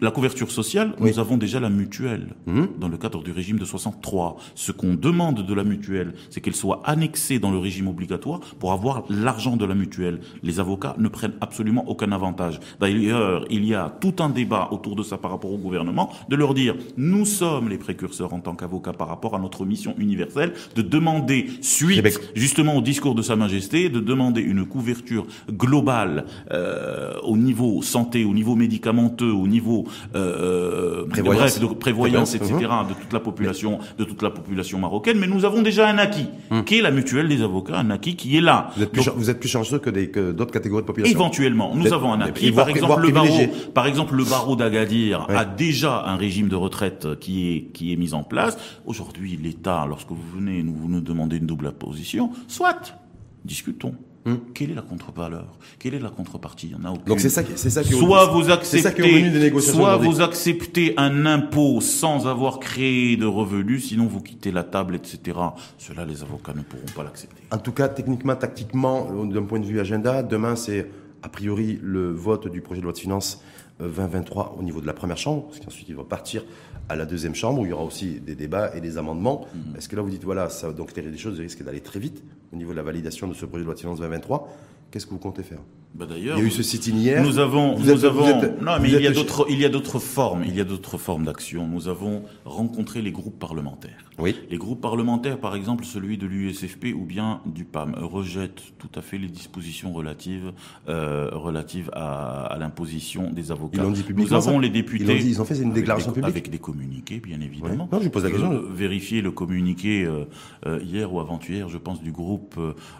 La 0.00 0.10
couverture 0.10 0.50
sociale, 0.50 0.94
nous 1.00 1.18
avons 1.18 1.36
déjà 1.36 1.60
la 1.60 1.70
mutuelle 1.70 2.34
hum. 2.46 2.68
dans 2.78 2.88
le 2.88 2.98
cadre 2.98 3.22
du 3.22 3.32
régime 3.32 3.58
de 3.58 3.64
63. 3.64 4.36
Ce 4.54 4.72
qu'on 4.72 4.94
demande 4.94 5.46
de 5.46 5.54
la 5.54 5.64
mutuelle, 5.64 6.14
c'est 6.30 6.40
qu'elle 6.40 6.56
soit 6.56 6.82
annexée 6.84 7.38
dans 7.38 7.50
le 7.50 7.58
régime 7.58 7.88
obligatoire 7.88 8.40
pour 8.58 8.72
avoir 8.72 9.04
l'argent 9.08 9.56
de 9.56 9.64
la 9.64 9.74
mutuelle. 9.74 10.20
Les 10.42 10.60
avocats 10.60 10.94
ne 10.98 11.08
prennent 11.08 11.34
absolument 11.40 11.88
aucun 11.88 12.12
avantage. 12.12 12.60
D'ailleurs, 12.80 13.44
il 13.50 13.64
y 13.64 13.74
a 13.74 13.96
tout 14.00 14.14
un 14.18 14.28
débat 14.28 14.68
autour 14.72 14.96
de 14.96 15.02
ça 15.02 15.18
par 15.18 15.30
rapport 15.30 15.52
au 15.52 15.58
gouvernement 15.58 16.10
de 16.28 16.36
leur 16.36 16.54
dire 16.54 16.74
nous 16.96 17.24
sommes 17.24 17.68
les 17.68 17.78
précurseurs 17.78 18.32
en 18.32 18.40
tant 18.40 18.54
qu'avocat 18.54 18.92
par 18.92 19.08
rapport 19.08 19.34
à 19.34 19.38
notre 19.38 19.64
mission 19.64 19.94
universelle 19.98 20.52
de 20.74 20.82
demander, 20.82 21.46
suite 21.60 22.07
justement 22.34 22.76
au 22.76 22.82
discours 22.82 23.14
de 23.14 23.22
Sa 23.22 23.36
Majesté, 23.36 23.88
de 23.88 24.00
demander 24.00 24.40
une 24.40 24.64
couverture 24.66 25.26
globale 25.50 26.24
euh, 26.50 27.14
au 27.22 27.36
niveau 27.36 27.82
santé, 27.82 28.24
au 28.24 28.34
niveau 28.34 28.54
médicamenteux, 28.54 29.30
au 29.30 29.46
niveau 29.46 29.86
euh, 30.14 31.06
prévoyance, 31.06 31.58
de 31.58 31.66
prévoyance, 31.66 32.34
etc., 32.34 32.54
de 32.88 32.94
toute 32.94 33.12
la 33.12 33.20
population, 33.20 33.78
de 33.98 34.04
toute 34.04 34.22
la 34.22 34.30
population 34.30 34.78
marocaine. 34.78 35.18
Mais 35.18 35.26
nous 35.26 35.44
avons 35.44 35.62
déjà 35.62 35.88
un 35.88 35.98
acquis, 35.98 36.26
hum. 36.50 36.64
qui 36.64 36.78
est 36.78 36.82
la 36.82 36.90
mutuelle 36.90 37.28
des 37.28 37.42
avocats, 37.42 37.78
un 37.78 37.90
acquis 37.90 38.16
qui 38.16 38.36
est 38.36 38.40
là. 38.40 38.70
Vous 38.76 38.82
êtes 38.82 38.92
plus, 38.92 39.08
vous 39.14 39.30
êtes 39.30 39.40
plus 39.40 39.48
chanceux 39.48 39.78
que 39.78 39.90
d'autres 40.32 40.52
catégories 40.52 40.82
de 40.82 40.86
population. 40.86 41.18
Éventuellement, 41.18 41.74
nous 41.74 41.92
avons 41.92 42.12
un 42.12 42.20
acquis. 42.20 42.52
Par 42.52 42.68
exemple, 42.68 43.02
le 43.02 43.10
barreau, 43.10 43.46
par 43.74 43.86
exemple, 43.86 44.14
le 44.14 44.24
barreau 44.24 44.56
d'Agadir 44.56 45.26
a 45.28 45.44
déjà 45.44 46.04
un 46.06 46.16
régime 46.16 46.48
de 46.48 46.56
retraite 46.56 47.18
qui 47.20 47.52
est 47.52 47.62
qui 47.72 47.92
est 47.92 47.96
mis 47.96 48.14
en 48.14 48.22
place. 48.22 48.56
Aujourd'hui, 48.86 49.38
l'État, 49.42 49.86
lorsque 49.88 50.10
vous 50.10 50.28
venez 50.34 50.62
nous 50.62 50.74
vous 50.74 50.88
nous 50.88 51.00
demandez 51.00 51.36
une 51.36 51.46
double 51.46 51.66
imposition, 51.66 51.97
soit 52.46 52.98
discutons. 53.44 53.94
Hmm. 54.24 54.36
Quelle 54.52 54.72
est 54.72 54.74
la 54.74 54.82
contre-valeur? 54.82 55.58
Quelle 55.78 55.94
est 55.94 56.00
la 56.00 56.10
contrepartie? 56.10 56.66
Il 56.66 56.72
y 56.72 56.74
en 56.74 56.84
a 56.84 56.90
aucune. 56.90 57.04
Donc 57.04 57.20
c'est 57.20 57.30
ça, 57.30 57.42
c'est 57.54 57.70
ça 57.70 57.82
qui 57.82 57.92
soit 57.92 58.26
vous 58.26 58.50
acceptez, 58.50 59.60
soit 59.60 59.96
vous 59.96 60.20
acceptez 60.20 60.94
un 60.96 61.24
impôt 61.24 61.80
sans 61.80 62.26
avoir 62.26 62.58
créé 62.58 63.16
de 63.16 63.26
revenus, 63.26 63.88
sinon 63.88 64.06
vous 64.06 64.20
quittez 64.20 64.50
la 64.50 64.64
table, 64.64 64.96
etc. 64.96 65.38
Cela, 65.78 66.04
les 66.04 66.22
avocats 66.22 66.52
ne 66.52 66.62
pourront 66.62 66.92
pas 66.94 67.04
l'accepter. 67.04 67.42
En 67.50 67.58
tout 67.58 67.72
cas, 67.72 67.88
techniquement, 67.88 68.36
tactiquement, 68.36 69.24
d'un 69.24 69.44
point 69.44 69.60
de 69.60 69.66
vue 69.66 69.80
agenda, 69.80 70.22
demain 70.22 70.56
c'est 70.56 70.90
a 71.22 71.28
priori 71.28 71.78
le 71.82 72.12
vote 72.12 72.48
du 72.48 72.60
projet 72.60 72.80
de 72.80 72.84
loi 72.84 72.92
de 72.92 72.98
finances 72.98 73.42
2023 73.80 74.56
au 74.58 74.62
niveau 74.62 74.80
de 74.80 74.86
la 74.86 74.92
première 74.92 75.16
chambre, 75.16 75.46
parce 75.46 75.60
qu'ensuite 75.60 75.88
il 75.88 75.94
va 75.94 76.04
partir 76.04 76.44
à 76.88 76.96
la 76.96 77.06
deuxième 77.06 77.34
chambre 77.34 77.60
où 77.60 77.66
il 77.66 77.70
y 77.70 77.72
aura 77.72 77.84
aussi 77.84 78.20
des 78.20 78.34
débats 78.34 78.74
et 78.74 78.80
des 78.80 78.98
amendements. 78.98 79.46
Mhm. 79.54 79.76
Est-ce 79.76 79.88
que 79.88 79.96
là 79.96 80.02
vous 80.02 80.10
dites 80.10 80.24
voilà, 80.24 80.48
ça, 80.48 80.72
donc 80.72 80.96
les 80.96 81.18
choses 81.18 81.38
risquent 81.38 81.64
d'aller 81.64 81.80
très 81.80 82.00
vite 82.00 82.22
au 82.52 82.56
niveau 82.56 82.70
de 82.72 82.76
la 82.76 82.82
validation 82.82 83.28
de 83.28 83.34
ce 83.34 83.44
projet 83.46 83.62
de 83.62 83.66
loi 83.66 83.74
de 83.74 83.80
finances 83.80 83.98
2023 83.98 84.48
Qu'est-ce 84.90 85.04
que 85.04 85.10
vous 85.10 85.18
comptez 85.18 85.42
faire? 85.42 85.60
Bah 85.94 86.06
d'ailleurs, 86.06 86.38
il 86.38 86.42
y 86.42 86.44
a 86.44 86.46
eu 86.46 86.50
ce 86.50 86.62
sit-in 86.62 86.96
hier. 86.96 87.22
Nous 87.22 87.38
avons, 87.38 87.78
nous 87.78 88.04
avons, 88.04 88.40
non, 88.60 88.78
mais 88.80 88.90
il 88.90 89.00
y 89.00 89.06
a 89.06 89.10
d'autres, 89.10 89.46
il 89.48 89.58
y 89.58 89.64
a 89.64 89.68
d'autres 89.68 89.98
formes, 89.98 90.44
il 90.46 90.54
y 90.54 90.60
a 90.60 90.64
d'autres 90.64 90.98
formes 90.98 91.24
d'action. 91.24 91.66
Nous 91.66 91.88
avons 91.88 92.22
rencontré 92.44 93.02
les 93.02 93.10
groupes 93.10 93.38
parlementaires. 93.38 94.04
Oui. 94.18 94.36
Les 94.50 94.58
groupes 94.58 94.80
parlementaires, 94.80 95.38
par 95.38 95.54
exemple, 95.54 95.84
celui 95.84 96.18
de 96.18 96.26
l'USFP 96.26 96.88
ou 96.94 97.04
bien 97.04 97.40
du 97.46 97.64
PAM, 97.64 97.94
rejettent 97.96 98.74
tout 98.78 98.90
à 98.96 99.00
fait 99.00 99.16
les 99.16 99.28
dispositions 99.28 99.92
relatives, 99.92 100.52
euh, 100.88 101.30
relatives 101.32 101.90
à, 101.92 102.44
à 102.46 102.58
l'imposition 102.58 103.30
des 103.30 103.50
avocats. 103.50 103.78
Ils 103.78 103.82
l'ont 103.82 103.90
dit 103.90 104.02
publiquement. 104.02 104.36
Nous 104.36 104.48
avons 104.48 104.58
les 104.58 104.70
députés. 104.70 105.16
Ils, 105.16 105.28
ils, 105.28 105.40
ont 105.40 105.44
fait 105.44 105.58
une 105.58 105.72
déclaration 105.72 106.12
publique 106.12 106.30
avec 106.30 106.50
des 106.50 106.58
communiqués, 106.58 107.20
bien 107.20 107.40
évidemment. 107.40 107.88
Non, 107.90 108.00
je 108.00 108.08
pose 108.08 108.24
la 108.24 108.30
question. 108.30 108.62
Vérifier 108.70 109.22
le 109.22 109.30
communiqué 109.30 110.04
euh, 110.04 110.24
euh, 110.66 110.80
hier 110.82 111.12
ou 111.12 111.20
avant-hier, 111.20 111.68
je 111.68 111.78
pense, 111.78 112.02
du 112.02 112.12
groupe 112.12 112.58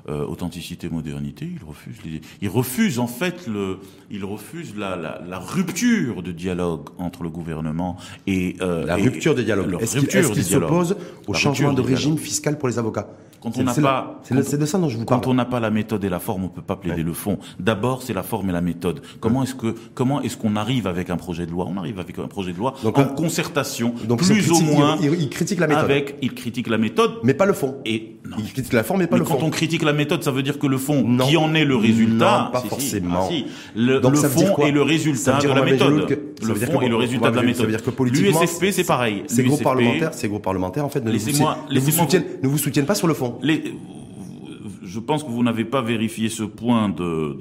Authenticité 0.08 0.88
Modernité. 0.88 1.48
Ils 1.52 1.64
refusent, 1.64 2.02
les, 2.04 2.20
ils 2.40 2.48
refusent 2.48 2.77
en 2.98 3.06
fait 3.06 3.46
le 3.46 3.78
il 4.10 4.24
refuse 4.24 4.74
la, 4.76 4.96
la, 4.96 5.38
rupture 5.38 6.22
de 6.22 6.32
dialogue 6.32 6.88
entre 6.98 7.22
le 7.22 7.28
gouvernement 7.28 7.98
et 8.26 8.56
euh, 8.62 8.86
la 8.86 8.96
rupture 8.96 9.34
de 9.34 9.42
dialogue. 9.42 9.76
Est-ce 9.80 9.98
qu'il 9.98 10.44
s'oppose 10.44 10.96
au 11.26 11.34
changement 11.34 11.72
de 11.72 11.82
régime 11.82 12.16
fiscal 12.16 12.56
pour 12.58 12.68
les 12.68 12.78
avocats 12.78 13.08
quand 13.40 13.56
on 13.56 13.62
n'a 13.62 13.74
pas, 13.74 14.20
c'est 14.24 14.58
de 14.58 14.66
ça 14.66 14.78
dont 14.78 14.88
je 14.88 14.96
vous 14.96 15.04
parle. 15.04 15.20
Quand 15.20 15.30
on 15.30 15.34
n'a 15.34 15.44
pas 15.44 15.60
la 15.60 15.70
méthode 15.70 16.04
et 16.04 16.08
la 16.08 16.18
forme, 16.18 16.44
on 16.44 16.48
peut 16.48 16.62
pas 16.62 16.76
plaider 16.76 17.02
le 17.02 17.12
fond. 17.12 17.38
D'abord, 17.60 18.02
c'est 18.02 18.12
la 18.12 18.22
forme 18.22 18.50
et 18.50 18.52
la 18.52 18.60
méthode. 18.60 19.00
Comment 19.20 19.44
est-ce 19.44 19.54
que, 19.54 19.74
comment 19.94 20.20
est-ce 20.22 20.36
qu'on 20.36 20.56
arrive 20.56 20.86
avec 20.86 21.10
un 21.10 21.16
projet 21.16 21.46
de 21.46 21.52
loi? 21.52 21.66
On 21.68 21.76
arrive 21.76 22.00
avec 22.00 22.18
un 22.18 22.26
projet 22.26 22.52
de 22.52 22.58
loi 22.58 22.74
donc, 22.82 22.98
en 22.98 23.04
concertation, 23.04 23.94
donc 24.06 24.22
plus 24.22 24.50
ou 24.50 24.60
moins. 24.60 24.96
Il, 25.00 25.28
critique 25.28 25.60
la 25.60 25.68
méthode. 25.68 25.84
Avec, 25.84 26.16
il 26.20 26.34
critique 26.34 26.68
la 26.68 26.78
méthode, 26.78 27.12
mais 27.22 27.34
pas 27.34 27.46
le 27.46 27.52
fond. 27.52 27.76
Et 27.84 28.16
non. 28.28 28.36
il 28.38 28.52
critique 28.52 28.72
la 28.72 28.82
forme, 28.82 29.00
mais 29.00 29.06
pas 29.06 29.18
le 29.18 29.24
fond. 29.24 29.36
Quand 29.36 29.44
on 29.44 29.50
critique 29.50 29.82
la 29.82 29.92
méthode, 29.92 30.24
ça 30.24 30.32
veut 30.32 30.42
dire 30.42 30.58
que 30.58 30.66
le 30.66 30.78
fond, 30.78 31.18
qui 31.18 31.36
en 31.36 31.54
est 31.54 31.64
le 31.64 31.76
résultat 31.76 32.44
Non, 32.46 32.52
pas 32.52 32.66
forcément. 32.68 33.28
Si, 33.28 33.46
Le, 33.76 34.00
le 34.00 34.16
fond 34.16 34.66
est 34.66 34.72
le 34.72 34.82
résultat 34.82 35.38
de 35.38 35.48
la 35.48 35.62
méthode. 35.62 36.18
Le 36.42 36.54
fond 36.54 36.80
est 36.80 36.88
le 36.88 36.96
résultat 36.96 37.30
de 37.30 37.36
la 37.36 37.42
méthode. 37.42 37.70
L'USFP, 38.00 38.72
c'est 38.72 38.84
pareil. 38.84 39.22
Ces 39.28 39.44
groupes 39.44 39.62
parlementaires, 39.62 40.14
ces 40.14 40.28
groupes 40.28 40.42
parlementaires, 40.42 40.84
en 40.84 40.88
fait, 40.88 41.04
ne 41.04 42.48
vous 42.48 42.58
soutiennent 42.58 42.86
pas 42.86 42.94
sur 42.96 43.06
le 43.06 43.14
fond 43.14 43.27
les, 43.42 43.74
je 44.88 45.00
pense 45.00 45.22
que 45.22 45.28
vous 45.28 45.42
n'avez 45.42 45.64
pas 45.64 45.82
vérifié 45.82 46.28
ce 46.28 46.42
point 46.42 46.88
de 46.88 47.36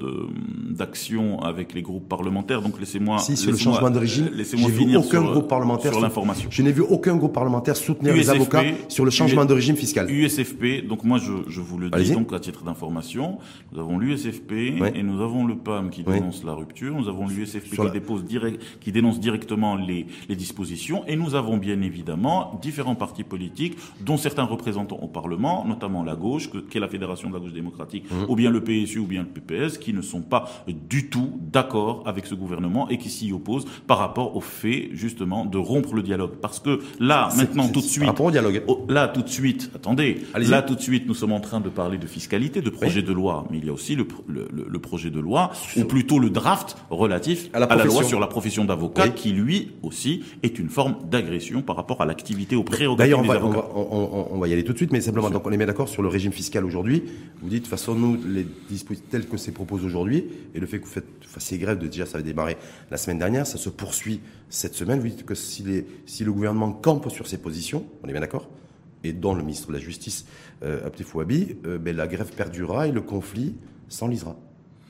d'action 0.70 1.40
avec 1.40 1.72
les 1.74 1.82
groupes 1.82 2.08
parlementaires. 2.08 2.60
Donc 2.62 2.78
laissez-moi. 2.78 3.18
Si 3.18 3.36
sur 3.36 3.50
le 3.50 3.56
changement 3.56 3.90
de 3.90 3.98
régime, 3.98 4.28
laissez-moi 4.34 4.70
finir 4.70 5.00
aucun 5.00 5.22
sur, 5.22 5.30
groupe 5.32 5.48
parlementaire 5.48 5.92
sur 5.92 6.00
l'information. 6.00 6.48
Je 6.52 6.62
n'ai 6.62 6.72
vu 6.72 6.82
aucun 6.82 7.16
groupe 7.16 7.32
parlementaire 7.32 7.76
soutenir 7.76 8.14
les 8.14 8.28
avocats 8.28 8.64
sur 8.88 9.04
le 9.04 9.10
changement 9.10 9.46
de 9.46 9.54
régime 9.54 9.76
fiscal. 9.76 10.10
USFP. 10.10 10.86
Donc 10.86 11.04
moi 11.04 11.18
je, 11.18 11.32
je 11.48 11.60
vous 11.60 11.78
le 11.78 11.90
dis 11.90 12.12
donc 12.12 12.32
à 12.32 12.40
titre 12.40 12.64
d'information. 12.64 13.38
Nous 13.72 13.80
avons 13.80 13.98
l'USFP 13.98 14.52
et 14.94 15.02
nous 15.02 15.22
avons 15.22 15.46
le 15.46 15.56
PAM 15.56 15.90
qui 15.90 16.02
dénonce 16.02 16.44
la 16.44 16.52
rupture. 16.52 16.94
Nous 16.94 17.08
avons 17.08 17.26
l'USFP 17.26 17.76
qui 17.76 17.90
dépose 17.90 18.24
direct, 18.24 18.62
qui 18.80 18.92
dénonce 18.92 19.20
directement 19.20 19.74
les 19.76 20.06
les 20.28 20.36
dispositions 20.36 21.04
et 21.06 21.16
nous 21.16 21.34
avons 21.34 21.56
bien 21.56 21.80
évidemment 21.80 22.58
différents 22.60 22.94
partis 22.94 23.24
politiques 23.24 23.78
dont 24.00 24.18
certains 24.18 24.44
représentants 24.44 24.98
au 25.00 25.08
Parlement, 25.08 25.64
notamment 25.66 26.04
la 26.04 26.14
gauche, 26.14 26.50
qui 26.50 26.76
est 26.76 26.80
la 26.80 26.88
Fédération 26.88 27.30
de 27.30 27.37
la 27.38 27.44
gauche 27.44 27.52
démocratique, 27.52 28.04
mmh. 28.10 28.24
ou 28.28 28.36
bien 28.36 28.50
le 28.50 28.62
PSU 28.62 28.98
ou 28.98 29.06
bien 29.06 29.22
le 29.22 29.28
PPS, 29.28 29.78
qui 29.78 29.92
ne 29.92 30.02
sont 30.02 30.22
pas 30.22 30.64
du 30.88 31.08
tout 31.08 31.38
d'accord 31.40 32.02
avec 32.06 32.26
ce 32.26 32.34
gouvernement 32.34 32.88
et 32.88 32.98
qui 32.98 33.08
s'y 33.08 33.32
opposent 33.32 33.66
par 33.86 33.98
rapport 33.98 34.36
au 34.36 34.40
fait 34.40 34.90
justement 34.92 35.44
de 35.44 35.58
rompre 35.58 35.94
le 35.94 36.02
dialogue. 36.02 36.32
Parce 36.40 36.60
que 36.60 36.80
là, 36.98 37.28
maintenant, 37.36 37.68
tout 37.68 37.80
de 37.80 37.84
suite, 37.84 38.04
rapport 38.04 38.26
au 38.26 38.30
dialogue. 38.30 38.62
Là, 38.88 39.08
tout 39.08 39.22
de 39.22 39.28
suite, 39.28 39.70
attendez, 39.74 40.22
là, 40.36 40.62
tout 40.62 40.74
de 40.74 40.80
suite, 40.80 41.06
nous 41.06 41.14
sommes 41.14 41.32
en 41.32 41.40
train 41.40 41.60
de 41.60 41.68
parler 41.68 41.98
de 41.98 42.06
fiscalité, 42.06 42.60
de 42.60 42.70
projet 42.70 43.02
de 43.02 43.12
loi, 43.12 43.46
mais 43.50 43.58
il 43.58 43.66
y 43.66 43.68
a 43.68 43.72
aussi 43.72 43.94
le, 43.94 44.06
le, 44.26 44.48
le, 44.50 44.78
projet 44.78 45.10
de 45.10 45.20
loi, 45.20 45.50
ou 45.76 45.84
plutôt 45.84 46.18
le 46.18 46.30
draft 46.30 46.76
relatif 46.90 47.48
à 47.52 47.60
la, 47.60 47.84
loi 47.84 48.02
sur 48.02 48.20
la 48.20 48.26
profession 48.26 48.64
d'avocat, 48.64 49.08
qui 49.08 49.30
lui 49.32 49.72
aussi 49.82 50.22
est 50.42 50.58
une 50.58 50.68
forme 50.68 50.96
d'agression 51.10 51.62
par 51.62 51.76
rapport 51.76 52.00
à 52.00 52.06
l'activité 52.06 52.56
au 52.56 52.62
prérogatives 52.62 53.22
des 53.22 53.30
avocats. 53.30 53.68
On 53.74 53.80
va, 53.80 54.28
on, 54.32 54.38
va, 54.38 54.48
y 54.48 54.52
aller 54.52 54.64
tout 54.64 54.72
de 54.72 54.78
suite, 54.78 54.92
mais 54.92 55.00
simplement, 55.00 55.30
donc 55.30 55.46
on 55.46 55.52
est 55.52 55.56
bien 55.56 55.66
d'accord 55.66 55.88
sur 55.88 56.02
le 56.02 56.08
régime 56.08 56.32
fiscal 56.32 56.64
aujourd'hui. 56.64 57.04
Vous 57.40 57.48
dites, 57.48 57.64
de 57.64 57.68
façon, 57.68 57.94
nous, 57.94 58.18
les 58.26 58.46
dispositifs 58.68 59.08
tels 59.10 59.28
que 59.28 59.36
c'est 59.36 59.52
proposé 59.52 59.86
aujourd'hui, 59.86 60.24
et 60.54 60.60
le 60.60 60.66
fait 60.66 60.78
que 60.78 60.84
vous 60.84 60.90
faites, 60.90 61.06
fassiez 61.22 61.58
grève 61.58 61.78
de 61.78 61.86
dire 61.86 62.06
ça 62.06 62.16
avait 62.18 62.24
démarré 62.24 62.56
la 62.90 62.96
semaine 62.96 63.18
dernière, 63.18 63.46
ça 63.46 63.58
se 63.58 63.68
poursuit 63.68 64.20
cette 64.48 64.74
semaine. 64.74 65.00
Vous 65.00 65.08
dites 65.08 65.24
que 65.24 65.34
si, 65.34 65.62
les, 65.62 65.86
si 66.06 66.24
le 66.24 66.32
gouvernement 66.32 66.72
campe 66.72 67.10
sur 67.10 67.26
ses 67.26 67.38
positions, 67.38 67.84
on 68.02 68.08
est 68.08 68.12
bien 68.12 68.20
d'accord 68.20 68.48
et 69.04 69.12
dont 69.12 69.34
le 69.34 69.42
ministre 69.42 69.68
de 69.68 69.74
la 69.74 69.78
Justice, 69.78 70.26
euh, 70.62 70.86
Abdel 70.86 71.06
euh, 71.66 71.78
ben, 71.78 71.96
la 71.96 72.06
grève 72.06 72.32
perdurera 72.34 72.88
et 72.88 72.92
le 72.92 73.00
conflit 73.00 73.54
s'enlisera. 73.88 74.36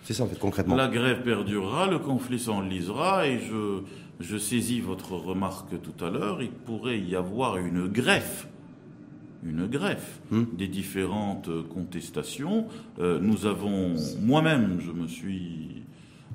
C'est 0.05 0.14
ça 0.14 0.24
en 0.24 0.27
fait 0.27 0.38
concrètement. 0.38 0.77
La 0.77 0.88
grève 0.88 1.22
perdurera, 1.22 1.87
le 1.87 1.98
conflit 1.98 2.38
s'enlisera 2.38 3.27
et 3.27 3.38
je, 3.38 3.83
je 4.20 4.38
saisis 4.38 4.81
votre 4.81 5.12
remarque 5.12 5.81
tout 5.83 6.05
à 6.05 6.11
l'heure, 6.11 6.42
il 6.42 6.51
pourrait 6.51 6.98
y 6.98 7.14
avoir 7.14 7.59
une 7.59 7.88
greffe 7.88 8.48
une 9.44 9.66
greffe 9.66 10.20
hmm. 10.31 10.44
des 10.57 10.68
différentes 10.68 11.51
contestations. 11.68 12.66
Euh, 12.98 13.18
nous 13.20 13.46
avons, 13.46 13.94
moi-même, 14.20 14.81
je 14.81 14.90
me 14.90 15.07
suis, 15.07 15.83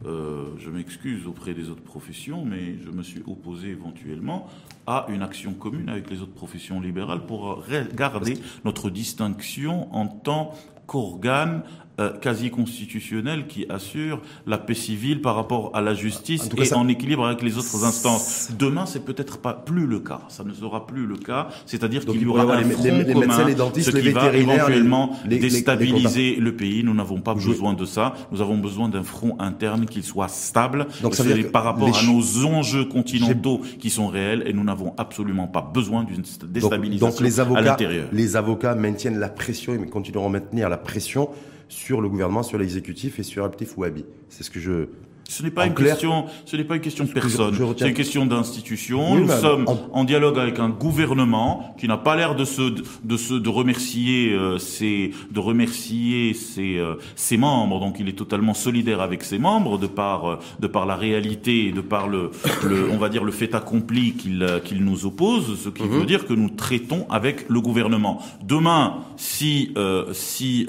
euh, 0.06 0.46
je 0.58 0.70
m'excuse 0.70 1.28
auprès 1.28 1.54
des 1.54 1.70
autres 1.70 1.84
professions, 1.84 2.46
mais 2.46 2.78
je 2.84 2.92
me 2.92 3.04
suis 3.04 3.22
opposé 3.28 3.70
éventuellement 3.70 4.48
à 4.88 5.06
une 5.10 5.21
action 5.21 5.54
commune 5.54 5.90
avec 5.90 6.10
les 6.10 6.21
autres 6.21 6.34
professions 6.34 6.80
libérales 6.82 7.25
pour 7.25 7.63
garder 7.96 8.38
notre 8.65 8.90
distinction 8.90 9.94
en 9.94 10.08
tant 10.08 10.54
qu'organe 10.88 11.63
euh, 12.00 12.12
quasi 12.12 12.50
constitutionnel 12.50 13.46
qui 13.46 13.67
assure 13.69 14.19
la 14.48 14.58
paix 14.58 14.73
civile 14.73 15.21
par 15.21 15.35
rapport 15.35 15.69
à 15.75 15.81
la 15.81 15.94
justice 15.94 16.50
et 16.58 16.73
en 16.73 16.87
équilibre 16.87 17.23
avec 17.25 17.44
les 17.44 17.58
autres 17.58 17.85
instances. 17.85 18.50
Demain, 18.58 18.87
c'est 18.87 19.06
peut-être 19.06 19.37
pas 19.37 19.54
plus 19.54 19.85
le 19.85 20.00
cas. 20.00 20.21
Ça 20.27 20.44
ne 20.44 20.54
sera 20.54 20.87
plus 20.87 21.06
le 21.06 21.17
cas. 21.17 21.50
C'est-à-dire 21.67 22.04
qu'il 22.04 22.21
y 22.21 22.25
aura 22.25 22.52
un 22.52 22.63
front 22.63 22.83
les, 22.83 23.04
les, 23.04 23.13
commun, 23.13 23.46
les 23.46 23.54
dentistes, 23.54 23.91
ce 23.91 23.98
qui 23.98 24.10
va 24.10 24.33
éventuellement 24.35 25.17
déstabiliser 25.25 26.37
le 26.37 26.56
pays. 26.56 26.83
Nous 26.83 26.96
n'avons 26.96 27.21
pas 27.21 27.35
besoin 27.35 27.73
de 27.73 27.85
ça. 27.85 28.15
Nous 28.31 28.41
avons 28.41 28.58
besoin 28.58 28.89
d'un 28.89 29.04
front 29.04 29.35
interne 29.39 29.85
qui 29.85 30.02
soit 30.02 30.29
stable. 30.29 30.87
Donc 31.04 31.13
ça 31.13 31.23
veut 31.23 31.44
par 31.44 31.63
rapport 31.63 31.96
à 31.96 32.04
nos 32.04 32.46
enjeux 32.46 32.85
continentaux 32.85 33.62
qui 33.79 33.91
sont 33.91 34.08
réels 34.08 34.44
et 34.48 34.54
nous 34.54 34.63
n'avons 34.63 34.94
absolument 34.98 35.48
pas 35.48 35.62
besoin 35.62 36.04
d'une 36.04 36.23
déstabilisation 36.48 37.08
donc, 37.08 37.19
les 37.19 37.39
avocats, 37.39 37.60
à 37.60 37.63
l'intérieur. 37.63 38.08
Les 38.12 38.35
avocats 38.35 38.75
maintiennent 38.75 39.19
la 39.19 39.29
pression 39.29 39.75
et 39.75 39.87
continueront 39.87 40.27
à 40.27 40.31
maintenir 40.31 40.69
la 40.69 40.77
pression 40.77 41.29
sur 41.68 42.02
le 42.02 42.10
gouvernement, 42.10 42.44
sur 42.44 42.58
l'exécutif 42.58 43.20
et 43.20 43.24
sur 43.24 43.46
Abdel 43.46 43.68
Fouabi. 43.68 44.06
C'est 44.30 44.44
ce 44.44 44.52
que 44.52 44.60
je 44.60 44.88
Ce 45.30 45.42
n'est 45.42 45.52
pas 45.52 45.65
une 45.65 45.74
question, 45.74 46.26
ce 46.46 46.58
n'est 46.58 46.63
pas 46.63 46.76
une 46.76 46.82
question 46.82 47.06
de 47.06 47.12
personne. 47.12 47.56
C'est 47.78 47.88
une 47.88 47.94
question 47.94 48.26
d'institution. 48.26 49.15
Nous 49.15 49.30
sommes 49.30 49.65
en... 49.92 50.04
dialogue 50.04 50.38
avec 50.38 50.60
un 50.60 50.69
gouvernement 50.69 51.74
qui 51.80 51.88
n'a 51.88 51.98
pas 51.98 52.15
l'air 52.15 52.36
de 52.36 52.46
se, 52.46 52.74
de 53.04 53.17
se, 53.17 53.34
de 53.34 53.50
remercier 53.50 54.34
euh, 54.34 54.58
ses, 54.58 55.12
de 55.32 55.40
remercier 55.40 56.34
ses, 56.34 56.78
euh, 56.78 56.96
ses 57.15 57.38
membres. 57.38 57.80
Donc, 57.80 57.98
il 58.00 58.10
est 58.10 58.17
totalement 58.17 58.54
solidaire 58.54 59.02
avec 59.02 59.24
ses 59.24 59.40
membres 59.40 59.78
de 59.78 59.88
par, 59.88 60.26
euh, 60.26 60.40
de 60.60 60.67
par 60.67 60.86
la 60.86 60.96
réalité 60.96 61.67
et 61.67 61.71
de 61.71 61.82
par 61.82 62.10
le, 62.10 62.32
le, 62.63 62.90
on 62.92 62.98
va 62.98 63.10
dire 63.10 63.24
le 63.24 63.32
fait 63.32 63.56
accompli 63.56 64.13
qu'il, 64.13 64.46
qu'il 64.65 64.84
nous 64.84 65.06
oppose. 65.06 65.58
Ce 65.63 65.69
qui 65.69 65.84
mhm. 65.84 66.00
veut 66.00 66.06
dire 66.06 66.28
que 66.28 66.34
nous 66.34 66.50
traitons 66.50 67.08
avec 67.10 67.50
le 67.50 67.62
gouvernement. 67.62 68.21
Demain, 68.44 68.98
si, 69.15 69.74
si 70.12 70.67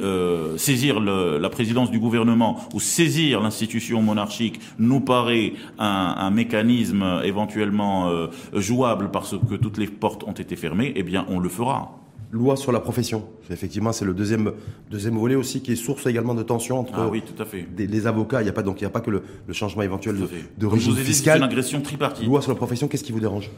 saisir 0.56 1.00
le, 1.00 1.38
la 1.38 1.48
présidence 1.50 1.90
du 1.90 1.98
gouvernement 1.98 2.60
ou 2.72 2.80
saisir 2.80 3.40
l'institution 3.40 4.00
monarchique 4.00 4.43
nous 4.78 5.00
paraît 5.00 5.54
un, 5.78 6.30
mécanisme 6.30 7.20
éventuellement 7.24 8.08
euh, 8.08 8.28
jouable 8.54 9.10
parce 9.10 9.36
que 9.48 9.54
toutes 9.54 9.78
les 9.78 9.86
portes 9.86 10.24
ont 10.24 10.32
été 10.32 10.56
fermées, 10.56 10.92
eh 10.96 11.02
bien 11.02 11.26
on 11.28 11.38
le 11.38 11.48
fera 11.48 12.00
loi 12.34 12.56
sur 12.56 12.72
la 12.72 12.80
profession. 12.80 13.24
Effectivement, 13.48 13.92
c'est 13.92 14.04
le 14.04 14.12
deuxième, 14.12 14.52
deuxième 14.90 15.16
volet 15.16 15.36
aussi 15.36 15.62
qui 15.62 15.72
est 15.72 15.76
source 15.76 16.06
également 16.06 16.34
de 16.34 16.42
tension 16.42 16.80
entre 16.80 16.94
ah 16.96 17.08
oui, 17.08 17.22
tout 17.22 17.40
à 17.40 17.46
fait. 17.46 17.66
les 17.78 18.06
avocats. 18.06 18.40
Il 18.40 18.44
n'y 18.44 18.50
a 18.50 18.52
pas 18.52 18.64
donc 18.64 18.80
il 18.80 18.84
y 18.84 18.86
a 18.86 18.90
pas 18.90 19.00
que 19.00 19.10
le, 19.10 19.22
changement 19.52 19.82
éventuel 19.82 20.16
de, 20.16 20.28
de 20.58 20.66
régime 20.66 20.96
fiscal. 20.96 21.38
une 21.38 21.44
agression 21.44 21.80
tripartite. 21.80 22.26
Loi 22.26 22.42
sur 22.42 22.50
la 22.50 22.56
profession, 22.56 22.88
qu'est-ce 22.88 23.04
qui 23.04 23.12
vous 23.12 23.20
dérange? 23.20 23.50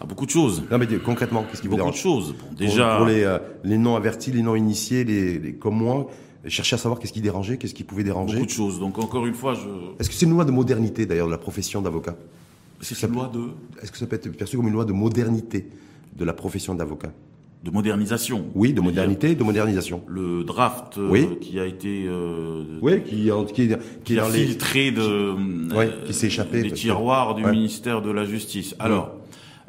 Ah, 0.00 0.06
beaucoup 0.06 0.26
de 0.26 0.30
choses. 0.30 0.64
Non 0.70 0.78
mais 0.78 0.86
concrètement, 0.98 1.44
qu'est-ce 1.48 1.62
qui 1.62 1.68
vous 1.68 1.76
dérange 1.76 2.02
Beaucoup 2.02 2.16
de 2.16 2.22
choses. 2.22 2.34
déjà 2.58 2.96
pour, 2.96 3.06
les, 3.06 3.22
euh, 3.22 3.38
les 3.62 3.78
non 3.78 3.94
avertis, 3.94 4.32
les 4.32 4.42
non 4.42 4.56
initiés, 4.56 5.04
les 5.04 5.54
comme 5.54 5.76
moi, 5.76 6.08
chercher 6.48 6.74
à 6.74 6.78
savoir 6.78 7.00
qu'est-ce 7.00 7.12
qui 7.12 7.20
dérangeait, 7.20 7.56
qu'est-ce 7.56 7.74
qui 7.74 7.84
pouvait 7.84 8.04
déranger. 8.04 8.34
Beaucoup 8.34 8.46
de 8.46 8.50
choses. 8.50 8.80
Donc 8.80 8.98
encore 8.98 9.26
une 9.26 9.34
fois, 9.34 9.54
je. 9.54 9.68
Est-ce 9.98 10.08
que 10.08 10.14
c'est 10.14 10.26
une 10.26 10.32
loi 10.32 10.44
de 10.44 10.50
modernité 10.50 11.06
d'ailleurs 11.06 11.26
de 11.26 11.32
la 11.32 11.38
profession 11.38 11.80
d'avocat? 11.82 12.16
C'est 12.80 13.00
une 13.02 13.14
loi 13.14 13.30
de. 13.32 13.50
Est-ce 13.82 13.92
que 13.92 13.98
ça 13.98 14.06
peut 14.06 14.16
être 14.16 14.30
perçu 14.36 14.56
comme 14.56 14.68
une 14.68 14.74
loi 14.74 14.84
de 14.84 14.92
modernité 14.92 15.66
de 16.16 16.24
la 16.24 16.32
profession 16.32 16.74
d'avocat? 16.74 17.12
De 17.62 17.70
modernisation. 17.70 18.44
Oui, 18.54 18.74
de 18.74 18.82
modernité, 18.82 19.34
de 19.34 19.42
modernisation. 19.42 20.02
Le 20.06 20.44
draft 20.44 20.98
euh, 20.98 21.36
qui 21.40 21.58
a 21.58 21.64
été 21.64 22.04
euh, 22.06 22.78
oui, 22.82 23.02
qui, 23.04 23.30
qui, 23.54 23.70
qui, 24.04 24.18
a 24.18 24.24
filtré 24.26 24.90
de 24.90 25.34
oui, 25.74 25.86
qui 26.04 26.12
s'est 26.12 26.26
échappé 26.26 26.60
des 26.60 26.72
tiroirs 26.72 27.34
du 27.34 27.42
ministère 27.42 28.02
de 28.02 28.10
la 28.10 28.26
Justice. 28.26 28.76
Alors, 28.78 29.12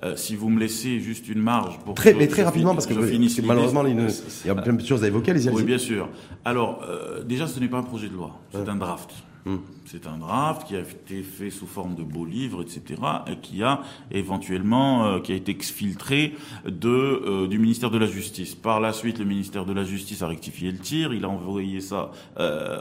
euh, 0.04 0.16
si 0.18 0.36
vous 0.36 0.50
me 0.50 0.60
laissez 0.60 1.00
juste 1.00 1.30
une 1.30 1.42
marge 1.42 1.80
pour 1.80 1.94
très, 1.94 2.14
mais 2.14 2.28
très 2.28 2.44
rapidement 2.44 2.74
parce 2.74 2.86
que, 2.86 2.94
malheureusement 3.42 3.86
il 3.86 4.48
y 4.48 4.50
a 4.50 4.56
plein 4.56 4.74
de 4.74 4.86
choses 4.86 5.04
à 5.04 5.08
évoquer. 5.08 5.34
Les 5.34 5.48
oui, 5.50 5.64
bien 5.64 5.78
sûr. 5.78 6.10
Alors 6.44 6.82
euh, 6.84 7.24
déjà, 7.24 7.48
ce 7.48 7.60
n'est 7.60 7.70
pas 7.70 7.78
un 7.78 7.84
projet 7.84 8.10
de 8.10 8.14
loi, 8.14 8.38
c'est 8.52 8.68
un 8.68 8.76
draft. 8.76 9.12
Hum. 9.48 9.62
C'est 9.86 10.08
un 10.08 10.18
draft 10.18 10.68
qui 10.68 10.76
a 10.76 10.80
été 10.80 11.22
fait 11.22 11.52
sous 11.52 11.68
forme 11.68 11.94
de 11.94 12.02
beaux 12.02 12.26
livres, 12.26 12.64
etc., 12.64 13.00
et 13.28 13.38
qui 13.38 13.62
a 13.62 13.82
éventuellement 14.12 15.06
euh, 15.06 15.20
qui 15.20 15.32
a 15.34 15.36
été 15.36 15.52
exfiltré 15.52 16.34
de 16.66 17.46
du 17.46 17.60
ministère 17.60 17.92
de 17.92 18.00
la 18.00 18.08
Justice. 18.08 18.56
Par 18.56 18.80
la 18.80 18.92
suite, 18.92 19.20
le 19.20 19.26
ministère 19.26 19.66
de 19.66 19.74
la 19.74 19.84
Justice 19.84 20.24
a 20.24 20.28
rectifié 20.28 20.72
le 20.72 20.80
tir. 20.80 21.14
Il 21.14 21.24
a 21.26 21.30
envoyé 21.30 21.80
ça 21.80 22.12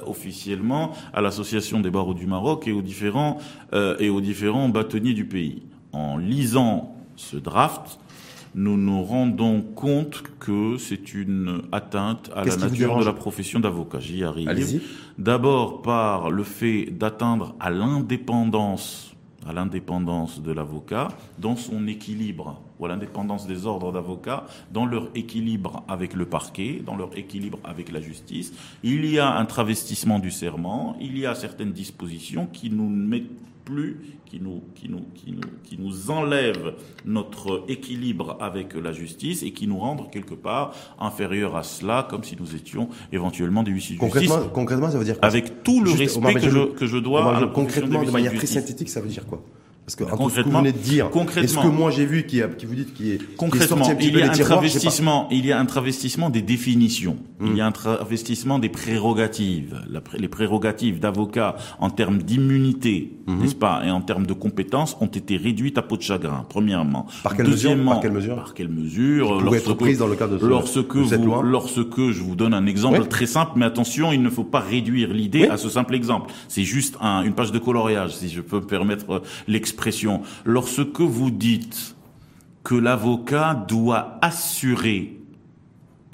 officiellement 0.06 0.92
à 1.12 1.20
l'association 1.20 1.80
des 1.80 1.90
barreaux 1.90 2.14
du 2.14 2.26
Maroc 2.26 2.66
et 2.66 2.72
aux 2.72 2.82
différents 2.82 3.38
et 4.00 4.08
aux 4.08 4.20
différents 4.22 4.68
bâtonniers 4.68 5.12
du 5.12 5.26
pays. 5.26 5.62
En 5.92 6.16
lisant 6.16 6.93
ce 7.16 7.36
draft, 7.36 7.98
nous 8.54 8.76
nous 8.76 9.02
rendons 9.02 9.62
compte 9.62 10.22
que 10.38 10.76
c'est 10.78 11.12
une 11.12 11.62
atteinte 11.72 12.30
à 12.34 12.44
la 12.44 12.56
nature 12.56 12.98
de 12.98 13.04
la 13.04 13.12
profession 13.12 13.58
d'avocat. 13.58 13.98
J'y 13.98 14.22
arrive. 14.22 14.80
D'abord 15.18 15.82
par 15.82 16.30
le 16.30 16.44
fait 16.44 16.86
d'atteindre 16.86 17.54
à 17.58 17.70
l'indépendance 17.70 19.14
à 19.46 19.52
l'indépendance 19.52 20.42
de 20.42 20.52
l'avocat, 20.52 21.08
dans 21.38 21.56
son 21.56 21.86
équilibre, 21.86 22.62
ou 22.78 22.86
à 22.86 22.88
l'indépendance 22.88 23.46
des 23.46 23.66
ordres 23.66 23.92
d'avocats, 23.92 24.46
dans 24.72 24.86
leur 24.86 25.10
équilibre 25.14 25.82
avec 25.88 26.14
le 26.14 26.26
parquet, 26.26 26.82
dans 26.84 26.96
leur 26.96 27.16
équilibre 27.16 27.58
avec 27.62 27.92
la 27.92 28.00
justice. 28.00 28.52
Il 28.82 29.04
y 29.04 29.18
a 29.18 29.36
un 29.36 29.44
travestissement 29.44 30.18
du 30.18 30.30
serment, 30.30 30.96
il 31.00 31.18
y 31.18 31.26
a 31.26 31.34
certaines 31.34 31.72
dispositions 31.72 32.46
qui 32.46 32.70
nous 32.70 32.88
mettent 32.88 33.30
plus, 33.64 33.96
qui 34.26 34.40
nous, 34.40 34.62
qui 34.74 34.88
nous, 34.88 35.02
qui 35.14 35.32
nous, 35.32 35.40
qui 35.62 35.78
nous 35.78 36.10
enlève 36.10 36.74
notre 37.04 37.64
équilibre 37.68 38.36
avec 38.40 38.74
la 38.74 38.92
justice 38.92 39.42
et 39.42 39.52
qui 39.52 39.66
nous 39.66 39.78
rendent 39.78 40.10
quelque 40.10 40.34
part 40.34 40.74
inférieurs 40.98 41.56
à 41.56 41.62
cela, 41.62 42.06
comme 42.08 42.24
si 42.24 42.36
nous 42.38 42.54
étions 42.54 42.88
éventuellement 43.12 43.62
des 43.62 43.70
huissiers 43.70 43.96
de 43.96 44.00
concrètement, 44.00 44.36
justice. 44.36 44.52
Concrètement, 44.52 44.90
ça 44.90 44.98
veut 44.98 45.04
dire 45.04 45.18
quoi? 45.18 45.28
Avec 45.28 45.62
tout 45.62 45.82
le 45.82 45.90
respect 45.90 46.34
que, 46.34 46.50
je, 46.50 46.72
que 46.72 46.86
je 46.86 46.98
dois 46.98 47.36
à 47.36 47.40
la 47.40 47.46
Concrètement, 47.46 48.02
de 48.02 48.10
manière 48.10 48.34
très 48.34 48.46
synthétique, 48.46 48.88
ça 48.88 49.00
veut 49.00 49.08
dire 49.08 49.26
quoi? 49.26 49.42
Parce 49.86 49.96
que 49.96 50.04
concrètement, 50.04 50.30
ce 50.30 50.40
que 50.40 50.48
vous 50.48 50.58
venez 50.58 50.72
de 50.72 50.78
dire, 50.78 51.10
et 51.36 51.46
ce 51.46 51.58
que 51.58 51.66
moi 51.66 51.90
j'ai 51.90 52.06
vu 52.06 52.24
qui, 52.24 52.40
qui 52.56 52.64
vous 52.64 52.74
dites 52.74 52.94
qui 52.94 53.12
est 53.12 53.36
concrètement, 53.36 53.86
il 54.00 54.16
y 54.16 54.22
a 54.22 54.30
un 54.30 54.32
travestissement, 54.32 55.28
il 55.30 55.44
y 55.44 55.52
a 55.52 55.60
un 55.60 55.66
travestissement 55.66 56.30
des 56.30 56.40
définitions, 56.40 57.18
il 57.42 57.54
y 57.54 57.60
a 57.60 57.66
un 57.66 57.72
travestissement 57.72 58.58
des 58.58 58.70
prérogatives, 58.70 59.78
les 60.16 60.28
prérogatives 60.28 61.00
d'avocat 61.00 61.56
en 61.80 61.90
termes 61.90 62.22
d'immunité, 62.22 63.12
mhm. 63.26 63.40
n'est-ce 63.40 63.54
pas, 63.54 63.82
et 63.84 63.90
en 63.90 64.00
termes 64.00 64.24
de 64.24 64.32
compétences 64.32 64.96
ont 65.02 65.06
été 65.06 65.36
réduites 65.36 65.76
à 65.76 65.82
peau 65.82 65.98
de 65.98 66.02
chagrin. 66.02 66.46
Premièrement, 66.48 67.06
par 67.22 67.36
quelle 67.36 67.48
mesure? 67.48 67.84
Par 67.84 68.00
quelle 68.00 68.12
mesure? 68.12 68.36
Par 68.36 68.54
quelle 68.54 68.68
mesure? 68.70 69.42
Lorsque, 69.42 69.58
être 69.58 69.74
prise 69.74 69.98
dans 69.98 70.06
le 70.06 70.16
cadre 70.16 70.38
de, 70.38 70.46
lorsque 70.46 71.06
cette 71.06 71.20
vous, 71.20 71.26
loi? 71.26 71.42
lorsque 71.44 72.10
je 72.10 72.22
vous 72.22 72.36
donne 72.36 72.54
un 72.54 72.64
exemple 72.64 73.04
très 73.08 73.26
simple, 73.26 73.52
mais 73.56 73.66
attention, 73.66 74.12
il 74.12 74.22
ne 74.22 74.30
faut 74.30 74.44
pas 74.44 74.60
réduire 74.60 75.12
l'idée 75.12 75.46
à 75.48 75.58
ce 75.58 75.68
simple 75.68 75.94
exemple. 75.94 76.32
C'est 76.48 76.64
juste 76.64 76.96
un, 77.02 77.22
une 77.22 77.34
page 77.34 77.52
de 77.52 77.58
coloriage, 77.58 78.14
si 78.16 78.30
je 78.30 78.40
peux 78.40 78.60
me 78.60 78.66
permettre 78.66 79.20
l'expression 79.46 79.73
Lorsque 80.44 81.00
vous 81.00 81.30
dites 81.30 81.94
que 82.62 82.74
l'avocat 82.74 83.54
doit 83.54 84.18
assurer, 84.22 85.18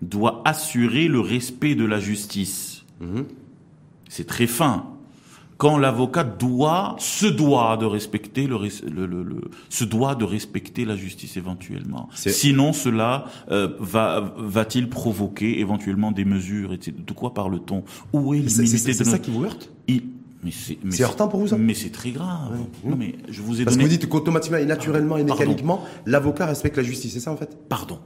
doit 0.02 0.42
assurer 0.44 1.08
le 1.08 1.20
respect 1.20 1.74
de 1.74 1.84
la 1.84 2.00
justice, 2.00 2.84
mhm. 3.00 3.26
c'est 4.08 4.26
très 4.26 4.46
fin. 4.46 4.86
Quand 5.60 5.76
l'avocat 5.76 6.24
doit, 6.24 6.96
se 6.98 7.26
doit 7.26 7.76
de 7.76 7.84
respecter 7.84 8.46
le, 8.46 8.58
se 9.68 9.84
doit 9.84 10.14
de 10.14 10.24
respecter 10.24 10.86
la 10.86 10.96
justice 10.96 11.36
éventuellement. 11.36 12.08
Sinon, 12.14 12.72
cela 12.72 13.26
euh, 13.50 13.68
va 13.78 14.32
va-t-il 14.38 14.88
provoquer 14.88 15.60
éventuellement 15.60 16.12
des 16.12 16.24
mesures 16.24 16.78
De 16.78 17.12
quoi 17.12 17.34
parle-t-on? 17.34 17.84
Où 18.14 18.32
est 18.32 18.38
l'immunité 18.38 18.94
C'est 18.94 19.04
ça 19.04 19.18
qui 19.18 19.30
vous 19.30 19.44
heurte? 19.44 19.70
Mais 20.42 20.50
c'est 20.50 20.78
c'est 20.90 21.02
heurtant 21.02 21.28
pour 21.28 21.40
vous 21.40 21.48
ça 21.48 21.58
Mais 21.58 21.74
c'est 21.74 21.90
très 21.90 22.10
grave. 22.10 22.56
Non 22.84 22.96
mais 22.96 23.14
je 23.28 23.42
vous 23.42 23.60
ai 23.60 23.64
Parce 23.64 23.76
donné... 23.76 23.88
que 23.88 23.90
vous 23.92 23.98
dites 23.98 24.08
qu'automatiquement 24.08 24.58
et 24.58 24.66
naturellement 24.66 25.16
et 25.16 25.24
mécaniquement, 25.24 25.84
l'avocat 26.06 26.46
respecte 26.46 26.76
la 26.76 26.82
justice, 26.82 27.12
c'est 27.12 27.20
ça 27.20 27.32
en 27.32 27.36
fait? 27.36 27.58
Pardon. 27.68 27.98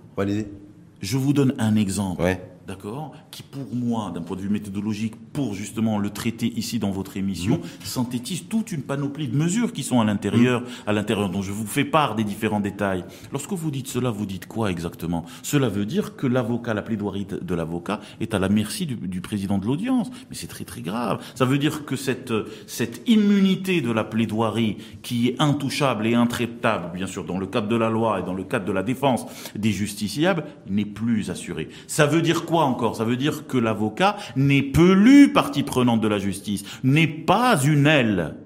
Je 1.01 1.17
vous 1.19 1.33
donne 1.33 1.55
un 1.59 1.77
exemple. 1.77 2.23
Ouais 2.23 2.41
d'accord, 2.67 3.13
qui 3.31 3.43
pour 3.43 3.75
moi, 3.75 4.11
d'un 4.15 4.23
point 4.23 4.37
de 4.37 4.43
vue 4.43 4.49
méthodologique, 4.49 5.15
pour 5.33 5.55
justement 5.55 5.99
le 5.99 6.11
traiter 6.11 6.53
ici 6.57 6.79
dans 6.79 6.91
votre 6.91 7.17
émission, 7.17 7.57
mmh. 7.57 7.85
synthétise 7.85 8.49
toute 8.49 8.73
une 8.73 8.83
panoplie 8.83 9.29
de 9.29 9.37
mesures 9.37 9.73
qui 9.73 9.83
sont 9.83 10.01
à 10.01 10.05
l'intérieur, 10.05 10.63
mmh. 10.63 10.65
à 10.87 10.93
l'intérieur, 10.93 11.29
dont 11.31 11.43
je 11.43 11.53
vous 11.53 11.67
fais 11.67 11.85
part 11.85 12.15
des 12.15 12.25
différents 12.25 12.61
détails. 12.61 13.05
Lorsque 13.33 13.53
vous 13.53 13.71
dites 13.71 13.89
cela, 13.89 14.11
vous 14.11 14.27
dites 14.27 14.47
quoi 14.47 14.71
exactement? 14.71 15.25
Cela 15.43 15.69
veut 15.69 15.87
dire 15.87 16.17
que 16.17 16.27
l'avocat, 16.27 16.75
la 16.75 16.83
plaidoirie 16.83 17.27
de 17.27 17.55
l'avocat 17.55 18.01
est 18.21 18.35
à 18.35 18.39
la 18.39 18.49
merci 18.49 18.87
du, 18.87 18.97
du 18.97 19.21
président 19.21 19.59
de 19.59 19.67
l'audience. 19.67 20.11
Mais 20.31 20.37
c'est 20.37 20.47
très 20.47 20.65
très 20.65 20.81
grave. 20.81 21.23
Ça 21.35 21.45
veut 21.45 21.59
dire 21.59 21.85
que 21.85 21.97
cette, 21.97 22.33
cette 22.67 23.03
immunité 23.09 23.81
de 23.81 23.91
la 23.91 24.05
plaidoirie, 24.05 24.79
qui 25.03 25.29
est 25.29 25.37
intouchable 25.41 26.07
et 26.07 26.15
intraitable, 26.15 26.93
bien 26.95 27.07
sûr, 27.07 27.25
dans 27.25 27.39
le 27.39 27.47
cadre 27.47 27.69
de 27.69 27.77
la 27.77 27.91
loi 27.91 28.21
et 28.21 28.23
dans 28.23 28.35
le 28.35 28.45
cadre 28.45 28.65
de 28.65 28.73
la 28.73 28.83
défense 28.83 29.27
des 29.55 29.73
justiciables, 29.73 30.45
n'est 30.69 30.85
plus 30.85 31.31
assurée. 31.31 31.69
Ça 31.87 32.07
veut 32.07 32.23
dire 32.23 32.45
quoi? 32.45 32.54
Encore? 32.63 32.97
Ça 32.97 33.05
veut 33.05 33.17
dire 33.17 33.47
que 33.47 33.59
l'avocat 33.59 34.17
n'est 34.37 34.63
plus 34.63 35.33
partie 35.33 35.63
prenante 35.65 36.01
de 36.01 36.09
la 36.09 36.19
justice, 36.19 36.65
n'est 36.83 37.07
pas 37.07 37.61
une 37.63 37.87
aile 37.87 38.37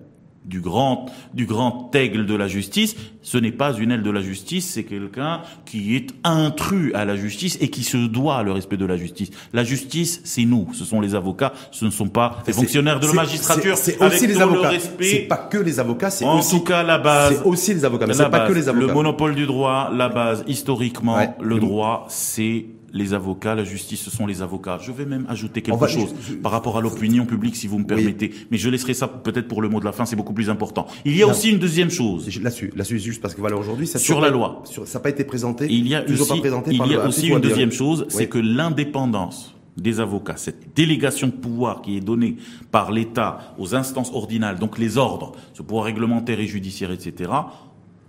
du 0.49 0.63
grand, 0.63 1.07
du 1.35 1.45
grand 1.45 1.95
aigle 1.95 2.25
de 2.25 2.35
la 2.35 2.49
justice. 2.49 2.97
Ce 3.21 3.37
n'est 3.37 3.53
pas 3.53 3.75
une 3.75 3.91
aile 3.91 4.03
de 4.03 4.11
la 4.11 4.23
justice, 4.23 4.67
c'est 4.67 4.85
quelqu'un 4.85 5.43
qui 5.67 5.95
est 5.95 6.09
intrus 6.25 6.95
à 6.95 7.05
la 7.05 7.17
justice 7.17 7.59
et 7.61 7.69
qui 7.69 7.85
se 7.85 7.99
doit 8.07 8.43
le 8.43 8.53
respect 8.53 8.79
de 8.79 8.87
la 8.87 8.97
justice. 8.97 9.31
La 9.53 9.63
justice, 9.63 10.23
c'est 10.25 10.47
nous, 10.47 10.69
ce 10.73 10.87
sont 10.87 11.03
les 11.03 11.15
avocats, 11.15 11.53
ce 11.71 11.85
ne 11.85 11.91
sont 11.91 12.09
pas 12.09 12.39
les 12.47 12.55
fonctionnaires 12.55 12.99
de 12.99 13.07
la 13.07 13.13
magistrature. 13.13 13.77
C'est 13.77 14.03
aussi 14.03 14.27
les 14.27 14.41
avocats. 14.41 14.71
C'est 15.01 15.27
pas 15.29 15.37
que 15.37 15.59
les 15.59 15.79
avocats, 15.79 16.11
c'est 16.11 16.25
aussi. 16.25 16.57
En 16.57 16.59
tout 16.59 16.65
cas, 16.65 16.83
la 16.83 16.97
base. 16.97 17.37
C'est 17.37 17.45
aussi 17.45 17.75
les 17.75 17.85
avocats, 17.85 18.07
mais 18.07 18.15
c'est 18.15 18.31
pas 18.31 18.49
que 18.49 18.53
les 18.55 18.71
avocats. 18.71 18.87
Le 18.87 18.95
monopole 18.95 19.35
du 19.35 19.45
droit, 19.45 19.91
la 19.93 20.09
base, 20.09 20.45
historiquement, 20.47 21.19
le 21.41 21.59
droit, 21.59 22.07
c'est 22.09 22.65
les 22.93 23.15
avocats, 23.15 23.55
la 23.55 23.65
justice, 23.65 24.01
ce 24.01 24.11
sont 24.11 24.27
les 24.27 24.43
avocats. 24.43 24.79
Je 24.83 24.93
vais 24.93 25.05
même 25.05 25.27
ajouter 25.29 25.63
quelque 25.63 25.87
chose 25.87 26.15
par 26.43 26.53
rapport 26.53 26.79
à 26.79 26.81
l'opinion 26.81 27.27
publique, 27.27 27.57
si 27.57 27.67
vous 27.67 27.79
me 27.79 27.87
permettez. 27.87 28.33
Mais 28.51 28.59
je 28.59 28.69
laisserai 28.69 28.95
ça 28.95 29.09
peut-être 29.09 29.49
pour 29.49 29.63
le 29.63 29.69
mot 29.69 29.81
de 29.81 29.85
la 29.85 29.93
fin, 29.93 30.07
c'est 30.07 30.17
beaucoup 30.17 30.33
plus 30.33 30.51
important. 30.51 30.87
Il 31.05 31.17
y 31.17 31.23
a 31.23 31.27
aussi 31.27 31.51
une 31.51 31.59
deuxième 31.59 31.91
chose. 31.91 32.29
Là-dessus, 32.41 32.73
là-dessus, 32.77 32.99
juste 32.99 33.21
parce 33.21 33.35
que 33.35 33.41
voilà, 33.41 33.57
aujourd'hui, 33.57 33.87
ça 33.87 33.99
sur 33.99 34.21
la 34.21 34.31
loi, 34.31 34.63
ça 34.65 34.83
n'a 34.99 35.01
pas 35.01 35.11
été 35.11 35.25
présenté. 35.25 35.67
Il 35.71 35.87
y 35.87 35.95
a 35.95 36.03
aussi, 36.03 36.43
il 36.67 36.77
y 36.77 36.95
a 36.95 37.07
aussi 37.07 37.29
une 37.29 37.41
deuxième 37.41 37.73
chose, 37.73 38.07
c'est 38.09 38.29
que 38.29 38.39
l'indépendance 38.39 39.55
des 39.77 40.01
avocats, 40.01 40.37
cette 40.37 40.75
délégation 40.75 41.29
de 41.29 41.33
pouvoir 41.33 41.83
qui 41.83 41.97
est 41.97 42.01
donnée 42.01 42.37
par 42.71 42.91
l'État 42.91 43.55
aux 43.59 43.75
instances 43.75 44.11
ordinales, 44.13 44.59
donc 44.59 44.79
les 44.79 44.99
ordres, 44.99 45.33
ce 45.55 45.63
pouvoir 45.63 45.85
réglementaire 45.85 46.41
et 46.41 46.47
judiciaire, 46.47 46.91
etc., 46.91 47.31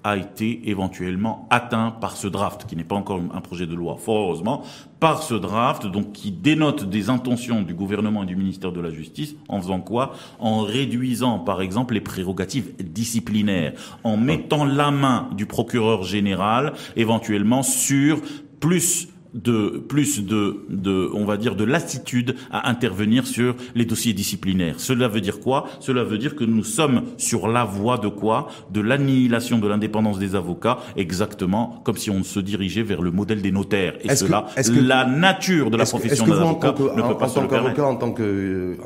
a 0.03 0.17
été 0.17 0.69
éventuellement 0.69 1.47
atteint 1.49 1.91
par 1.91 2.15
ce 2.15 2.27
draft, 2.27 2.65
qui 2.67 2.75
n'est 2.75 2.83
pas 2.83 2.95
encore 2.95 3.19
un 3.33 3.41
projet 3.41 3.67
de 3.67 3.75
loi, 3.75 3.97
fort 3.97 4.27
heureusement, 4.27 4.63
par 4.99 5.23
ce 5.23 5.33
draft, 5.33 5.87
donc 5.87 6.11
qui 6.11 6.31
dénote 6.31 6.89
des 6.89 7.09
intentions 7.09 7.61
du 7.61 7.73
gouvernement 7.73 8.23
et 8.23 8.25
du 8.25 8.35
ministère 8.35 8.71
de 8.71 8.81
la 8.81 8.91
Justice, 8.91 9.35
en 9.47 9.61
faisant 9.61 9.81
quoi? 9.81 10.13
En 10.39 10.61
réduisant, 10.61 11.39
par 11.39 11.61
exemple, 11.61 11.93
les 11.93 12.01
prérogatives 12.01 12.73
disciplinaires, 12.83 13.73
en 14.03 14.17
mettant 14.17 14.65
la 14.65 14.91
main 14.91 15.29
du 15.35 15.45
procureur 15.45 16.03
général, 16.03 16.73
éventuellement, 16.95 17.63
sur 17.63 18.21
plus 18.59 19.09
de 19.33 19.83
plus 19.87 20.25
de, 20.25 20.65
de, 20.69 21.09
on 21.13 21.25
va 21.25 21.37
dire, 21.37 21.55
de 21.55 21.63
lassitude 21.63 22.35
à 22.51 22.69
intervenir 22.69 23.27
sur 23.27 23.55
les 23.75 23.85
dossiers 23.85 24.13
disciplinaires. 24.13 24.79
Cela 24.79 25.07
veut 25.07 25.21
dire 25.21 25.39
quoi? 25.39 25.67
Cela 25.79 26.03
veut 26.03 26.17
dire 26.17 26.35
que 26.35 26.43
nous 26.43 26.63
sommes 26.63 27.03
sur 27.17 27.47
la 27.47 27.63
voie 27.63 27.97
de 27.97 28.07
quoi? 28.07 28.49
De 28.71 28.81
l'annihilation 28.81 29.59
de 29.59 29.67
l'indépendance 29.67 30.19
des 30.19 30.35
avocats, 30.35 30.79
exactement 30.95 31.81
comme 31.83 31.97
si 31.97 32.09
on 32.09 32.23
se 32.23 32.39
dirigeait 32.39 32.83
vers 32.83 33.01
le 33.01 33.11
modèle 33.11 33.41
des 33.41 33.51
notaires. 33.51 33.97
Et 34.03 34.15
cela, 34.15 34.47
que, 34.55 34.79
la 34.79 35.05
nature 35.05 35.69
de 35.69 35.77
la 35.77 35.85
profession 35.85 36.25
d'avocat 36.25 36.71
ne 36.71 37.01
peut 37.01 37.17
pas 37.17 37.25
en, 37.25 37.29
se 37.29 37.35
tant 37.35 37.47
qu'avocat, 37.47 37.85
en 37.85 37.95
tant 37.95 38.11
que 38.11 38.77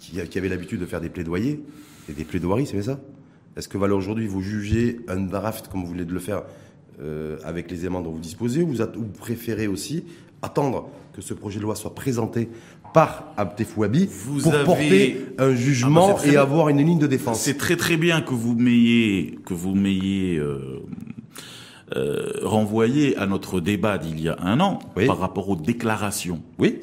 qui, 0.00 0.28
qui, 0.28 0.38
avait 0.38 0.48
l'habitude 0.48 0.80
de 0.80 0.86
faire 0.86 1.00
des 1.00 1.08
plaidoyers 1.08 1.60
et 2.08 2.12
des 2.12 2.24
plaidoiries, 2.24 2.66
c'est 2.66 2.82
ça? 2.82 2.98
Est-ce 3.56 3.68
que 3.68 3.78
valeur 3.78 3.98
aujourd'hui 3.98 4.26
vous 4.26 4.42
jugez 4.42 5.00
un 5.08 5.20
draft 5.20 5.68
comme 5.68 5.82
vous 5.82 5.86
voulez 5.86 6.04
de 6.04 6.12
le 6.12 6.18
faire 6.18 6.42
euh, 7.00 7.38
avec 7.44 7.70
les 7.70 7.80
éléments 7.80 8.00
dont 8.00 8.10
vous 8.10 8.20
disposez 8.20 8.62
ou 8.62 8.68
vous, 8.68 9.04
préférez 9.18 9.66
aussi 9.66 10.04
attendre 10.42 10.88
que 11.12 11.22
ce 11.22 11.34
projet 11.34 11.58
de 11.58 11.64
loi 11.64 11.74
soit 11.74 11.94
présenté 11.94 12.48
par 12.92 13.32
Abtefouabi 13.36 14.08
pour 14.42 14.52
porter 14.64 15.26
un 15.38 15.54
jugement 15.54 16.10
ah 16.10 16.22
bah, 16.22 16.32
et 16.32 16.36
avoir 16.36 16.68
une 16.68 16.78
ligne 16.78 16.98
de 16.98 17.06
défense 17.06 17.40
C'est 17.40 17.58
très 17.58 17.76
très 17.76 17.96
bien 17.96 18.20
que 18.20 18.34
vous 18.34 18.54
m'ayez 18.54 19.38
que 19.44 19.54
vous 19.54 19.74
m'ayez 19.74 20.36
euh, 20.36 20.80
euh, 21.96 22.32
renvoyé 22.42 23.16
à 23.16 23.26
notre 23.26 23.60
débat 23.60 23.98
d'il 23.98 24.20
y 24.20 24.28
a 24.28 24.36
un 24.40 24.60
an 24.60 24.78
par 25.06 25.18
rapport 25.18 25.48
aux 25.48 25.56
déclarations. 25.56 26.40
Oui. 26.58 26.78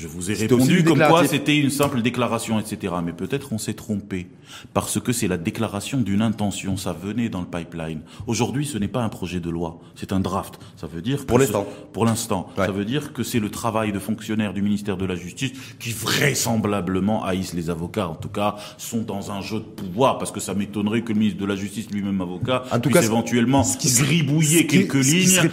Je 0.00 0.08
vous 0.08 0.30
ai 0.30 0.34
répondu 0.34 0.82
comme 0.82 0.98
quoi 0.98 1.26
c'était 1.26 1.58
une 1.58 1.68
simple 1.68 2.00
déclaration, 2.00 2.58
etc. 2.58 2.94
Mais 3.04 3.12
peut-être 3.12 3.52
on 3.52 3.58
s'est 3.58 3.74
trompé 3.74 4.28
parce 4.72 4.98
que 4.98 5.12
c'est 5.12 5.28
la 5.28 5.36
déclaration 5.36 6.00
d'une 6.00 6.22
intention. 6.22 6.78
Ça 6.78 6.94
venait 6.94 7.28
dans 7.28 7.40
le 7.40 7.46
pipeline. 7.46 8.00
Aujourd'hui, 8.26 8.64
ce 8.64 8.78
n'est 8.78 8.88
pas 8.88 9.02
un 9.02 9.10
projet 9.10 9.40
de 9.40 9.50
loi, 9.50 9.78
c'est 9.96 10.14
un 10.14 10.20
draft. 10.20 10.58
Ça 10.76 10.86
veut 10.86 11.02
dire 11.02 11.26
pour 11.26 11.38
l'instant. 11.38 11.66
Pour 11.92 12.06
l'instant, 12.06 12.48
ça 12.56 12.70
veut 12.70 12.86
dire 12.86 13.12
que 13.12 13.22
c'est 13.22 13.40
le 13.40 13.50
travail 13.50 13.92
de 13.92 13.98
fonctionnaires 13.98 14.54
du 14.54 14.62
ministère 14.62 14.96
de 14.96 15.04
la 15.04 15.16
Justice 15.16 15.52
qui 15.78 15.92
vraisemblablement 15.92 17.22
haïssent 17.26 17.52
les 17.52 17.68
avocats. 17.68 18.08
En 18.08 18.14
tout 18.14 18.30
cas, 18.30 18.56
sont 18.78 19.02
dans 19.02 19.30
un 19.30 19.42
jeu 19.42 19.58
de 19.58 19.64
pouvoir 19.64 20.16
parce 20.16 20.30
que 20.30 20.40
ça 20.40 20.54
m'étonnerait 20.54 21.02
que 21.02 21.12
le 21.12 21.18
ministre 21.18 21.38
de 21.38 21.46
la 21.46 21.56
Justice 21.56 21.90
lui-même 21.90 22.22
avocat 22.22 22.64
en 22.72 22.80
tout 22.80 22.88
puisse 22.88 23.02
cas, 23.02 23.06
éventuellement 23.06 23.66
gribouiller 23.84 24.66
quelques 24.66 24.94
lignes 24.94 25.50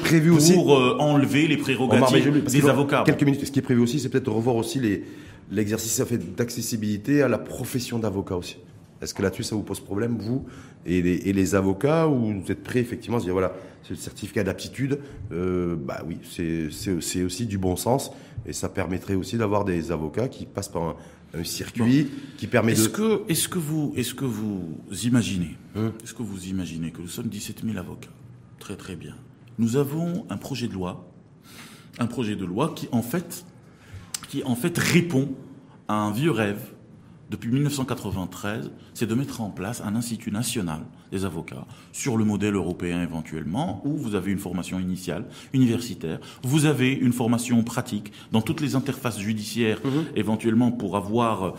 pour 0.54 0.78
euh, 0.78 0.96
enlever 1.00 1.48
les 1.48 1.58
prérogatives 1.58 2.46
des 2.46 2.70
avocats. 2.70 3.04
Quelques 3.06 3.24
minutes. 3.24 3.46
Ce 3.46 3.52
qui 3.52 3.60
est 3.60 3.62
prévu 3.62 3.82
aussi, 3.82 4.00
c'est 4.00 4.08
peut-être 4.08 4.37
revoir 4.38 4.56
aussi 4.56 4.82
l'exercice 5.52 6.02
d'accessibilité 6.36 7.22
à 7.22 7.28
la 7.28 7.38
profession 7.38 8.00
d'avocat 8.00 8.36
aussi. 8.36 8.58
Est-ce 9.02 9.14
que 9.14 9.22
là-dessus, 9.22 9.44
ça 9.44 9.56
vous 9.56 9.64
pose 9.64 9.80
problème, 9.80 10.18
vous 10.20 10.46
et 10.86 11.02
les, 11.02 11.56
avocats, 11.56 12.08
ou 12.08 12.42
vous 12.42 12.52
êtes 12.52 12.64
prêts 12.64 12.80
effectivement 12.80 13.18
à 13.18 13.20
se 13.20 13.26
dire, 13.26 13.34
voilà, 13.34 13.54
le 13.90 13.96
certificat 13.96 14.44
d'aptitude, 14.44 15.00
euh, 15.34 15.76
bah 15.76 16.02
oui, 16.08 16.18
c'est 16.24 17.24
aussi 17.24 17.46
du 17.46 17.58
bon 17.58 17.76
sens, 17.76 18.12
et 18.46 18.54
ça 18.54 18.70
permettrait 18.70 19.16
aussi 19.16 19.38
d'avoir 19.38 19.66
des 19.66 19.92
avocats 19.92 20.30
qui 20.30 20.46
passent 20.46 20.70
par 20.70 20.84
un, 20.84 20.96
circuit 21.44 22.08
qui 22.38 22.48
permet 22.48 22.72
est-ce 22.72 22.88
de... 22.88 22.88
Que, 22.88 23.22
est-ce 23.30 23.50
que 23.50 23.60
vous, 23.60 23.94
est-ce 23.98 24.16
que 24.16 24.24
vous 24.24 24.80
imaginez, 25.04 25.58
hein 25.76 25.92
est-ce 26.02 26.14
que 26.14 26.24
vous 26.24 26.48
imaginez 26.48 26.90
que 26.92 27.02
nous 27.02 27.10
sommes 27.10 27.28
17 27.28 27.64
000 27.66 27.78
avocats? 27.78 28.10
Très 28.60 28.78
très 28.78 28.96
bien. 28.96 29.14
Nous 29.60 29.76
avons 29.76 30.26
un 30.30 30.38
projet 30.38 30.68
de 30.68 30.74
loi, 30.74 31.12
un 32.00 32.08
projet 32.08 32.36
de 32.36 32.46
loi 32.46 32.74
qui 32.76 32.88
en 32.92 33.02
fait 33.02 33.46
qui 34.28 34.44
en 34.44 34.56
fait 34.56 34.78
répond 34.78 35.30
à 35.88 35.96
un 35.96 36.12
vieux 36.12 36.32
rêve 36.32 36.62
depuis 37.30 37.52
1993, 37.52 38.72
c'est 38.94 39.06
de 39.06 39.14
mettre 39.14 39.42
en 39.42 39.50
place 39.50 39.82
un 39.82 39.96
institut 39.96 40.32
national 40.32 40.80
des 41.12 41.26
avocats 41.26 41.66
sur 41.92 42.16
le 42.16 42.24
modèle 42.24 42.56
européen 42.56 43.04
éventuellement, 43.04 43.82
où 43.84 43.98
vous 43.98 44.16
avez 44.16 44.32
une 44.32 44.38
formation 44.40 44.80
initiale, 44.80 45.26
universitaire, 45.54 46.20
vous 46.44 46.66
avez 46.66 46.94
une 46.94 47.12
formation 47.12 47.64
pratique 47.64 48.14
dans 48.32 48.42
toutes 48.42 48.62
les 48.62 48.76
interfaces 48.76 49.20
judiciaires, 49.20 49.80
mhm. 49.84 50.06
éventuellement 50.16 50.72
pour 50.72 50.96
avoir 50.96 51.56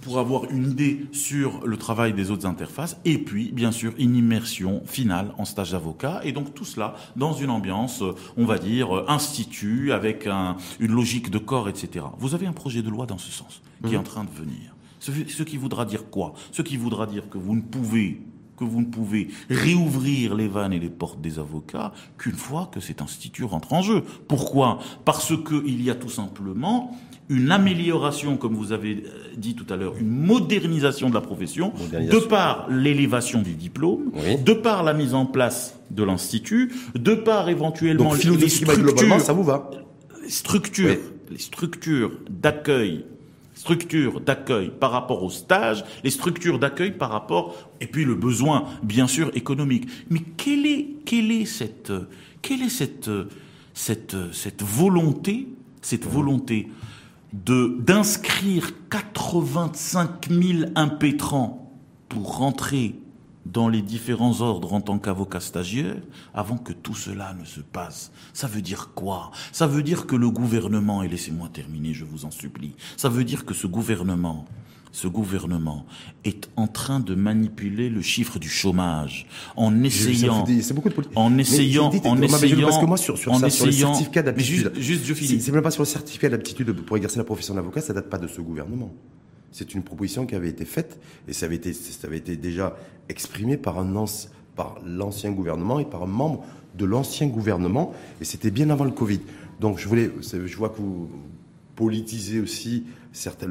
pour 0.00 0.18
avoir 0.18 0.50
une 0.50 0.70
idée 0.70 1.06
sur 1.12 1.66
le 1.66 1.76
travail 1.76 2.12
des 2.12 2.30
autres 2.30 2.46
interfaces, 2.46 2.96
et 3.04 3.18
puis 3.18 3.50
bien 3.52 3.72
sûr 3.72 3.92
une 3.98 4.16
immersion 4.16 4.82
finale 4.86 5.32
en 5.38 5.44
stage 5.44 5.72
d'avocat, 5.72 6.20
et 6.24 6.32
donc 6.32 6.54
tout 6.54 6.64
cela 6.64 6.94
dans 7.16 7.32
une 7.32 7.50
ambiance, 7.50 8.02
on 8.36 8.44
va 8.44 8.58
dire, 8.58 9.04
institut, 9.08 9.92
avec 9.92 10.28
une 10.80 10.92
logique 10.92 11.30
de 11.30 11.38
corps, 11.38 11.68
etc. 11.68 12.04
Vous 12.18 12.34
avez 12.34 12.46
un 12.46 12.52
projet 12.52 12.82
de 12.82 12.90
loi 12.90 13.06
dans 13.06 13.18
ce 13.18 13.30
sens 13.30 13.62
qui 13.84 13.94
est 13.94 13.96
mhm. 13.96 14.00
en 14.00 14.04
train 14.04 14.24
de 14.24 14.30
venir. 14.30 14.74
Ce, 15.00 15.12
ce 15.12 15.42
qui 15.42 15.56
voudra 15.56 15.84
dire 15.84 16.10
quoi? 16.10 16.34
Ce 16.52 16.62
qui 16.62 16.76
voudra 16.76 17.06
dire 17.06 17.28
que 17.28 17.38
vous 17.38 17.54
ne 17.54 17.60
pouvez 17.60 18.20
que 18.58 18.64
vous 18.64 18.80
ne 18.80 18.86
pouvez 18.86 19.28
réouvrir 19.48 20.34
les 20.34 20.48
vannes 20.48 20.72
et 20.72 20.78
les 20.78 20.90
portes 20.90 21.20
des 21.20 21.38
avocats 21.38 21.92
qu'une 22.18 22.36
fois 22.36 22.70
que 22.72 22.80
cet 22.80 23.00
institut 23.00 23.44
rentre 23.44 23.72
en 23.72 23.82
jeu. 23.82 24.02
Pourquoi? 24.26 24.80
Parce 25.04 25.32
qu'il 25.36 25.82
y 25.82 25.90
a 25.90 25.94
tout 25.94 26.08
simplement 26.08 26.96
une 27.30 27.50
amélioration, 27.50 28.36
comme 28.38 28.54
vous 28.54 28.72
avez 28.72 29.04
euh, 29.04 29.34
dit 29.36 29.54
tout 29.54 29.66
à 29.72 29.76
l'heure, 29.76 29.94
une 30.00 30.08
modernisation 30.08 31.10
de 31.10 31.14
la 31.14 31.20
profession, 31.20 31.72
de 31.92 32.18
par 32.18 32.68
l'élévation 32.70 33.42
du 33.42 33.54
diplôme, 33.54 34.12
de 34.44 34.52
par 34.54 34.82
la 34.82 34.94
mise 34.94 35.14
en 35.14 35.26
place 35.26 35.78
de 35.90 36.02
l'institut, 36.02 36.72
de 36.94 37.14
par 37.14 37.48
éventuellement 37.50 38.14
les 38.14 38.48
structures, 38.48 39.20
ça 39.20 39.32
vous 39.32 39.44
va? 39.44 39.70
structures, 40.28 40.96
les 41.30 41.38
structures 41.38 42.12
d'accueil 42.30 43.04
structures 43.58 44.20
d'accueil 44.20 44.70
par 44.70 44.92
rapport 44.92 45.24
au 45.24 45.30
stage, 45.30 45.84
les 46.04 46.10
structures 46.10 46.60
d'accueil 46.60 46.92
par 46.92 47.10
rapport, 47.10 47.56
et 47.80 47.88
puis 47.88 48.04
le 48.04 48.14
besoin, 48.14 48.66
bien 48.84 49.08
sûr, 49.08 49.32
économique. 49.34 49.88
Mais 50.10 50.20
quelle 50.36 50.64
est, 50.64 50.86
quelle 51.04 51.32
est 51.32 51.44
cette, 51.44 51.92
quelle 52.40 52.62
est 52.62 52.68
cette, 52.68 53.10
cette, 53.74 54.16
cette 54.32 54.62
volonté, 54.62 55.48
cette 55.82 56.06
volonté 56.06 56.68
de 57.32 57.76
d'inscrire 57.80 58.70
85 58.90 60.30
000 60.30 60.70
impétrants 60.76 61.72
pour 62.08 62.38
rentrer 62.38 62.94
dans 63.52 63.68
les 63.68 63.82
différents 63.82 64.40
ordres 64.40 64.72
en 64.72 64.80
tant 64.80 64.98
qu'avocat 64.98 65.40
stagiaire 65.40 65.96
avant 66.34 66.58
que 66.58 66.72
tout 66.72 66.94
cela 66.94 67.34
ne 67.34 67.44
se 67.44 67.60
passe. 67.60 68.12
Ça 68.32 68.46
veut 68.46 68.62
dire 68.62 68.90
quoi? 68.94 69.30
Ça 69.52 69.66
veut 69.66 69.82
dire 69.82 70.06
que 70.06 70.16
le 70.16 70.30
gouvernement, 70.30 71.02
et 71.02 71.08
laissez-moi 71.08 71.48
terminer, 71.52 71.94
je 71.94 72.04
vous 72.04 72.24
en 72.24 72.30
supplie, 72.30 72.74
ça 72.96 73.08
veut 73.08 73.24
dire 73.24 73.44
que 73.44 73.54
ce 73.54 73.66
gouvernement 73.66 74.46
ce 74.90 75.06
gouvernement 75.06 75.86
est 76.24 76.48
en 76.56 76.66
train 76.66 76.98
de 76.98 77.14
manipuler 77.14 77.88
le 77.90 78.02
chiffre 78.02 78.38
du 78.38 78.48
chômage 78.48 79.26
en 79.54 79.82
essayant, 79.84 80.44
en 81.14 81.38
essayant, 81.38 81.90
en 81.90 82.22
essayant, 82.22 82.60
parce 82.62 82.78
que 82.78 82.86
moi 82.86 82.96
sur, 82.96 83.18
sur, 83.18 83.36
ça, 83.36 83.50
sur 83.50 83.66
le 83.66 83.72
certificat 83.72 84.22
d'aptitude, 84.22 84.72
juste, 84.76 85.04
je 85.04 85.14
finis. 85.14 85.40
C'est 85.40 85.52
même 85.52 85.62
pas 85.62 85.70
sur 85.70 85.82
le 85.82 85.86
certificat 85.86 86.30
d'aptitude 86.30 86.72
pour 86.72 86.96
exercer 86.96 87.18
la 87.18 87.24
profession 87.24 87.54
d'avocat, 87.54 87.80
ça 87.80 87.92
date 87.92 88.08
pas 88.08 88.18
de 88.18 88.28
ce 88.28 88.40
gouvernement. 88.40 88.92
C'est 89.52 89.74
une 89.74 89.82
proposition 89.82 90.26
qui 90.26 90.34
avait 90.34 90.48
été 90.48 90.64
faite 90.64 91.00
et 91.26 91.32
ça 91.32 91.46
avait 91.46 91.56
été, 91.56 92.36
déjà 92.36 92.76
exprimé 93.08 93.56
par 93.56 93.82
l'ancien 94.84 95.30
gouvernement 95.30 95.80
et 95.80 95.84
par 95.84 96.02
un 96.02 96.06
membre 96.06 96.44
de 96.76 96.84
l'ancien 96.84 97.26
gouvernement 97.26 97.92
et 98.20 98.24
c'était 98.24 98.50
bien 98.50 98.70
avant 98.70 98.84
le 98.84 98.90
Covid. 98.90 99.20
Donc 99.60 99.78
je 99.78 99.88
voulais, 99.88 100.10
je 100.22 100.56
vois 100.56 100.68
que 100.68 100.76
vous 100.78 101.10
politisez 101.76 102.40
aussi 102.40 102.84
certains, 103.12 103.48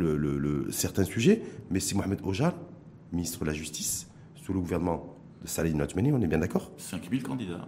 certains 0.70 1.04
sujets, 1.04 1.42
mais 1.72 1.80
c'est 1.80 1.96
Mohamed 1.96 2.20
Ojar, 2.24 2.54
ministre 3.12 3.40
de 3.40 3.46
la 3.46 3.54
Justice, 3.54 4.08
sous 4.36 4.54
le 4.54 4.60
gouvernement 4.60 5.16
de 5.42 5.48
Salih 5.48 5.74
Notmeni, 5.74 6.12
on 6.12 6.22
est 6.22 6.28
bien 6.28 6.40
d'accord? 6.40 6.72
5000 6.78 7.24
candidats. 7.24 7.68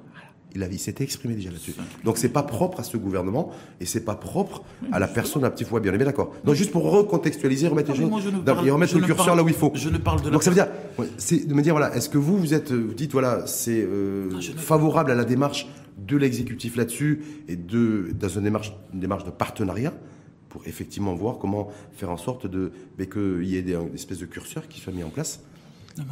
Il, 0.56 0.64
avait, 0.64 0.78
s'était 0.78 1.04
exprimé 1.04 1.36
déjà 1.36 1.50
là-dessus. 1.50 1.74
Donc 2.04 2.18
c'est 2.18 2.30
pas 2.30 2.43
propre 2.43 2.80
à 2.80 2.84
ce 2.84 2.97
gouvernement 2.97 3.52
et 3.80 3.86
c'est 3.86 4.04
pas 4.04 4.16
propre 4.16 4.64
à 4.91 5.00
la 5.00 5.08
personne 5.08 5.43
à 5.43 5.50
petit 5.50 5.64
foie 5.64 5.80
bien. 5.80 5.91
On 5.93 6.00
est 6.00 6.06
d'accord. 6.06 6.34
Donc 6.43 6.56
juste 6.56 6.72
pour 6.72 6.89
recontextualiser, 6.89 7.68
remettre 7.68 7.91
les 7.91 7.97
choses, 7.97 8.12
et 8.66 8.72
remettre 8.72 8.97
le 8.97 9.06
curseur 9.06 9.36
là 9.36 9.43
où 9.43 9.47
il 9.47 9.54
faut. 9.54 9.72
Je 9.76 9.89
ne 9.89 9.97
parle 9.97 10.22
de 10.22 10.30
Donc 10.30 10.43
ça 10.43 10.50
veut 10.50 10.56
dire, 10.56 10.68
c'est 11.18 11.47
de 11.47 11.54
me 11.54 11.62
dire 11.62 11.74
voilà, 11.74 11.95
est-ce 11.95 12.10
que 12.10 12.18
vous 12.18 12.38
vous 12.38 12.54
êtes, 12.54 12.72
vous 12.72 12.93
dites 12.93 13.12
voilà, 13.12 13.45
c'est 13.47 13.82
euh, 13.82 14.30
favorable 14.58 15.12
à 15.12 15.16
la 15.16 15.26
démarche 15.26 15.68
de 15.97 16.18
l'exécutif 16.18 16.76
là-dessus 16.76 17.22
et 17.47 17.56
de 17.56 18.12
dans 18.18 18.30
une 18.30 18.43
démarche, 18.43 18.74
une 18.93 19.00
démarche 19.00 19.26
de 19.26 19.32
partenariat 19.32 19.93
pour 20.50 20.66
effectivement 20.66 21.14
voir 21.14 21.38
comment 21.38 21.70
faire 21.93 22.10
en 22.10 22.18
sorte 22.18 22.47
de 22.47 22.72
qu'il 22.97 23.45
y 23.45 23.56
ait 23.56 23.62
des, 23.62 23.78
espèces 23.93 24.20
de 24.20 24.26
curseurs 24.26 24.68
qui 24.68 24.80
soient 24.80 24.93
mis 24.93 25.04
en 25.04 25.10
place 25.10 25.41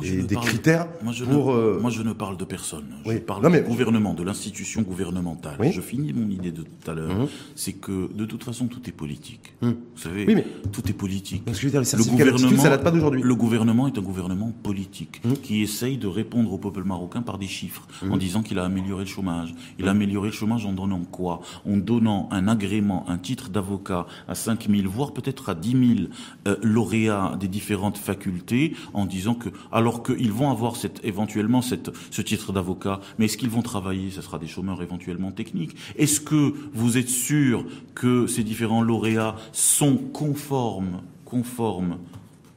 et 0.03 0.23
des 0.23 0.35
critères 0.35 0.88
moi 1.01 1.13
je 1.13 1.25
pour. 1.25 1.51
Ne, 1.53 1.59
euh, 1.59 1.79
moi, 1.79 1.91
je 1.91 2.01
ne 2.01 2.13
parle 2.13 2.38
de 2.38 2.45
personne. 2.45 2.85
Je 3.05 3.17
parle 3.17 3.51
du 3.51 3.61
gouvernement, 3.61 4.13
de 4.13 4.23
l'institution 4.23 4.81
gouvernementale. 4.81 5.57
Je 5.71 5.81
finis 5.81 6.13
mon 6.13 6.29
idée 6.29 6.51
de 6.51 6.63
tout 6.63 6.91
à 6.91 6.93
l'heure. 6.93 7.15
Mhm. 7.15 7.27
C'est 7.55 7.73
que 7.73 8.11
de 8.13 8.25
toute 8.25 8.43
façon, 8.43 8.67
tout 8.67 8.81
est 8.88 8.91
politique. 8.91 9.53
Mhm. 9.61 9.75
Vous 9.95 10.01
savez, 10.01 10.25
mais... 10.25 10.45
tout 10.71 10.88
est 10.89 10.93
politique. 10.93 11.43
le 11.45 12.03
gouvernement, 12.09 12.61
ça 12.61 12.69
date 12.69 12.83
pas 12.83 12.91
d'aujourd'hui. 12.91 13.21
Le 13.23 13.35
gouvernement 13.35 13.88
est 13.88 13.97
un 13.97 14.01
gouvernement 14.01 14.51
politique 14.63 15.23
mhm. 15.23 15.38
qui 15.38 15.61
essaye 15.61 15.97
de 15.97 16.07
répondre 16.07 16.51
au 16.51 16.57
peuple 16.57 16.83
marocain 16.83 17.21
par 17.21 17.38
des 17.38 17.47
chiffres, 17.47 17.88
en 18.09 18.17
disant 18.17 18.43
qu'il 18.43 18.59
a 18.59 18.65
amélioré 18.65 19.03
le 19.03 19.09
chômage. 19.09 19.53
Il 19.79 19.88
a 19.88 19.91
amélioré 19.91 20.29
le 20.29 20.33
chômage 20.33 20.65
en 20.65 20.73
donnant 20.73 21.03
quoi? 21.03 21.41
En 21.65 21.77
donnant 21.77 22.27
un 22.31 22.47
agrément, 22.47 23.05
un 23.09 23.17
titre 23.17 23.49
d'avocat 23.49 24.07
à 24.27 24.35
5 24.35 24.67
000, 24.69 24.89
voire 24.89 25.13
peut-être 25.13 25.49
à 25.49 25.55
10 25.55 25.71
000 25.71 26.09
euh, 26.47 26.55
lauréats 26.61 27.35
des 27.39 27.47
différentes 27.47 27.97
facultés, 27.97 28.73
en 28.93 29.05
disant 29.05 29.35
que 29.35 29.49
alors 29.78 30.01
qu'ils 30.01 30.32
vont 30.32 30.49
avoir 30.49 30.75
cette, 30.75 30.99
éventuellement 31.03 31.61
cette, 31.61 31.91
ce 32.09 32.23
titre 32.23 32.51
d'avocat, 32.51 32.99
mais 33.19 33.25
est-ce 33.25 33.38
qu'ils 33.38 33.51
vont 33.51 33.61
travailler? 33.61 34.09
Ce 34.09 34.23
sera 34.23 34.39
des 34.39 34.47
chômeurs 34.47 34.82
éventuellement 34.82 35.32
techniques. 35.32 35.78
Est-ce 35.97 36.19
que 36.19 36.55
vous 36.73 36.97
êtes 36.97 37.09
sûr 37.09 37.63
que 37.93 38.25
ces 38.25 38.43
différents 38.43 38.82
lauréats 38.82 39.36
sont 39.51 39.97
conformes, 39.97 41.01
conformes 41.25 41.97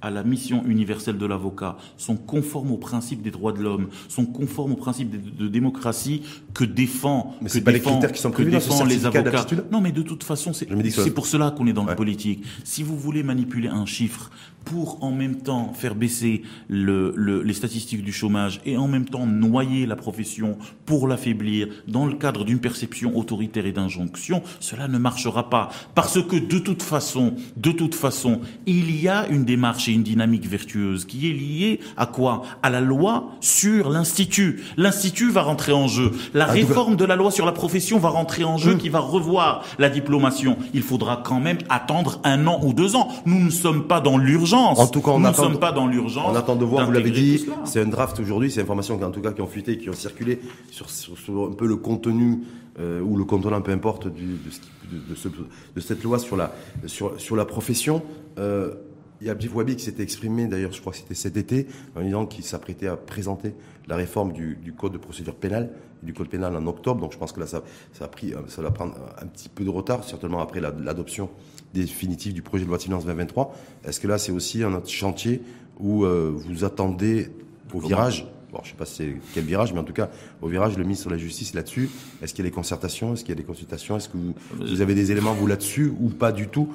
à 0.03 0.11
la 0.11 0.23
mission 0.23 0.65
universelle 0.67 1.19
de 1.19 1.27
l'avocat, 1.27 1.77
sont 1.99 2.17
conformes 2.17 2.71
aux 2.71 2.79
principes 2.79 3.21
des 3.21 3.31
droits 3.31 3.53
de 3.53 3.63
l'homme, 3.63 3.89
sont 4.09 4.25
conformes 4.25 4.73
aux 4.73 4.77
principes 4.77 5.11
de, 5.11 5.49
démocratie 5.49 6.23
que 6.55 6.65
défend, 6.65 7.37
mais 7.43 7.51
que 7.51 7.59
pas 7.59 7.73
les 7.73 7.81
critères 7.81 8.13
qui 8.13 8.21
sont 8.23 8.31
prévus 8.31 8.51
dans 8.51 8.85
les 8.87 9.05
avocats. 9.05 9.47
Non, 9.71 9.83
mais 9.83 9.93
de 9.93 10.01
toute 10.01 10.25
façon, 10.25 10.55
c'est 10.55 11.15
pour 11.15 11.27
cela 11.27 11.51
qu'on 11.51 11.67
est 11.67 11.75
dans 11.75 11.85
la 11.85 11.95
politique. 11.95 12.45
Si 12.65 12.83
vous 12.83 12.97
voulez 12.97 13.23
manipuler 13.23 13.69
un 13.69 13.85
chiffre 13.85 14.31
pour 14.65 15.03
en 15.03 15.11
même 15.11 15.37
temps 15.37 15.73
faire 15.75 15.95
baisser 15.95 16.43
le, 16.69 17.13
le, 17.17 17.43
les 17.43 17.55
statistiques 17.55 18.05
du 18.05 18.13
chômage 18.13 18.61
et 18.65 18.77
en 18.77 18.89
même 18.89 19.07
temps 19.07 19.27
noyer 19.27 19.87
la 19.87 19.97
profession 19.97 20.59
pour 20.87 21.09
l'affaiblir 21.09 21.69
dans 21.89 22.07
le 22.07 22.15
cadre 22.15 22.45
d'une 22.45 22.61
perception 22.61 23.17
autoritaire 23.17 23.67
et 23.67 23.73
d'injonction, 23.73 24.43
cela 24.61 24.89
ne 24.89 24.99
marchera 24.99 25.51
pas. 25.51 25.71
Parce 25.95 26.23
que 26.23 26.37
de 26.37 26.59
toute 26.59 26.83
façon, 26.83 27.35
de 27.57 27.73
toute 27.73 27.95
façon, 27.95 28.41
il 28.67 29.01
y 29.01 29.09
a 29.09 29.27
une 29.29 29.45
démarche 29.45 29.89
et 29.89 29.93
une 29.93 30.03
dynamique 30.03 30.47
vertueuse 30.47 31.05
qui 31.05 31.31
est 31.31 31.33
liée 31.33 31.81
à 31.97 32.07
quoi? 32.07 32.43
À 32.63 32.71
la 32.71 32.81
loi 32.81 33.31
sur 33.41 33.91
l'institut. 33.91 34.63
L'institut 34.77 35.31
va 35.31 35.43
rentrer 35.43 35.73
en 35.73 35.89
jeu. 35.89 36.13
La 36.35 36.47
réforme 36.47 36.97
de 36.97 37.05
la 37.05 37.17
loi 37.17 37.31
sur 37.31 37.47
la 37.47 37.53
profession 37.53 37.99
va 37.99 38.09
rentrer 38.09 38.45
en 38.45 38.59
jeu, 38.59 38.73
hum. 38.73 38.79
qui 38.79 38.89
va 38.89 39.01
revoir 39.01 39.65
la 39.79 39.89
diplomation. 39.89 40.57
Il 40.75 40.83
faudra 40.83 41.23
quand 41.25 41.41
même 41.41 41.59
attendre 41.69 42.21
un 42.25 42.47
an 42.47 42.61
ou 42.63 42.73
deux 42.73 42.97
ans. 42.97 43.09
Nous 43.27 43.41
ne 43.41 43.51
sommes 43.51 43.87
pas 43.87 44.01
dans 44.01 44.19
l'urgence 44.19 44.50
en 44.57 44.87
tout 44.87 45.01
cas, 45.01 45.11
on 45.11 45.21
Nous 45.21 45.29
ne 45.29 45.33
sommes 45.33 45.59
pas 45.59 45.73
dans 45.73 45.87
l'urgence. 45.87 46.27
On 46.29 46.37
attend 46.37 46.57
de 46.57 46.65
voir, 46.65 46.87
vous 46.87 46.93
l'avez 46.93 47.11
dit, 47.11 47.47
c'est 47.65 47.81
un 47.81 47.87
draft 47.87 48.19
aujourd'hui, 48.21 48.51
c'est 48.51 48.61
informations 48.61 49.01
en 49.03 49.11
tout 49.11 49.21
cas 49.21 49.33
qui 49.33 49.41
ont 49.41 49.47
fuité, 49.47 49.79
qui 49.79 49.89
ont 49.91 49.95
circulé 49.95 50.41
sur, 50.71 50.87
un 51.29 51.53
peu 51.53 51.67
le 51.67 51.77
contenu 51.77 52.41
euh, 52.79 53.01
ou 53.01 53.17
le 53.17 53.25
contenant, 53.25 53.61
peu 53.61 53.73
importe, 53.73 54.07
de, 54.07 54.13
de, 54.13 55.81
cette 55.81 56.03
loi 56.03 56.19
sur 56.19 56.37
la, 56.37 56.53
sur, 56.87 57.21
sur 57.21 57.37
la 57.37 57.45
profession. 57.45 58.03
Euh, 58.39 58.75
il 59.21 59.27
y 59.27 59.29
a 59.29 59.33
Abdif 59.33 59.55
Wabi 59.55 59.77
qui 59.77 59.85
s'était 59.85 60.03
exprimé, 60.03 60.47
d'ailleurs, 60.47 60.73
je 60.73 60.81
crois 60.81 60.93
que 60.93 60.99
c'était 60.99 61.15
cet 61.15 61.37
été, 61.37 61.67
en 61.95 62.01
disant 62.01 62.25
qu'il 62.25 62.43
s'apprêtait 62.43 62.87
à 62.87 62.97
présenter 62.97 63.55
la 63.87 63.97
réforme 63.97 64.33
du, 64.33 64.75
code 64.79 64.93
de 64.93 64.99
procédure 64.99 65.35
pénale, 65.35 65.71
du 66.03 66.15
code 66.15 66.29
pénal 66.29 66.57
en 66.57 66.67
octobre. 66.67 67.01
Donc 67.01 67.13
je 67.13 67.19
pense 67.19 67.33
que 67.33 67.41
là, 67.41 67.47
ça, 67.47 67.63
ça, 67.93 68.07
a 68.07 68.09
pris, 68.09 68.33
ça 68.49 68.63
va 68.63 68.71
prendre 68.71 68.95
un 69.21 69.27
petit 69.27 69.51
peu 69.51 69.65
de 69.65 69.69
retard, 69.69 70.05
certainement 70.05 70.41
après 70.41 70.61
l'adoption 70.61 71.29
définitive 71.75 72.33
du 72.33 72.43
projet 72.43 72.65
de 72.65 72.69
loi 72.69 72.79
de 72.79 72.83
finances 72.83 73.05
2023. 73.05 73.55
Est-ce 73.85 74.01
que 74.01 74.09
là, 74.09 74.19
c'est 74.19 74.33
aussi 74.33 74.63
un 74.63 74.75
autre 74.75 74.89
chantier 74.89 75.43
où 75.79 76.05
euh, 76.05 76.33
vous 76.35 76.65
attendez 76.65 77.31
au 77.73 77.81
virage? 77.81 78.27
Bon, 78.53 78.59
je 78.65 78.69
ne 78.69 78.71
sais 78.73 78.77
pas 78.77 78.85
c'est 78.85 79.15
quel 79.33 79.45
virage, 79.45 79.73
mais 79.73 79.79
en 79.79 79.85
tout 79.85 79.93
cas, 79.93 80.11
au 80.43 80.49
virage, 80.49 80.77
le 80.77 80.83
ministre 80.83 81.07
de 81.07 81.13
la 81.13 81.19
Justice 81.19 81.55
là-dessus, 81.55 81.89
est-ce 82.21 82.35
qu'il 82.35 82.45
y 82.45 82.49
a 82.49 82.51
des 82.51 82.55
concertations? 82.55 83.13
Est-ce 83.13 83.23
qu'il 83.23 83.33
y 83.33 83.39
a 83.39 83.41
des 83.41 83.47
consultations? 83.47 83.97
Est-ce 83.97 84.09
que 84.09 84.17
vous, 84.17 84.81
avez 84.81 84.97
des 84.97 85.13
éléments, 85.13 85.35
vous, 85.35 85.47
là-dessus, 85.47 85.93
ou 86.01 86.09
pas 86.09 86.33
du 86.33 86.49
tout? 86.49 86.69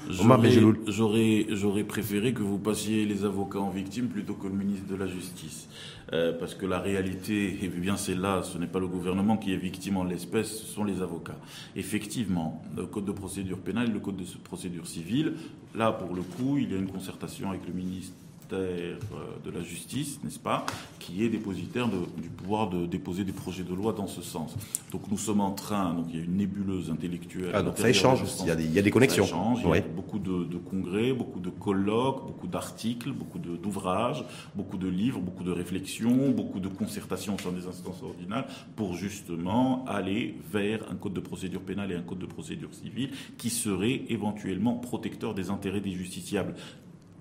J'aurais 0.87 1.47
j'aurais 1.49 1.83
préféré 1.83 2.33
que 2.33 2.43
vous 2.43 2.59
passiez 2.59 3.05
les 3.05 3.25
avocats 3.25 3.59
en 3.59 3.71
victime 3.71 4.07
plutôt 4.07 4.35
que 4.35 4.47
le 4.47 4.53
ministre 4.53 4.87
de 4.87 4.95
la 4.95 5.07
Justice. 5.07 5.67
Euh, 6.13 6.33
parce 6.37 6.53
que 6.53 6.65
la 6.65 6.79
réalité, 6.79 7.63
et 7.63 7.67
bien 7.67 7.97
c'est 7.97 8.13
là, 8.13 8.43
ce 8.43 8.57
n'est 8.57 8.67
pas 8.67 8.79
le 8.79 8.87
gouvernement 8.87 9.37
qui 9.37 9.53
est 9.53 9.57
victime 9.57 9.97
en 9.97 10.03
l'espèce, 10.03 10.59
ce 10.59 10.65
sont 10.65 10.83
les 10.83 11.01
avocats. 11.01 11.39
Effectivement, 11.75 12.63
le 12.75 12.85
code 12.85 13.05
de 13.05 13.11
procédure 13.11 13.57
pénale, 13.57 13.91
le 13.91 13.99
code 13.99 14.17
de 14.17 14.25
procédure 14.43 14.85
civile, 14.85 15.33
là 15.73 15.91
pour 15.91 16.15
le 16.15 16.21
coup, 16.21 16.57
il 16.59 16.71
y 16.71 16.75
a 16.75 16.77
une 16.77 16.89
concertation 16.89 17.49
avec 17.49 17.67
le 17.67 17.73
ministre 17.73 18.13
de 18.49 19.51
la 19.51 19.61
justice, 19.61 20.19
n'est-ce 20.23 20.39
pas, 20.39 20.65
qui 20.99 21.23
est 21.23 21.29
dépositaire 21.29 21.87
du 21.87 22.29
pouvoir 22.29 22.69
de 22.69 22.85
déposer 22.85 23.23
des 23.23 23.31
projets 23.31 23.63
de 23.63 23.73
loi 23.73 23.93
dans 23.93 24.07
ce 24.07 24.21
sens. 24.21 24.55
Donc 24.91 25.03
nous 25.09 25.17
sommes 25.17 25.41
en 25.41 25.51
train, 25.51 25.93
donc 25.93 26.05
il 26.09 26.17
y 26.17 26.21
a 26.21 26.23
une 26.23 26.37
nébuleuse 26.37 26.89
intellectuelle. 26.89 27.51
Ah, 27.53 27.61
donc 27.61 27.77
ça 27.77 27.89
échange, 27.89 28.23
il 28.41 28.47
y, 28.47 28.51
a 28.51 28.55
des, 28.55 28.63
il 28.63 28.73
y 28.73 28.79
a 28.79 28.81
des 28.81 28.91
connexions. 28.91 29.25
Ça 29.25 29.29
échange, 29.29 29.59
il 29.63 29.69
y 29.69 29.77
a 29.77 29.81
beaucoup 29.81 30.19
de, 30.19 30.57
congrès, 30.57 31.13
beaucoup 31.13 31.39
de 31.39 31.49
colloques, 31.49 32.25
beaucoup 32.25 32.47
d'articles, 32.47 33.11
beaucoup 33.11 33.39
d'ouvrages, 33.39 34.23
beaucoup 34.55 34.77
de 34.77 34.87
livres, 34.87 35.19
beaucoup 35.19 35.43
de 35.43 35.51
réflexions, 35.51 36.31
beaucoup 36.31 36.59
de 36.59 36.67
concertations 36.67 37.35
au 37.35 37.39
sein 37.39 37.51
des 37.51 37.67
instances 37.67 38.01
ordinales 38.03 38.45
pour 38.75 38.95
justement 38.95 39.85
aller 39.85 40.35
vers 40.51 40.91
un 40.91 40.95
code 40.95 41.13
de 41.13 41.19
procédure 41.19 41.61
pénale 41.61 41.91
et 41.91 41.95
un 41.95 42.01
code 42.01 42.19
de 42.19 42.25
procédure 42.25 42.73
civile 42.73 43.11
qui 43.37 43.49
serait 43.49 44.03
éventuellement 44.09 44.75
protecteur 44.75 45.33
des 45.33 45.49
intérêts 45.49 45.81
des 45.81 45.91
justiciables. 45.91 46.55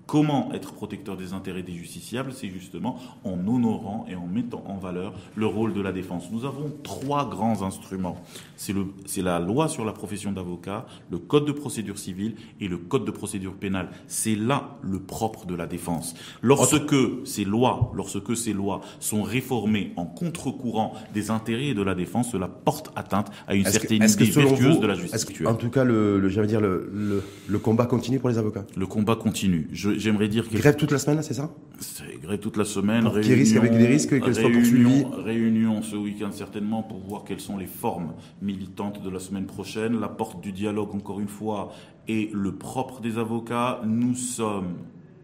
Comment 0.07 0.51
être 0.53 0.73
protecteur 0.73 1.17
des 1.17 1.33
intérêts 1.33 1.63
des 1.63 1.73
justiciables 1.73 2.31
C'est 2.31 2.49
justement 2.49 2.99
en 3.23 3.39
honorant 3.47 4.05
et 4.09 4.15
en 4.15 4.27
mettant 4.27 4.63
en 4.67 4.77
valeur 4.77 5.13
le 5.35 5.47
rôle 5.47 5.73
de 5.73 5.81
la 5.81 5.91
défense. 5.91 6.29
Nous 6.31 6.45
avons 6.45 6.71
trois 6.83 7.27
grands 7.27 7.63
instruments. 7.63 8.17
C'est 8.55 9.21
la 9.23 9.39
loi 9.39 9.67
sur 9.67 9.83
la 9.83 9.93
profession 9.93 10.31
d'avocat, 10.31 10.85
le 11.09 11.17
code 11.17 11.45
de 11.45 11.51
procédure 11.51 11.97
civile 11.97 12.35
et 12.61 12.67
le 12.67 12.77
code 12.77 13.05
de 13.05 13.11
procédure 13.11 13.53
pénale. 13.53 13.89
C'est 14.07 14.35
là 14.35 14.77
le 14.83 14.99
propre 14.99 15.45
de 15.45 15.55
la 15.55 15.65
défense. 15.65 16.13
Lorsque 16.41 16.95
ces 17.25 17.43
lois, 17.43 17.91
lorsque 17.95 18.37
ces 18.37 18.53
lois 18.53 18.81
sont 18.99 19.23
réformées 19.23 19.91
en 19.95 20.05
contre-courant 20.05 20.93
des 21.13 21.31
intérêts 21.31 21.73
de 21.73 21.81
la 21.81 21.95
défense, 21.95 22.31
cela 22.31 22.47
porte 22.47 22.91
atteinte 22.95 23.31
à 23.47 23.55
une 23.55 23.65
certaine 23.65 24.03
idée 24.03 24.25
vertueuse 24.25 24.79
de 24.79 24.87
la 24.87 24.95
justice. 24.95 25.25
en 25.45 25.55
tout 25.55 25.69
cas, 25.69 25.83
le, 25.83 26.19
le, 26.19 26.29
dire, 26.45 26.61
le, 26.61 26.89
le, 26.93 27.23
le 27.47 27.59
combat 27.59 27.85
continue 27.85 28.19
pour 28.19 28.29
les 28.29 28.37
avocats? 28.37 28.65
Le 28.77 28.85
combat 28.85 29.15
continue. 29.15 29.67
Je, 29.71 29.94
j'aimerais 29.97 30.27
dire 30.27 30.49
que... 30.49 30.57
Grève 30.57 30.75
toute 30.75 30.91
la 30.91 30.99
semaine, 30.99 31.21
c'est 31.21 31.33
ça? 31.33 31.51
C'est 31.79 32.21
grève 32.21 32.39
toute 32.39 32.57
la 32.57 32.65
semaine. 32.65 33.07
Réunion, 33.07 33.21
qui 33.21 33.33
risque 33.33 33.55
avec 33.57 33.71
des 33.71 33.85
risques 33.85 34.21
qu'elle 34.21 34.35
soit 34.35 34.49
poursuivie 34.49 35.05
Réunion 35.23 35.81
ce 35.81 35.95
week-end 35.95 36.31
certainement 36.31 36.83
pour 36.83 36.99
voir 36.99 37.23
quelles 37.23 37.39
sont 37.39 37.57
les 37.57 37.67
formes 37.67 38.13
militantes 38.41 39.01
de 39.03 39.09
la 39.09 39.19
semaine 39.19 39.45
prochaine. 39.45 39.99
La 39.99 40.07
porte 40.07 40.41
du 40.41 40.51
dialogue, 40.51 40.93
encore 40.95 41.19
une 41.19 41.27
fois, 41.27 41.71
est 42.07 42.33
le 42.33 42.55
propre 42.55 43.01
des 43.01 43.17
avocats. 43.17 43.81
Nous 43.85 44.15
sommes 44.15 44.75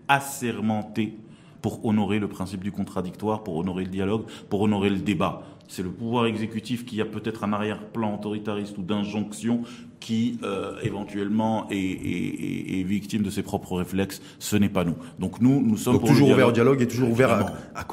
assermentés 0.08 1.18
pour 1.62 1.86
honorer 1.86 2.20
le 2.20 2.28
principe 2.28 2.64
du 2.64 2.72
contradictoire, 2.72 3.44
pour 3.44 3.58
honorer 3.58 3.84
le 3.86 3.92
dialogue, 3.92 4.24
pour 4.50 4.62
honorer 4.62 4.90
le 4.90 4.98
débat. 4.98 5.44
C'est 5.68 5.84
le 5.84 5.92
pouvoir 5.92 6.26
exécutif 6.26 6.86
qui 6.86 7.00
a 7.00 7.06
peut-être 7.06 7.44
un 7.44 7.54
arrière-plan 7.54 8.16
autoritariste 8.16 8.78
ou 8.78 8.82
d'injonction 8.82 9.62
qui 10.02 10.40
euh, 10.44 10.76
éventuellement 10.82 11.68
est, 11.70 12.84
victime 12.84 13.22
de 13.22 13.30
ses 13.30 13.44
propres 13.44 13.78
réflexes. 13.78 14.22
Ce 14.40 14.58
n'est 14.58 14.68
pas 14.68 14.84
nous. 14.84 14.96
Donc 15.20 15.40
nous, 15.40 15.62
nous 15.62 15.78
sommes 15.78 16.02
toujours 16.02 16.32
ouverts 16.32 16.50
au 16.50 16.52
dialogue 16.52 16.82
et 16.82 16.88
toujours 16.88 17.12
ouverts 17.12 17.54
à, 17.76 17.86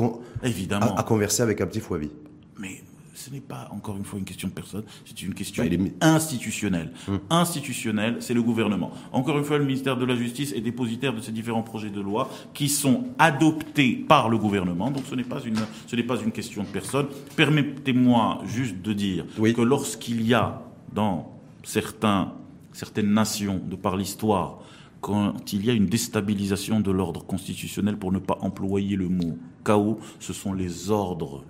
Évidemment. 0.43 0.97
à, 0.97 1.03
converser 1.05 1.43
avec 1.43 1.61
un 1.61 1.67
petit 1.67 1.81
Fouavi. 1.81 2.11
Mais 2.59 2.83
ce 3.15 3.31
n'est 3.31 3.41
pas 3.41 3.69
encore 3.71 3.97
une 3.97 4.05
fois 4.05 4.19
une 4.19 4.25
question 4.25 4.49
de 4.49 4.53
personne, 4.53 4.85
c'est 5.05 5.23
une 5.23 5.35
question 5.35 5.65
institutionnelle. 6.01 6.93
Hum. 7.09 7.21
Institutionnelle, 7.31 8.17
c'est 8.21 8.35
le 8.35 8.43
gouvernement. 8.43 8.91
Encore 9.13 9.39
une 9.39 9.45
fois, 9.45 9.59
le 9.59 9.65
ministère 9.65 9.97
de 9.97 10.07
la 10.07 10.17
Justice 10.17 10.53
est 10.53 10.61
dépositaire 10.61 11.13
de 11.13 11.21
ces 11.21 11.33
différents 11.33 11.63
projets 11.63 11.91
de 11.91 12.01
loi 12.01 12.31
qui 12.55 12.69
sont 12.69 13.05
adoptés 13.19 14.05
par 14.09 14.29
le 14.29 14.39
gouvernement. 14.39 14.91
Donc 14.91 15.05
ce 15.09 15.15
n'est 15.15 15.25
pas 15.25 15.41
une, 15.45 15.59
ce 15.87 15.95
n'est 15.95 16.03
pas 16.03 16.17
une 16.17 16.33
question 16.33 16.63
de 16.63 16.69
personne. 16.69 17.07
Permettez-moi 17.37 18.41
juste 18.47 18.81
de 18.81 18.93
dire 18.93 19.27
que 19.37 19.63
lorsqu'il 19.63 20.27
y 20.27 20.35
a 20.35 20.63
dans 20.93 21.38
certains, 21.69 22.33
certaines 22.73 23.12
nations, 23.12 23.59
de 23.59 23.77
par 23.77 23.97
l'histoire, 23.97 24.61
quand 25.03 25.53
il 25.53 25.66
y 25.66 25.71
a 25.71 25.75
une 25.75 25.87
déstabilisation 25.87 26.81
de 26.81 26.91
l'ordre 26.91 27.25
constitutionnel, 27.25 27.99
pour 27.99 28.11
ne 28.11 28.19
pas 28.19 28.39
employer 28.41 28.97
le 28.97 29.09
mot 29.09 29.37
chaos, 29.64 29.99
ce 30.19 30.33
sont 30.33 30.55
les 30.55 30.91
ordres 30.91 31.45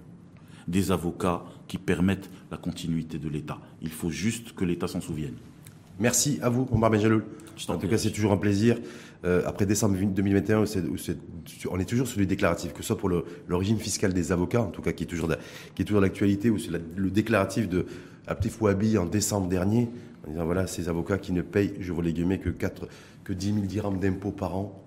des 0.66 0.90
avocats 0.90 1.44
qui 1.68 1.78
permettent 1.78 2.28
la 2.50 2.56
continuité 2.56 3.18
de 3.18 3.28
l'État. 3.28 3.58
Il 3.80 3.90
faut 3.90 4.10
juste 4.10 4.54
que 4.54 4.64
l'État 4.64 4.88
s'en 4.88 5.00
souvienne. 5.00 5.34
Merci 6.00 6.38
à 6.42 6.48
vous, 6.48 6.68
Omar 6.72 6.90
Benjaloul. 6.90 7.24
En 7.68 7.78
tout 7.78 7.88
cas, 7.88 7.98
c'est 7.98 8.10
toujours 8.10 8.32
un 8.32 8.36
plaisir. 8.36 8.76
Euh, 9.24 9.42
après 9.46 9.66
décembre 9.66 9.96
2021, 9.96 10.64
on 11.70 11.78
est 11.78 11.84
toujours 11.84 12.06
sur 12.06 12.20
les 12.20 12.26
déclaratifs, 12.26 12.72
que 12.72 12.82
ce 12.82 12.88
soit 12.88 12.98
pour 12.98 13.08
le, 13.08 13.24
régime 13.50 13.78
fiscal 13.78 14.12
des 14.12 14.30
avocats, 14.32 14.62
en 14.62 14.70
tout 14.70 14.82
cas 14.82 14.92
qui 14.92 15.04
est 15.04 15.06
toujours, 15.06 15.28
qui 15.74 15.82
est 15.82 15.84
toujours 15.84 16.02
d'actualité, 16.02 16.50
ou 16.50 16.58
c'est 16.58 16.70
le 16.70 17.10
déclaratif 17.10 17.68
de 17.68 17.86
Abdel 18.28 18.52
Fouabi 18.52 18.98
en 18.98 19.06
décembre 19.06 19.48
dernier, 19.48 19.88
en 20.28 20.32
disant 20.32 20.44
voilà, 20.44 20.66
ces 20.66 20.88
avocats 20.88 21.18
qui 21.18 21.32
ne 21.32 21.42
payent, 21.42 21.74
je 21.80 21.92
vous 21.92 22.02
les 22.02 22.12
guillemets, 22.12 22.38
que, 22.38 22.50
4, 22.50 22.86
que 23.24 23.32
10 23.32 23.54
000 23.54 23.66
dirhams 23.66 23.98
d'impôts 23.98 24.30
par 24.30 24.56
an. 24.56 24.84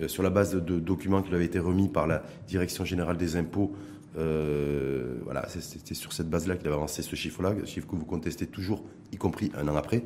euh, 0.00 0.08
sur 0.08 0.22
la 0.22 0.30
base 0.30 0.54
de, 0.54 0.78
documents 0.78 1.22
qui 1.22 1.30
lui 1.30 1.36
avaient 1.36 1.46
été 1.46 1.58
remis 1.58 1.88
par 1.88 2.06
la 2.06 2.22
Direction 2.48 2.84
générale 2.84 3.16
des 3.16 3.36
impôts. 3.36 3.74
Euh, 4.18 5.16
voilà, 5.24 5.46
c'était 5.48 5.94
sur 5.94 6.12
cette 6.12 6.30
base-là 6.30 6.56
qu'il 6.56 6.66
avait 6.66 6.76
avancé 6.76 7.02
ce 7.02 7.16
chiffre-là, 7.16 7.54
chiffre 7.64 7.86
que 7.86 7.96
vous 7.96 8.04
contestez 8.04 8.46
toujours, 8.46 8.84
y 9.12 9.16
compris 9.16 9.50
un 9.56 9.68
an 9.68 9.76
après. 9.76 10.02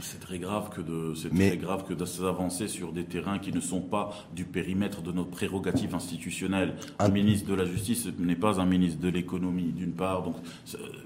C'est 0.00 0.20
très 0.20 0.38
grave 0.38 0.70
que 0.70 0.80
de, 0.80 1.14
c'est 1.14 1.30
très 1.30 1.56
grave 1.56 1.84
que 1.84 2.04
s'avancer 2.04 2.68
sur 2.68 2.92
des 2.92 3.04
terrains 3.04 3.38
qui 3.38 3.52
ne 3.52 3.60
sont 3.60 3.80
pas 3.80 4.10
du 4.34 4.44
périmètre 4.44 5.02
de 5.02 5.12
notre 5.12 5.30
prérogative 5.30 5.94
institutionnelle. 5.94 6.74
Un 6.98 7.08
ministre 7.08 7.48
de 7.48 7.54
la 7.54 7.64
Justice 7.64 8.08
n'est 8.18 8.36
pas 8.36 8.60
un 8.60 8.66
ministre 8.66 9.00
de 9.00 9.08
l'économie, 9.08 9.72
d'une 9.72 9.92
part. 9.92 10.22
Donc, 10.22 10.36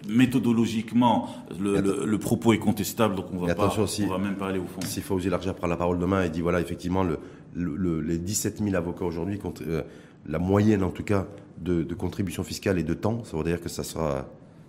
méthodologiquement, 0.08 1.28
le, 1.60 2.16
propos 2.18 2.52
est 2.52 2.58
contestable, 2.58 3.14
donc 3.14 3.26
on 3.32 3.38
va 3.38 3.54
pas, 3.54 3.74
on 3.76 4.06
va 4.06 4.18
même 4.18 4.36
pas 4.36 4.48
aller 4.48 4.58
au 4.58 4.66
fond. 4.66 4.80
Si 4.82 5.00
Fauzi 5.00 5.28
Larja 5.28 5.54
prend 5.54 5.66
la 5.66 5.76
parole 5.76 5.98
demain 5.98 6.24
et 6.24 6.30
dit 6.30 6.40
voilà, 6.40 6.60
effectivement, 6.60 7.04
le, 7.04 8.00
les 8.00 8.18
17 8.18 8.62
000 8.62 8.74
avocats 8.74 9.04
aujourd'hui, 9.04 9.38
euh, 9.66 9.82
la 10.26 10.38
moyenne 10.38 10.82
en 10.82 10.90
tout 10.90 11.04
cas 11.04 11.26
de, 11.58 11.82
de 11.82 11.94
contribution 11.94 12.42
fiscale 12.42 12.78
et 12.78 12.82
de 12.82 12.94
temps, 12.94 13.22
ça 13.24 13.36
veut 13.36 13.44
dire 13.44 13.60
que 13.60 13.68
ça 13.68 13.84
sera 13.84 14.26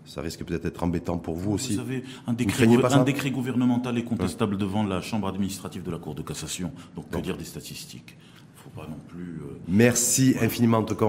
ça 0.10 0.22
risque 0.22 0.44
peut-être 0.44 0.64
d'être 0.64 0.84
embêtant 0.84 1.20
pour 1.20 1.36
vous 1.36 1.52
aussi. 1.52 1.74
Vous 1.74 1.80
savez, 1.80 2.04
un 2.26 2.34
décret, 2.34 2.68
un 2.68 3.04
décret 3.04 3.30
gouvernemental 3.30 3.96
est 3.98 4.04
contestable 4.04 4.58
devant 4.58 4.84
la 4.84 5.02
Chambre 5.02 5.28
administrative 5.28 5.84
de 5.84 5.92
la 5.92 6.00
Cour 6.00 6.16
de 6.16 6.24
cassation. 6.24 6.72
Donc, 6.96 7.10
que 7.10 7.20
dire 7.20 7.38
des 7.38 7.46
statistiques? 7.46 8.18
Il 8.18 8.58
ne 8.58 8.64
faut 8.64 8.82
pas 8.82 8.88
non 8.90 8.98
plus. 9.08 9.40
Euh, 9.44 9.60
Merci 9.68 10.36
infiniment, 10.42 10.80
en 10.80 10.84
tout 10.84 10.96
cas. 10.96 11.06